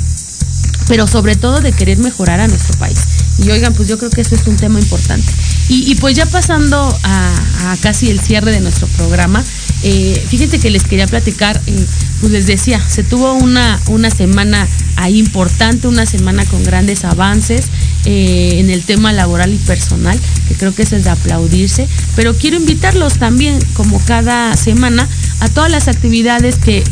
pero 0.88 1.08
sobre 1.08 1.36
todo 1.36 1.62
de 1.62 1.72
querer 1.72 1.98
mejorar 1.98 2.40
a 2.40 2.48
nuestro 2.48 2.78
país. 2.78 3.00
Y 3.40 3.50
oigan, 3.50 3.74
pues 3.74 3.90
yo 3.90 3.98
creo 3.98 4.10
que 4.10 4.22
eso 4.22 4.36
es 4.36 4.46
un 4.48 4.58
tema 4.58 4.80
importante. 4.80 5.32
Y, 5.70 5.96
pues 5.96 6.16
ya 6.16 6.26
pasando 6.26 6.96
a, 7.04 7.76
casi 7.82 8.10
el 8.10 8.20
cierre 8.20 8.52
de 8.52 8.60
nuestro 8.60 8.88
programa, 8.88 9.44
eh, 9.82 10.22
fíjense 10.30 10.60
que 10.60 10.70
les 10.70 10.84
quería 10.84 11.08
platicar, 11.08 11.60
eh, 11.66 11.86
pues 12.20 12.32
les 12.32 12.46
decía, 12.46 12.82
se 12.88 13.04
tuvo 13.04 13.34
una, 13.34 13.82
una 13.88 14.12
semana 14.12 14.68
ahí 14.98 15.18
importante, 15.18 15.88
una 15.88 16.06
semana 16.06 16.46
con 16.46 16.64
grandes 16.64 17.04
avances 17.06 17.68
eh, 18.06 18.60
en 18.60 18.70
el 18.70 18.84
tema 18.84 19.14
laboral 19.14 19.54
y 19.54 19.58
personal, 19.58 20.20
que 20.48 20.56
creo 20.56 20.76
que 20.76 20.84
eso 20.84 20.96
es 20.96 21.06
de 21.06 21.10
aplaudirse, 21.10 21.88
pero 22.16 22.36
quiero 22.36 22.58
invitarlos 22.58 23.18
también, 23.18 23.60
como 23.74 24.00
cada 24.06 24.56
semana, 24.56 25.08
a 25.40 25.50
todas 25.50 25.72
las 25.72 25.88
actividades 25.88 26.58
que, 26.58 26.84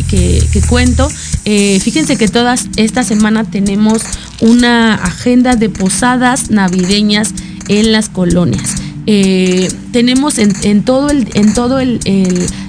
cuento. 0.67 1.07
Fíjense 1.43 2.17
que 2.17 2.27
todas 2.27 2.67
esta 2.75 3.03
semana 3.03 3.43
tenemos 3.43 4.03
una 4.41 4.95
agenda 4.95 5.55
de 5.55 5.69
posadas 5.69 6.51
navideñas 6.51 7.33
en 7.67 7.91
las 7.91 8.09
colonias. 8.09 8.75
Eh, 9.07 9.67
tenemos 9.91 10.37
en, 10.37 10.83
todo, 10.83 11.09
el, 11.09 11.27
en 11.33 11.53
todo 11.53 11.79
el, 11.79 11.99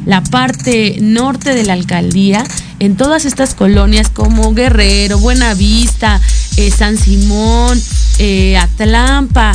la 0.07 0.23
parte 0.23 0.97
norte 1.01 1.55
de 1.55 1.64
la 1.64 1.75
alcaldía, 1.75 2.45
en 2.79 2.97
todas 2.97 3.27
estas 3.27 3.55
colonias 3.55 4.09
como 4.09 4.55
Guerrero, 4.55 5.18
Buenavista, 5.18 6.20
eh, 6.57 6.70
San 6.70 6.97
Simón, 6.97 7.81
eh, 8.18 8.57
Atlampa, 8.57 9.53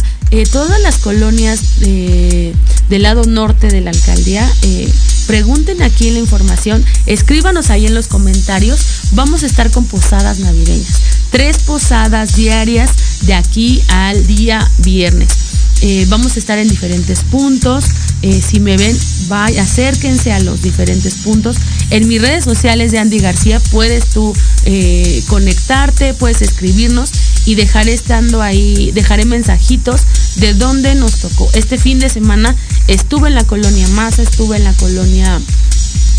todas 0.51 0.79
las 0.81 0.97
colonias 0.97 1.79
del 1.79 3.01
lado 3.01 3.25
norte 3.25 3.69
de 3.69 3.81
la 3.81 3.91
alcaldía, 3.91 4.47
pregunten 5.27 5.81
aquí 5.83 6.07
en 6.07 6.15
la 6.15 6.19
información, 6.19 6.83
escríbanos 7.05 7.69
ahí 7.69 7.85
en 7.85 7.93
los 7.93 8.07
comentarios, 8.07 8.79
vamos 9.11 9.43
a 9.43 9.45
estar 9.45 9.69
con 9.69 9.85
posadas 9.85 10.39
navideñas, 10.39 11.01
tres 11.29 11.59
posadas 11.59 12.35
diarias 12.35 12.89
de 13.21 13.33
aquí 13.33 13.83
al 13.89 14.25
día 14.25 14.71
viernes. 14.79 15.27
Eh, 15.81 16.05
vamos 16.09 16.35
a 16.35 16.39
estar 16.39 16.57
en 16.57 16.67
diferentes 16.67 17.21
puntos. 17.21 17.85
Eh, 18.23 18.41
si 18.41 18.59
me 18.59 18.77
ven, 18.77 18.97
vaya, 19.27 19.61
acérquense 19.61 20.31
a 20.31 20.39
los 20.39 20.63
diferentes 20.63 21.15
puntos. 21.15 21.57
En 21.91 22.07
mis 22.07 22.19
redes 22.19 22.45
sociales 22.45 22.91
de 22.91 22.97
Andy 22.97 23.19
García 23.19 23.59
puedes 23.71 24.07
tú 24.07 24.33
eh, 24.65 25.23
conectarte, 25.27 26.15
puedes 26.15 26.41
escribirnos 26.41 27.11
y 27.47 27.55
dejar 27.55 27.87
estando 27.87 28.41
ahí, 28.41 28.91
dejaré 28.91 29.23
mensajitos 29.23 30.01
de 30.35 30.53
dónde 30.53 30.95
nos 30.95 31.21
tocó. 31.21 31.49
Este 31.53 31.77
fin 31.77 31.97
de 31.97 32.09
semana 32.09 32.53
estuve 32.89 33.29
en 33.29 33.35
la 33.35 33.45
colonia 33.45 33.87
Maza, 33.87 34.21
estuve 34.21 34.57
en 34.57 34.65
la 34.65 34.73
colonia 34.73 35.39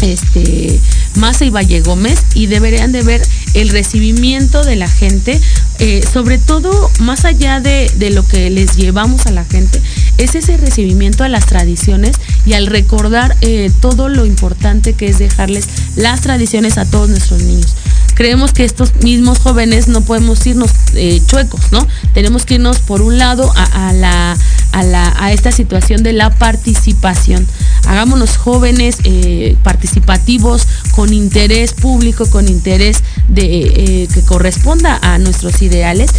este 0.01 0.81
Maza 1.17 1.45
y 1.45 1.51
Valle 1.51 1.83
Gómez 1.83 2.21
y 2.33 2.47
deberían 2.47 2.93
de 2.93 3.03
ver 3.03 3.21
el 3.53 3.69
recibimiento 3.69 4.65
de 4.65 4.77
la 4.77 4.89
gente, 4.89 5.39
eh, 5.81 6.03
sobre 6.11 6.39
todo 6.39 6.91
más 7.01 7.27
allá 7.27 7.61
de, 7.61 7.91
lo 8.11 8.27
que 8.27 8.49
les 8.49 8.77
llevamos 8.77 9.27
a 9.27 9.31
la 9.31 9.45
gente, 9.45 9.83
es 10.17 10.35
ese 10.35 10.57
recibimiento 10.57 11.25
a 11.25 11.29
las 11.29 11.45
tradiciones 11.45 12.17
y 12.47 12.55
al 12.55 12.69
recordar 12.69 13.37
eh, 13.43 13.71
todo 13.81 14.09
lo 14.09 14.25
importante 14.25 14.95
que 14.95 15.09
es 15.09 15.19
dejarles 15.19 15.67
las 15.95 16.23
tradiciones 16.23 16.79
a 16.79 16.87
todos 16.87 17.11
nuestros 17.11 17.43
niños 17.43 17.75
creemos 18.19 18.53
que 18.53 18.65
estos 18.65 18.97
mismos 18.97 19.39
jóvenes 19.39 19.87
no 19.87 20.01
podemos 20.01 20.45
irnos 20.45 20.73
eh, 20.97 21.23
chuecos, 21.29 21.71
¿no? 21.71 21.87
Tenemos 22.15 22.45
que 22.45 22.55
irnos 22.55 22.81
por 22.81 23.01
un 23.01 23.17
lado 23.17 23.49
a, 23.55 23.93
la, 23.93 24.37
a, 24.73 25.33
esta 25.33 25.53
situación 25.53 26.03
de 26.03 26.13
la 26.13 26.31
participación. 26.31 27.47
Hagámonos 27.87 28.37
jóvenes 28.37 28.97
eh, 29.05 29.57
participativos 29.63 30.67
con 30.97 31.15
interés 31.15 31.75
público, 31.75 32.29
con 32.29 32.49
interés 32.49 33.05
de, 33.29 33.45
eh, 33.45 34.09
que 34.13 34.23
corresponda 34.23 34.99
a 35.01 35.19
nuestros 35.19 35.63
ideales 35.63 36.11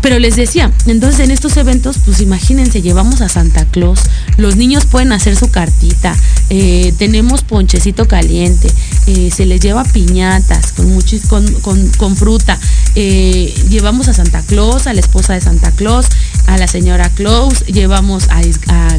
pero 0.00 0.18
les 0.18 0.36
decía, 0.36 0.70
entonces 0.86 1.20
en 1.20 1.30
estos 1.30 1.56
eventos, 1.56 1.98
pues 2.04 2.20
imagínense, 2.20 2.80
llevamos 2.80 3.20
a 3.20 3.28
Santa 3.28 3.64
Claus, 3.66 4.00
los 4.36 4.56
niños 4.56 4.86
pueden 4.86 5.12
hacer 5.12 5.36
su 5.36 5.50
cartita, 5.50 6.16
eh, 6.48 6.94
tenemos 6.98 7.42
ponchecito 7.42 8.08
caliente, 8.08 8.68
eh, 9.06 9.30
se 9.34 9.44
les 9.44 9.60
lleva 9.60 9.84
piñatas 9.84 10.72
con, 10.72 10.88
con, 11.60 11.88
con, 11.90 12.16
fruta, 12.16 12.58
eh, 12.94 13.52
llevamos 13.68 14.08
a 14.08 14.14
Santa 14.14 14.42
Claus, 14.42 14.86
a 14.86 14.94
la 14.94 15.00
esposa 15.00 15.34
de 15.34 15.40
Santa 15.40 15.70
Claus, 15.72 16.06
a 16.46 16.56
la 16.56 16.66
señora 16.66 17.10
Claus, 17.10 17.66
llevamos 17.66 18.28
a, 18.28 18.40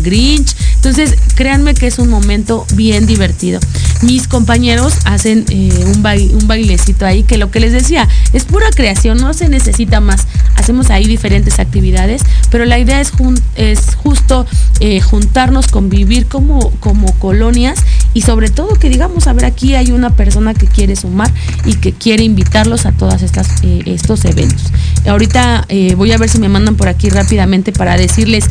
Grinch, 0.02 0.56
entonces 0.76 1.16
créanme 1.36 1.74
que 1.74 1.88
es 1.88 2.00
un 2.00 2.10
momento 2.10 2.66
bien 2.76 3.06
divertido. 3.06 3.60
Mis 4.02 4.28
compañeros 4.28 4.94
hacen 5.06 5.46
un, 5.52 6.04
un 6.04 6.48
bailecito 6.48 7.06
ahí 7.06 7.24
que 7.24 7.38
lo 7.38 7.52
que 7.52 7.60
les 7.60 7.72
decía, 7.72 8.08
es 8.34 8.46
pura 8.46 8.70
creación, 8.72 9.18
no 9.18 9.34
se 9.34 9.48
necesita 9.48 10.00
más. 10.00 10.26
Hacemos 10.56 10.91
hay 10.92 11.06
diferentes 11.06 11.60
actividades, 11.60 12.22
pero 12.50 12.66
la 12.66 12.78
idea 12.80 13.02
es, 13.02 13.12
es 13.56 13.96
justo 13.96 14.46
eh, 14.80 15.00
juntarnos, 15.00 15.68
convivir 15.68 16.26
como, 16.26 16.72
como 16.80 17.14
colonias 17.20 17.80
y 18.14 18.22
sobre 18.22 18.50
todo 18.50 18.76
que 18.76 18.90
digamos, 18.90 19.28
a 19.28 19.34
ver, 19.34 19.46
aquí 19.46 19.76
hay 19.76 19.92
una 19.92 20.10
persona 20.12 20.54
que 20.54 20.68
quiere 20.68 20.96
sumar 20.96 21.32
y 21.66 21.76
que 21.76 21.94
quiere 21.94 22.24
invitarlos 22.24 22.86
a 22.86 22.92
todos 22.92 23.22
eh, 23.22 23.82
estos 23.86 24.26
eventos. 24.26 24.72
Ahorita 25.08 25.66
eh, 25.70 25.96
voy 25.96 26.12
a 26.12 26.18
ver 26.18 26.30
si 26.30 26.40
me 26.40 26.50
mandan 26.50 26.76
por 26.76 26.88
aquí 26.88 27.10
rápidamente 27.10 27.72
para 27.72 27.96
decirles 27.96 28.46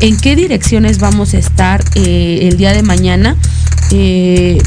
en 0.00 0.16
qué 0.18 0.36
direcciones 0.36 0.98
vamos 0.98 1.32
a 1.34 1.38
estar 1.38 1.82
el 1.94 2.56
día 2.58 2.72
de 2.72 2.82
mañana 2.82 3.34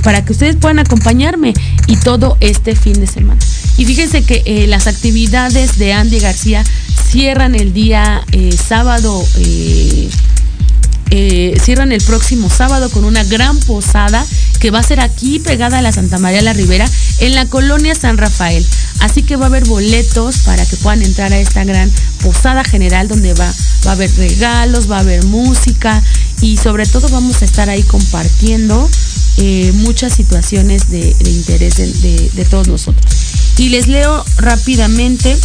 para 0.04 0.26
que 0.26 0.32
ustedes 0.32 0.56
puedan 0.56 0.80
acompañarme 0.80 1.54
y 1.86 1.98
todo 1.98 2.38
este 2.40 2.76
fin 2.76 2.94
de 2.94 3.06
semana. 3.06 3.40
Y 3.78 3.86
fíjense 3.86 4.24
que 4.24 4.66
las 4.68 4.88
actividades 4.88 5.78
de 5.78 5.94
Andy 5.94 6.20
García 6.20 6.64
cierran 7.00 7.56
el 7.56 7.74
día 7.74 8.24
eh, 8.32 8.56
sábado, 8.56 9.26
eh, 9.38 10.10
eh, 11.12 11.58
cierran 11.64 11.92
el 11.92 12.04
próximo 12.04 12.50
sábado 12.50 12.90
con 12.92 13.04
una 13.04 13.24
gran 13.24 13.60
posada 13.62 14.26
que 14.60 14.72
va 14.72 14.80
a 14.80 14.84
ser 14.84 15.00
aquí 15.00 15.40
pegada 15.40 15.80
a 15.80 15.82
la 15.82 15.92
Santa 15.92 16.20
María 16.20 16.42
la 16.42 16.54
Ribera 16.54 16.90
en 17.20 17.34
la 17.34 17.46
colonia 17.46 17.96
San 17.96 18.18
Rafael. 18.18 18.66
Así 19.00 19.24
que 19.24 19.38
va 19.38 19.46
a 19.46 19.48
haber 19.48 19.66
boletos 19.66 20.40
para 20.40 20.66
que 20.66 20.76
puedan 20.78 21.02
entrar 21.02 21.32
a 21.32 21.40
esta 21.40 21.64
gran 21.64 21.90
posada 22.22 22.64
general 22.64 23.08
donde 23.08 23.34
va, 23.34 23.52
va 23.86 23.92
a 23.92 23.94
haber 23.94 24.14
regalos, 24.16 24.92
va 24.92 24.98
a 24.98 25.02
haber 25.02 25.24
música 25.26 26.04
y 26.42 26.58
sobre 26.58 26.86
todo 26.86 27.08
vamos 27.10 27.42
a 27.42 27.46
estar 27.46 27.70
ahí 27.70 27.84
compartiendo 27.84 28.90
muchas 29.76 30.14
situaciones 30.14 30.90
de, 30.90 31.16
interés 31.26 31.78
de 31.78 32.46
todos 32.50 32.68
nosotros. 32.68 33.06
Y 33.58 33.70
les 33.70 33.88
leo 33.88 34.24
rápidamente 34.38 35.38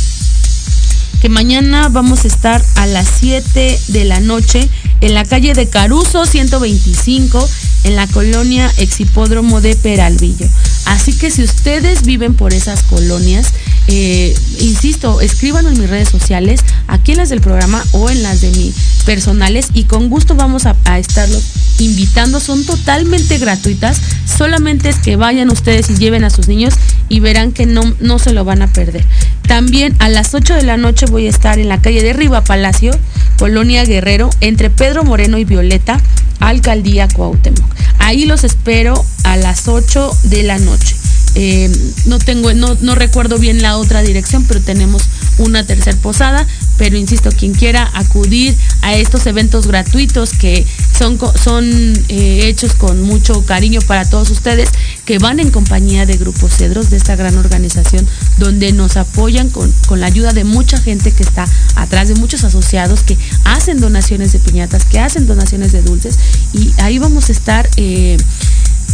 que 1.25 1.31
mañana 1.31 1.89
vamos 1.89 2.25
a 2.25 2.29
estar 2.29 2.63
a 2.77 2.85
las 2.85 3.09
7 3.09 3.79
de 3.89 4.05
la 4.05 4.21
noche 4.21 4.69
en 5.01 5.15
la 5.15 5.25
calle 5.25 5.55
de 5.55 5.69
Caruso 5.69 6.27
125 6.27 7.49
en 7.85 7.97
la 7.97 8.07
colonia 8.07 8.73
Exhipódromo 8.79 9.61
de 9.61 9.77
Peralvillo. 9.77 10.47
Así 10.87 11.13
que 11.13 11.31
si 11.31 11.43
ustedes 11.43 12.05
viven 12.05 12.35
por 12.35 12.53
esas 12.53 12.83
colonias, 12.83 13.53
eh, 13.89 14.35
insisto, 14.61 15.21
escríbanlo 15.21 15.71
en 15.71 15.79
mis 15.79 15.91
redes 15.91 16.09
sociales, 16.09 16.61
aquí 16.89 17.13
en 17.13 17.19
las 17.19 17.29
del 17.29 17.41
programa 17.41 17.85
o 17.93 18.11
en 18.11 18.23
las 18.23 18.41
de 18.41 18.51
mis 18.51 18.75
personales 19.05 19.69
y 19.75 19.85
con 19.85 20.09
gusto 20.09 20.35
vamos 20.35 20.67
a, 20.67 20.77
a 20.85 20.99
estarlos 20.99 21.43
invitando. 21.79 22.41
Son 22.41 22.65
totalmente 22.65 23.39
gratuitas, 23.39 24.01
solamente 24.25 24.89
es 24.89 24.97
que 24.97 25.17
vayan 25.17 25.51
ustedes 25.51 25.91
y 25.91 25.97
lleven 25.97 26.25
a 26.25 26.31
sus 26.31 26.49
niños 26.49 26.75
y 27.09 27.21
verán 27.21 27.53
que 27.53 27.67
no, 27.67 27.83
no 28.01 28.19
se 28.19 28.33
lo 28.33 28.45
van 28.45 28.63
a 28.63 28.73
perder. 28.73 29.05
También 29.47 29.95
a 29.99 30.09
las 30.09 30.35
8 30.35 30.55
de 30.55 30.63
la 30.63 30.77
noche 30.77 31.07
voy 31.07 31.27
a 31.27 31.31
estar 31.31 31.59
en 31.59 31.69
la 31.69 31.81
calle 31.83 32.03
de 32.03 32.13
Riva 32.13 32.43
Palacio, 32.43 32.93
Colonia 33.39 33.85
Guerrero, 33.85 34.31
entre 34.41 34.71
Pedro 34.71 35.05
Moreno 35.05 35.39
y 35.39 35.45
Violeta, 35.45 36.01
Alcaldía 36.41 37.09
Cuauhtémoc. 37.09 37.65
Ahí 37.99 38.25
los 38.25 38.45
espero 38.45 38.95
a 39.25 39.37
las 39.37 39.69
8 39.69 40.11
de 40.25 40.43
la 40.43 40.59
noche. 40.59 40.97
Eh, 41.37 41.71
no 42.07 42.19
tengo, 42.19 42.53
no, 42.55 42.77
no 42.81 42.95
recuerdo 42.95 43.39
bien 43.39 43.61
la 43.63 43.77
otra 43.77 44.03
dirección, 44.03 44.45
pero 44.45 44.61
tenemos 44.61 45.03
una 45.39 45.65
tercera 45.67 45.97
posada. 45.99 46.47
Pero 46.77 46.97
insisto, 46.97 47.31
quien 47.31 47.53
quiera 47.53 47.89
acudir 47.95 48.57
a 48.83 48.95
estos 48.95 49.27
eventos 49.27 49.67
gratuitos 49.67 50.33
que 50.33 50.67
son, 50.97 51.19
son 51.37 51.65
eh, 52.09 52.49
hechos 52.49 52.75
con 52.75 53.03
mucho 53.03 53.45
cariño 53.47 53.81
para 53.87 54.05
todos 54.05 54.31
ustedes, 54.31 54.71
que 55.05 55.19
van 55.19 55.39
en 55.39 55.51
compañía 55.51 56.05
de 56.07 56.17
Grupos 56.17 56.57
Cedros, 56.57 56.91
de 56.91 56.97
esta 56.97 57.15
gran 57.17 57.37
organización, 57.37 58.07
donde 58.39 58.73
nos 58.73 58.97
apoyan 58.97 59.51
con, 59.51 59.73
la 59.91 60.07
ayuda 60.07 60.33
de 60.33 60.45
mucha 60.45 60.79
gente 60.79 61.13
que 61.13 61.23
está 61.23 61.47
atrás, 61.77 62.09
de 62.09 62.15
muchos 62.17 62.43
asociados 62.43 63.03
que 63.03 63.17
hacen 63.45 63.81
donaciones 63.81 64.33
de 64.33 64.41
piñatas, 64.41 64.85
que 64.85 64.99
hacen 64.99 65.27
donaciones 65.27 65.73
de 65.73 65.83
dulces. 65.83 66.19
Y 66.53 66.73
ahí 66.79 66.99
vamos 66.99 67.29
a 67.29 67.33
estar. 67.33 67.69
Eh, 67.77 68.17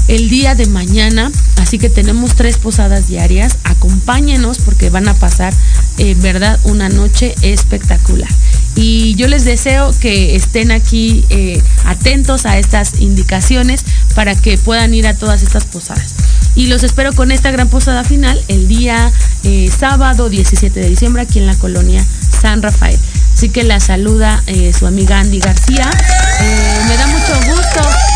el 0.09 0.29
día 0.29 0.55
de 0.55 0.67
mañana, 0.67 1.31
así 1.57 1.79
que 1.79 1.89
tenemos 1.89 2.35
tres 2.35 2.59
posadas 2.59 3.09
diarias. 3.09 3.59
Acompáñenos 3.65 4.59
porque 4.59 4.91
van 4.91 5.09
a 5.09 5.15
pasar, 5.15 5.53
eh, 5.99 6.17
verdad, 6.19 6.59
una 6.65 6.89
noche 6.89 7.35
espectacular. 7.43 8.29
Y 8.77 9.15
yo 9.17 9.29
les 9.29 9.45
deseo 9.45 9.91
que 10.01 10.37
estén 10.37 10.71
aquí 10.71 11.25
eh, 11.29 11.63
atentos 11.85 12.47
a 12.47 12.59
estas 12.59 13.01
indicaciones 13.01 13.85
para 14.15 14.35
que 14.35 14.59
puedan 14.59 14.95
ir 14.95 15.07
a 15.07 15.15
todas 15.15 15.43
estas 15.43 15.65
posadas. 15.65 16.15
Y 16.55 16.67
los 16.67 16.83
espero 16.83 17.13
con 17.13 17.31
esta 17.31 17.51
gran 17.51 17.69
posada 17.69 18.05
final 18.05 18.41
el 18.49 18.69
día 18.69 19.13
eh, 19.45 19.71
sábado 19.77 20.29
17 20.29 20.81
de 20.81 20.89
diciembre 20.89 21.23
aquí 21.23 21.39
en 21.39 21.47
la 21.47 21.57
colonia 21.57 22.05
San 22.41 22.63
Rafael. 22.63 22.99
Así 23.35 23.49
que 23.49 23.65
la 23.65 23.81
saluda 23.81 24.43
eh, 24.47 24.73
su 24.77 24.87
amiga 24.87 25.21
Andy 25.21 25.41
García. 25.41 25.91
Me 26.89 26.97
da 26.97 27.07
mucho 27.07 27.55
gusto 27.55 28.10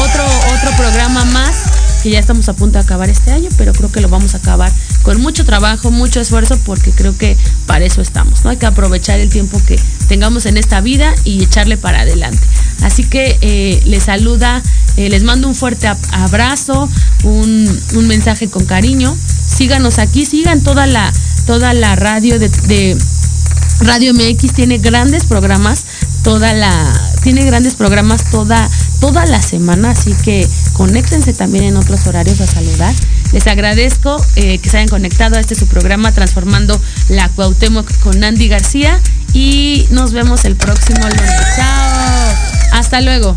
otro, 0.00 0.24
otro 0.54 0.76
programa 0.76 1.24
más, 1.26 1.54
que 2.02 2.10
ya 2.10 2.18
estamos 2.18 2.48
a 2.48 2.54
punto 2.54 2.78
de 2.78 2.84
acabar 2.84 3.08
este 3.08 3.30
año, 3.30 3.48
pero 3.56 3.72
creo 3.72 3.90
que 3.90 4.00
lo 4.00 4.08
vamos 4.08 4.34
a 4.34 4.38
acabar 4.38 4.72
con 5.02 5.20
mucho 5.20 5.44
trabajo, 5.44 5.90
mucho 5.90 6.20
esfuerzo, 6.20 6.58
porque 6.64 6.90
creo 6.90 7.16
que 7.16 7.36
para 7.66 7.84
eso 7.84 8.00
estamos, 8.00 8.44
¿no? 8.44 8.50
Hay 8.50 8.56
que 8.56 8.66
aprovechar 8.66 9.20
el 9.20 9.28
tiempo 9.28 9.60
que 9.66 9.78
tengamos 10.08 10.46
en 10.46 10.56
esta 10.56 10.80
vida 10.80 11.14
y 11.24 11.42
echarle 11.42 11.76
para 11.76 12.00
adelante. 12.00 12.40
Así 12.82 13.04
que 13.04 13.38
eh, 13.40 13.82
les 13.86 14.04
saluda, 14.04 14.62
les 14.96 15.22
mando 15.22 15.48
un 15.48 15.54
fuerte 15.54 15.88
abrazo, 16.12 16.88
un, 17.24 17.80
mensaje 18.06 18.48
con 18.48 18.64
cariño. 18.64 19.16
Síganos 19.46 19.98
aquí, 19.98 20.24
sigan 20.26 20.62
toda 20.62 20.86
la, 20.86 21.12
toda 21.46 21.74
la 21.74 21.96
radio 21.96 22.38
de 22.38 22.96
Radio 23.80 24.12
MX 24.14 24.52
tiene 24.54 24.78
grandes 24.78 25.24
programas 25.24 25.84
toda 26.22 26.52
la 26.52 26.92
tiene 27.22 27.44
grandes 27.44 27.74
programas 27.74 28.24
toda 28.30 28.68
toda 29.00 29.24
la 29.26 29.40
semana, 29.40 29.90
así 29.90 30.12
que 30.24 30.46
conéctense 30.72 31.32
también 31.32 31.64
en 31.64 31.76
otros 31.76 32.06
horarios 32.06 32.40
a 32.40 32.46
saludar. 32.46 32.94
Les 33.32 33.46
agradezco 33.46 34.16
eh, 34.36 34.58
que 34.58 34.68
se 34.68 34.78
hayan 34.78 34.88
conectado 34.88 35.36
a 35.36 35.40
este 35.40 35.54
su 35.54 35.66
programa 35.66 36.12
Transformando 36.12 36.80
la 37.08 37.28
Cuauhtémoc 37.28 37.90
con 38.00 38.22
Andy 38.24 38.48
García 38.48 39.00
y 39.32 39.86
nos 39.90 40.12
vemos 40.12 40.44
el 40.44 40.56
próximo 40.56 41.00
lunes. 41.00 41.46
Chao. 41.56 42.34
Hasta 42.72 43.00
luego. 43.00 43.36